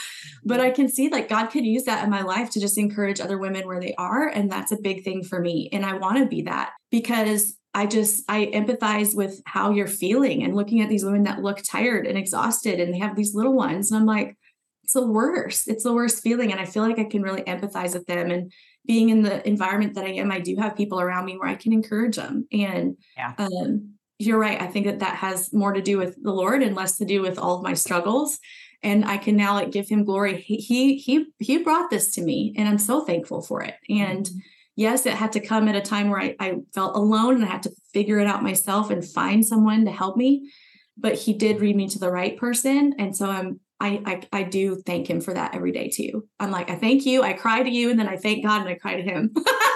But 0.46 0.60
I 0.60 0.72
can 0.72 0.88
see 0.88 1.10
like 1.10 1.30
God 1.30 1.48
could 1.48 1.66
use 1.66 1.84
that 1.84 2.04
in 2.04 2.10
my 2.10 2.22
life 2.22 2.50
to 2.52 2.60
just 2.60 2.78
encourage 2.78 3.20
other 3.20 3.38
women 3.38 3.68
where 3.68 3.82
they 3.82 3.94
are. 3.96 4.28
And 4.28 4.52
that's 4.52 4.72
a 4.72 4.82
big 4.82 5.04
thing 5.04 5.24
for 5.24 5.40
me. 5.40 5.70
And 5.72 5.86
I 5.86 5.96
want 5.96 6.18
to 6.20 6.26
be 6.26 6.44
that 6.44 6.72
because 6.90 7.58
I 7.74 7.86
just, 7.86 8.24
I 8.30 8.52
empathize 8.54 9.16
with 9.16 9.42
how 9.46 9.72
you're 9.72 9.88
feeling 9.88 10.44
and 10.44 10.56
looking 10.56 10.82
at 10.82 10.90
these 10.90 11.04
women 11.04 11.24
that 11.24 11.42
look 11.42 11.62
tired 11.64 12.06
and 12.06 12.18
exhausted 12.18 12.80
and 12.80 12.94
they 12.94 13.00
have 13.00 13.16
these 13.16 13.36
little 13.36 13.54
ones. 13.54 13.92
And 13.92 14.00
I'm 14.00 14.06
like, 14.06 14.38
it's 14.84 14.94
the 14.94 15.06
worst. 15.06 15.68
It's 15.68 15.84
the 15.84 15.94
worst 15.94 16.22
feeling. 16.22 16.52
And 16.52 16.60
I 16.60 16.66
feel 16.66 16.84
like 16.84 17.00
I 17.00 17.06
can 17.06 17.22
really 17.22 17.42
empathize 17.44 17.94
with 17.94 18.06
them. 18.06 18.30
And 18.30 18.52
being 18.86 19.10
in 19.10 19.22
the 19.22 19.46
environment 19.48 19.96
that 19.96 20.06
I 20.06 20.10
am, 20.10 20.32
I 20.32 20.40
do 20.40 20.56
have 20.58 20.76
people 20.76 21.00
around 21.00 21.26
me 21.26 21.38
where 21.38 21.50
I 21.50 21.56
can 21.56 21.72
encourage 21.72 22.18
them. 22.18 22.48
And 22.52 22.98
yeah. 23.16 23.34
um, 23.38 23.94
you're 24.20 24.40
right. 24.40 24.62
I 24.62 24.68
think 24.68 24.86
that 24.86 25.00
that 25.00 25.16
has 25.16 25.54
more 25.54 25.74
to 25.74 25.82
do 25.82 25.98
with 25.98 26.22
the 26.22 26.34
Lord 26.34 26.62
and 26.62 26.76
less 26.76 26.98
to 26.98 27.06
do 27.06 27.22
with 27.22 27.40
all 27.40 27.58
of 27.58 27.64
my 27.64 27.74
struggles. 27.74 28.40
And 28.82 29.06
I 29.06 29.18
can 29.18 29.38
now 29.38 29.54
like 29.54 29.72
give 29.72 29.88
him 29.88 30.04
glory. 30.04 30.42
He 30.42 30.58
he 30.58 30.98
he, 30.98 31.26
he 31.40 31.58
brought 31.60 31.90
this 31.90 32.14
to 32.16 32.22
me, 32.22 32.54
and 32.58 32.68
I'm 32.68 32.78
so 32.78 33.06
thankful 33.06 33.42
for 33.42 33.64
it. 33.64 33.76
And 33.88 34.26
mm-hmm. 34.26 34.38
yes, 34.76 35.06
it 35.06 35.14
had 35.14 35.32
to 35.34 35.40
come 35.40 35.70
at 35.70 35.76
a 35.78 35.82
time 35.82 36.10
where 36.10 36.20
I, 36.20 36.36
I 36.38 36.56
felt 36.74 36.98
alone 36.98 37.36
and 37.36 37.46
I 37.46 37.48
had 37.48 37.64
to 37.64 37.72
figure 37.94 38.20
it 38.20 38.28
out 38.28 38.44
myself 38.44 38.90
and 38.90 39.08
find 39.08 39.46
someone 39.46 39.86
to 39.86 39.92
help 39.92 40.18
me. 40.18 40.52
But 40.98 41.16
he 41.16 41.32
did 41.32 41.62
lead 41.62 41.78
me 41.78 41.88
to 41.88 42.00
the 42.00 42.12
right 42.12 42.38
person, 42.38 42.96
and 43.00 43.16
so 43.16 43.30
I'm 43.30 43.62
I, 43.84 44.02
I, 44.06 44.40
I 44.40 44.44
do 44.44 44.78
thank 44.78 45.10
him 45.10 45.20
for 45.20 45.34
that 45.34 45.54
every 45.54 45.74
day 45.74 45.90
too. 45.90 46.26
I'm 46.40 46.52
like, 46.52 46.70
I 46.70 46.76
thank 46.76 47.06
you. 47.06 47.22
I 47.22 47.34
cry 47.34 47.62
to 47.62 47.70
you, 47.70 47.90
and 47.90 48.00
then 48.00 48.08
I 48.08 48.16
thank 48.16 48.46
God 48.46 48.62
and 48.62 48.70
I 48.70 48.76
cry 48.76 48.96
to 48.96 49.04
him. 49.04 49.34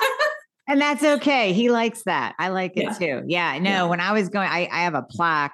and 0.67 0.80
that's 0.80 1.04
okay. 1.04 1.52
He 1.52 1.70
likes 1.70 2.04
that. 2.04 2.34
I 2.39 2.48
like 2.48 2.78
it 2.78 2.84
yeah. 2.84 2.93
too. 2.93 3.24
Yeah. 3.28 3.60
No, 3.60 3.70
yeah. 3.70 3.84
when 3.84 4.00
I 4.00 4.13
was 4.13 4.30
going, 4.30 4.48
I, 4.48 4.70
I 4.72 4.84
have 4.84 4.93
a 4.93 5.02
plaque 5.02 5.54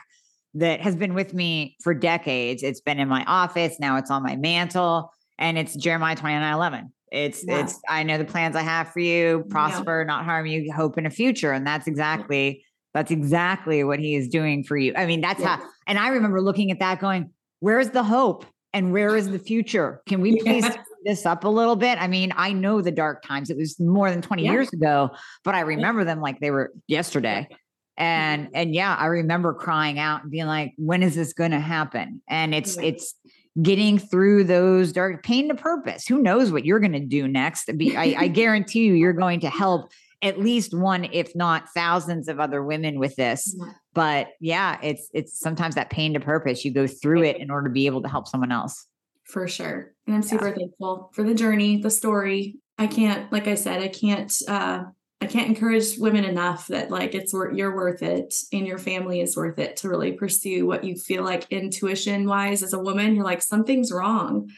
that 0.53 0.81
has 0.81 0.95
been 0.95 1.15
with 1.15 1.33
me 1.33 1.75
for 1.81 1.95
decades. 1.95 2.61
It's 2.61 2.79
been 2.79 2.99
in 2.99 3.09
my 3.09 3.23
office. 3.25 3.79
Now 3.79 3.97
it's 3.97 4.11
on 4.11 4.21
my 4.21 4.35
mantle, 4.35 5.11
and 5.39 5.57
it's 5.57 5.75
Jeremiah 5.75 6.15
29 6.15 6.53
11. 6.53 6.93
It's 7.11 7.43
yeah. 7.43 7.63
it's 7.63 7.79
I 7.89 8.03
know 8.03 8.19
the 8.19 8.25
plans 8.25 8.55
I 8.55 8.61
have 8.61 8.89
for 8.89 8.99
you, 8.99 9.45
prosper, 9.49 10.05
not 10.05 10.25
harm 10.25 10.45
you, 10.45 10.71
hope 10.71 10.99
in 10.99 11.07
a 11.07 11.11
future. 11.11 11.51
And 11.53 11.65
that's 11.65 11.87
exactly 11.87 12.63
that's 12.93 13.09
exactly 13.09 13.83
what 13.83 13.99
he 13.99 14.13
is 14.13 14.27
doing 14.27 14.63
for 14.63 14.77
you. 14.77 14.93
I 14.95 15.07
mean, 15.07 15.21
that's 15.21 15.41
how 15.41 15.59
and 15.87 15.97
I 15.97 16.09
remember 16.09 16.39
looking 16.39 16.69
at 16.69 16.79
that 16.79 16.99
going, 16.99 17.31
where's 17.63 17.91
the 17.91 18.03
hope 18.03 18.45
and 18.73 18.91
where 18.91 19.15
is 19.15 19.29
the 19.29 19.39
future? 19.39 20.01
Can 20.05 20.19
we 20.19 20.37
please 20.43 20.65
yeah. 20.65 20.83
this 21.05 21.25
up 21.25 21.45
a 21.45 21.49
little 21.49 21.77
bit? 21.77 21.97
I 21.97 22.07
mean, 22.07 22.33
I 22.35 22.51
know 22.51 22.81
the 22.81 22.91
dark 22.91 23.23
times. 23.23 23.49
It 23.49 23.55
was 23.55 23.79
more 23.79 24.11
than 24.11 24.21
20 24.21 24.43
yeah. 24.43 24.51
years 24.51 24.73
ago, 24.73 25.11
but 25.45 25.55
I 25.55 25.61
remember 25.61 26.03
them 26.03 26.19
like 26.19 26.41
they 26.41 26.51
were 26.51 26.73
yesterday. 26.87 27.47
And 27.95 28.47
mm-hmm. 28.47 28.51
and 28.55 28.75
yeah, 28.75 28.93
I 28.99 29.05
remember 29.05 29.53
crying 29.53 29.97
out 29.97 30.23
and 30.23 30.31
being 30.31 30.47
like, 30.47 30.73
when 30.77 31.03
is 31.03 31.15
this 31.15 31.31
going 31.31 31.51
to 31.51 31.59
happen? 31.59 32.21
And 32.27 32.53
it's 32.53 32.75
yeah. 32.75 32.89
it's 32.89 33.15
getting 33.61 33.97
through 33.97 34.43
those 34.43 34.91
dark 34.91 35.23
pain 35.23 35.47
to 35.47 35.55
purpose. 35.55 36.05
Who 36.07 36.21
knows 36.21 36.51
what 36.51 36.65
you're 36.65 36.79
going 36.79 36.93
to 36.93 36.99
do 36.99 37.29
next? 37.29 37.69
I, 37.69 38.15
I 38.17 38.27
guarantee 38.41 38.85
you, 38.85 38.93
you're 38.93 39.13
going 39.13 39.39
to 39.41 39.49
help 39.49 39.91
at 40.21 40.39
least 40.39 40.73
one, 40.73 41.05
if 41.13 41.35
not 41.35 41.69
thousands 41.75 42.27
of 42.27 42.39
other 42.39 42.63
women 42.63 42.99
with 42.99 43.15
this. 43.15 43.55
But 43.93 44.29
yeah, 44.39 44.79
it's 44.81 45.09
it's 45.13 45.39
sometimes 45.39 45.75
that 45.75 45.89
pain 45.89 46.13
to 46.13 46.19
purpose. 46.19 46.65
You 46.65 46.71
go 46.71 46.87
through 46.87 47.23
it 47.23 47.37
in 47.37 47.51
order 47.51 47.67
to 47.67 47.73
be 47.73 47.85
able 47.85 48.01
to 48.01 48.09
help 48.09 48.27
someone 48.27 48.51
else. 48.51 48.87
For 49.23 49.47
sure. 49.47 49.93
And 50.07 50.15
I'm 50.15 50.23
super 50.23 50.49
yeah. 50.49 50.55
thankful 50.55 51.11
for 51.13 51.23
the 51.23 51.33
journey, 51.33 51.81
the 51.81 51.89
story. 51.89 52.57
I 52.77 52.87
can't, 52.87 53.31
like 53.31 53.47
I 53.47 53.55
said, 53.55 53.81
I 53.81 53.87
can't 53.87 54.33
uh 54.47 54.83
I 55.21 55.25
can't 55.25 55.47
encourage 55.47 55.97
women 55.97 56.25
enough 56.25 56.67
that 56.67 56.91
like 56.91 57.15
it's 57.15 57.33
worth 57.33 57.55
you're 57.55 57.75
worth 57.75 58.01
it 58.01 58.33
and 58.51 58.67
your 58.67 58.77
family 58.77 59.21
is 59.21 59.37
worth 59.37 59.57
it 59.57 59.77
to 59.77 59.89
really 59.89 60.11
pursue 60.11 60.65
what 60.65 60.83
you 60.83 60.95
feel 60.95 61.23
like 61.23 61.49
intuition 61.49 62.27
wise 62.27 62.61
as 62.61 62.73
a 62.73 62.79
woman. 62.79 63.15
You're 63.15 63.23
like, 63.23 63.41
something's 63.41 63.91
wrong. 63.91 64.49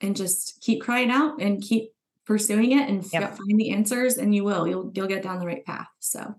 And 0.00 0.16
just 0.16 0.60
keep 0.60 0.82
crying 0.82 1.10
out 1.10 1.40
and 1.40 1.62
keep 1.62 1.92
pursuing 2.28 2.72
it 2.72 2.88
and 2.88 3.04
yep. 3.10 3.36
find 3.36 3.58
the 3.58 3.70
answers 3.70 4.18
and 4.18 4.34
you 4.34 4.44
will 4.44 4.68
you'll 4.68 4.92
you'll 4.94 5.06
get 5.06 5.22
down 5.22 5.40
the 5.40 5.46
right 5.46 5.64
path 5.64 5.88
so 5.98 6.34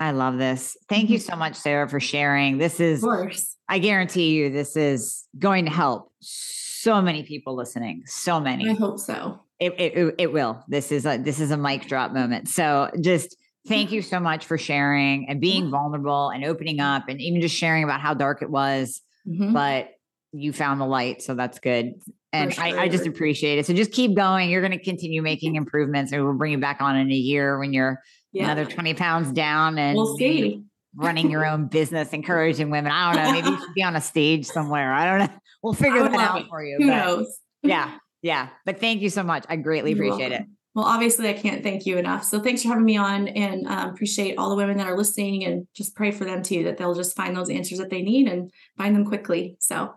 i 0.00 0.10
love 0.10 0.38
this 0.38 0.76
thank 0.88 1.10
you 1.10 1.18
mm-hmm. 1.18 1.32
so 1.32 1.36
much 1.36 1.54
sarah 1.54 1.88
for 1.88 2.00
sharing 2.00 2.58
this 2.58 2.80
is 2.80 3.02
of 3.02 3.08
course 3.08 3.56
i 3.68 3.78
guarantee 3.78 4.30
you 4.30 4.50
this 4.50 4.76
is 4.76 5.26
going 5.38 5.64
to 5.64 5.70
help 5.70 6.12
so 6.20 7.00
many 7.00 7.22
people 7.22 7.54
listening 7.54 8.02
so 8.06 8.40
many 8.40 8.68
i 8.70 8.74
hope 8.74 8.98
so 8.98 9.40
it, 9.58 9.74
it, 9.78 10.14
it 10.18 10.32
will 10.32 10.62
this 10.68 10.92
is 10.92 11.04
a 11.04 11.18
this 11.18 11.40
is 11.40 11.50
a 11.50 11.56
mic 11.56 11.86
drop 11.86 12.12
moment 12.12 12.48
so 12.48 12.90
just 13.00 13.36
thank 13.66 13.90
you 13.90 14.02
so 14.12 14.20
much 14.20 14.46
for 14.46 14.56
sharing 14.56 15.28
and 15.28 15.40
being 15.40 15.70
vulnerable 15.70 16.30
and 16.30 16.44
opening 16.44 16.80
up 16.80 17.08
and 17.08 17.20
even 17.20 17.40
just 17.40 17.56
sharing 17.56 17.84
about 17.84 18.00
how 18.00 18.14
dark 18.14 18.42
it 18.42 18.50
was 18.50 19.02
mm-hmm. 19.26 19.52
but 19.52 19.90
you 20.32 20.52
found 20.52 20.80
the 20.80 20.86
light 20.86 21.22
so 21.22 21.34
that's 21.34 21.58
good 21.58 21.94
and 22.32 22.52
sure. 22.52 22.64
I, 22.64 22.82
I, 22.82 22.88
just 22.88 23.06
appreciate 23.06 23.58
it. 23.58 23.66
So 23.66 23.72
just 23.72 23.92
keep 23.92 24.14
going. 24.14 24.50
You're 24.50 24.60
going 24.60 24.76
to 24.76 24.82
continue 24.82 25.22
making 25.22 25.56
improvements, 25.56 26.12
and 26.12 26.22
we'll 26.22 26.34
bring 26.34 26.52
you 26.52 26.58
back 26.58 26.80
on 26.80 26.96
in 26.96 27.10
a 27.10 27.14
year 27.14 27.58
when 27.58 27.72
you're 27.72 28.02
yeah. 28.38 28.44
another 28.44 28.64
20 28.64 28.94
pounds 28.94 29.32
down 29.32 29.78
and 29.78 29.96
we'll 29.96 30.16
see. 30.16 30.62
running 30.94 31.30
your 31.30 31.46
own 31.46 31.66
business, 31.66 32.12
encouraging 32.12 32.70
women. 32.70 32.92
I 32.92 33.12
don't 33.12 33.24
know. 33.24 33.32
Maybe 33.32 33.48
you 33.48 33.58
should 33.58 33.74
be 33.74 33.82
on 33.82 33.96
a 33.96 34.00
stage 34.00 34.46
somewhere. 34.46 34.92
I 34.92 35.04
don't 35.04 35.28
know. 35.28 35.38
We'll 35.60 35.74
figure 35.74 36.04
that 36.04 36.14
out 36.14 36.42
it. 36.42 36.46
for 36.48 36.62
you. 36.62 36.76
Who 36.78 36.86
knows? 36.86 37.36
yeah. 37.64 37.98
Yeah. 38.22 38.50
But 38.64 38.78
thank 38.78 39.02
you 39.02 39.10
so 39.10 39.24
much. 39.24 39.44
I 39.48 39.56
greatly 39.56 39.92
You're 39.92 40.04
appreciate 40.04 40.30
welcome. 40.30 40.50
it. 40.52 40.58
Well, 40.76 40.84
obviously, 40.86 41.28
I 41.28 41.32
can't 41.32 41.64
thank 41.64 41.84
you 41.84 41.98
enough. 41.98 42.22
So 42.22 42.38
thanks 42.38 42.62
for 42.62 42.68
having 42.68 42.84
me 42.84 42.96
on 42.96 43.26
and 43.26 43.66
um, 43.66 43.90
appreciate 43.90 44.36
all 44.38 44.50
the 44.50 44.54
women 44.54 44.76
that 44.76 44.86
are 44.86 44.96
listening 44.96 45.44
and 45.44 45.66
just 45.74 45.96
pray 45.96 46.12
for 46.12 46.24
them 46.24 46.44
too, 46.44 46.62
that 46.62 46.76
they'll 46.76 46.94
just 46.94 47.16
find 47.16 47.36
those 47.36 47.50
answers 47.50 47.78
that 47.78 47.90
they 47.90 48.02
need 48.02 48.28
and 48.28 48.52
find 48.76 48.94
them 48.94 49.04
quickly. 49.04 49.56
So 49.58 49.92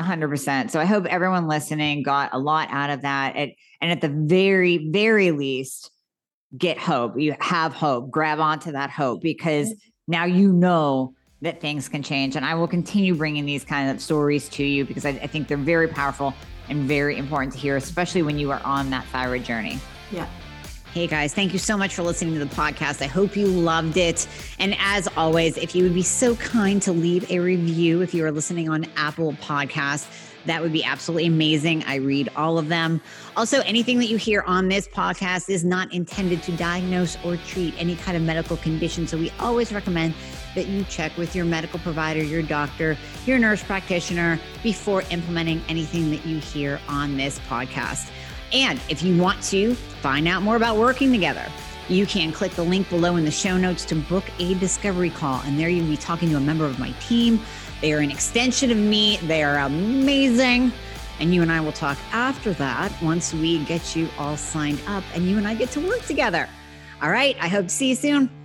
100%. 0.00 0.70
So 0.70 0.78
I 0.78 0.84
hope 0.84 1.06
everyone 1.06 1.48
listening 1.48 2.04
got 2.04 2.30
a 2.32 2.38
lot 2.38 2.68
out 2.70 2.90
of 2.90 3.02
that. 3.02 3.34
and 3.34 3.52
at 3.80 4.00
the 4.00 4.08
very, 4.08 4.88
very 4.90 5.32
least, 5.32 5.90
get 6.56 6.78
hope. 6.78 7.18
You 7.18 7.36
have 7.40 7.72
hope. 7.72 8.10
Grab 8.10 8.40
onto 8.40 8.72
that 8.72 8.90
hope 8.90 9.22
because 9.22 9.74
now 10.08 10.24
you 10.24 10.52
know 10.52 11.14
that 11.42 11.60
things 11.60 11.88
can 11.88 12.02
change. 12.02 12.36
And 12.36 12.44
I 12.44 12.54
will 12.54 12.68
continue 12.68 13.14
bringing 13.14 13.46
these 13.46 13.64
kind 13.64 13.90
of 13.90 14.00
stories 14.00 14.48
to 14.50 14.64
you 14.64 14.84
because 14.84 15.06
I, 15.06 15.10
I 15.10 15.26
think 15.26 15.48
they're 15.48 15.56
very 15.56 15.88
powerful 15.88 16.34
and 16.68 16.86
very 16.86 17.16
important 17.16 17.52
to 17.54 17.58
hear, 17.58 17.76
especially 17.76 18.22
when 18.22 18.38
you 18.38 18.50
are 18.50 18.60
on 18.64 18.90
that 18.90 19.06
thyroid 19.06 19.44
journey. 19.44 19.78
Yeah. 20.12 20.28
Hey 20.92 21.06
guys, 21.06 21.32
thank 21.32 21.52
you 21.52 21.58
so 21.60 21.76
much 21.76 21.94
for 21.94 22.02
listening 22.02 22.34
to 22.34 22.40
the 22.40 22.52
podcast. 22.52 23.00
I 23.00 23.06
hope 23.06 23.36
you 23.36 23.46
loved 23.46 23.96
it. 23.96 24.26
And 24.58 24.76
as 24.80 25.08
always, 25.16 25.56
if 25.56 25.72
you 25.74 25.84
would 25.84 25.94
be 25.94 26.02
so 26.02 26.34
kind 26.36 26.82
to 26.82 26.90
leave 26.90 27.30
a 27.30 27.38
review 27.38 28.02
if 28.02 28.12
you 28.12 28.24
are 28.24 28.32
listening 28.32 28.68
on 28.68 28.86
Apple 28.96 29.32
Podcasts, 29.34 30.29
that 30.46 30.62
would 30.62 30.72
be 30.72 30.84
absolutely 30.84 31.26
amazing. 31.26 31.84
I 31.84 31.96
read 31.96 32.30
all 32.36 32.58
of 32.58 32.68
them. 32.68 33.00
Also, 33.36 33.60
anything 33.62 33.98
that 33.98 34.06
you 34.06 34.16
hear 34.16 34.42
on 34.46 34.68
this 34.68 34.88
podcast 34.88 35.48
is 35.48 35.64
not 35.64 35.92
intended 35.92 36.42
to 36.44 36.52
diagnose 36.52 37.16
or 37.24 37.36
treat 37.36 37.74
any 37.78 37.96
kind 37.96 38.16
of 38.16 38.22
medical 38.22 38.56
condition. 38.56 39.06
So 39.06 39.18
we 39.18 39.30
always 39.38 39.72
recommend 39.72 40.14
that 40.54 40.66
you 40.66 40.84
check 40.84 41.16
with 41.16 41.34
your 41.34 41.44
medical 41.44 41.78
provider, 41.80 42.22
your 42.22 42.42
doctor, 42.42 42.96
your 43.26 43.38
nurse 43.38 43.62
practitioner 43.62 44.40
before 44.62 45.02
implementing 45.10 45.62
anything 45.68 46.10
that 46.10 46.26
you 46.26 46.38
hear 46.38 46.80
on 46.88 47.16
this 47.16 47.38
podcast. 47.40 48.10
And 48.52 48.80
if 48.88 49.02
you 49.02 49.20
want 49.20 49.42
to 49.44 49.74
find 49.74 50.26
out 50.26 50.42
more 50.42 50.56
about 50.56 50.76
working 50.76 51.12
together, 51.12 51.46
you 51.88 52.06
can 52.06 52.32
click 52.32 52.52
the 52.52 52.62
link 52.62 52.88
below 52.88 53.16
in 53.16 53.24
the 53.24 53.30
show 53.30 53.56
notes 53.56 53.84
to 53.86 53.96
book 53.96 54.24
a 54.38 54.54
discovery 54.54 55.10
call. 55.10 55.40
And 55.42 55.58
there 55.58 55.68
you'll 55.68 55.86
be 55.86 55.96
talking 55.96 56.30
to 56.30 56.36
a 56.36 56.40
member 56.40 56.64
of 56.64 56.78
my 56.78 56.92
team. 57.00 57.40
They 57.80 57.92
are 57.92 57.98
an 57.98 58.10
extension 58.10 58.70
of 58.70 58.76
me, 58.76 59.16
they 59.18 59.42
are 59.42 59.56
amazing. 59.58 60.72
And 61.18 61.34
you 61.34 61.42
and 61.42 61.52
I 61.52 61.60
will 61.60 61.72
talk 61.72 61.98
after 62.12 62.54
that 62.54 62.92
once 63.02 63.34
we 63.34 63.62
get 63.64 63.94
you 63.94 64.08
all 64.18 64.36
signed 64.36 64.80
up 64.86 65.04
and 65.14 65.28
you 65.28 65.36
and 65.36 65.46
I 65.46 65.54
get 65.54 65.70
to 65.72 65.80
work 65.80 66.02
together. 66.06 66.48
All 67.02 67.10
right. 67.10 67.36
I 67.40 67.48
hope 67.48 67.66
to 67.66 67.70
see 67.70 67.90
you 67.90 67.94
soon. 67.94 68.39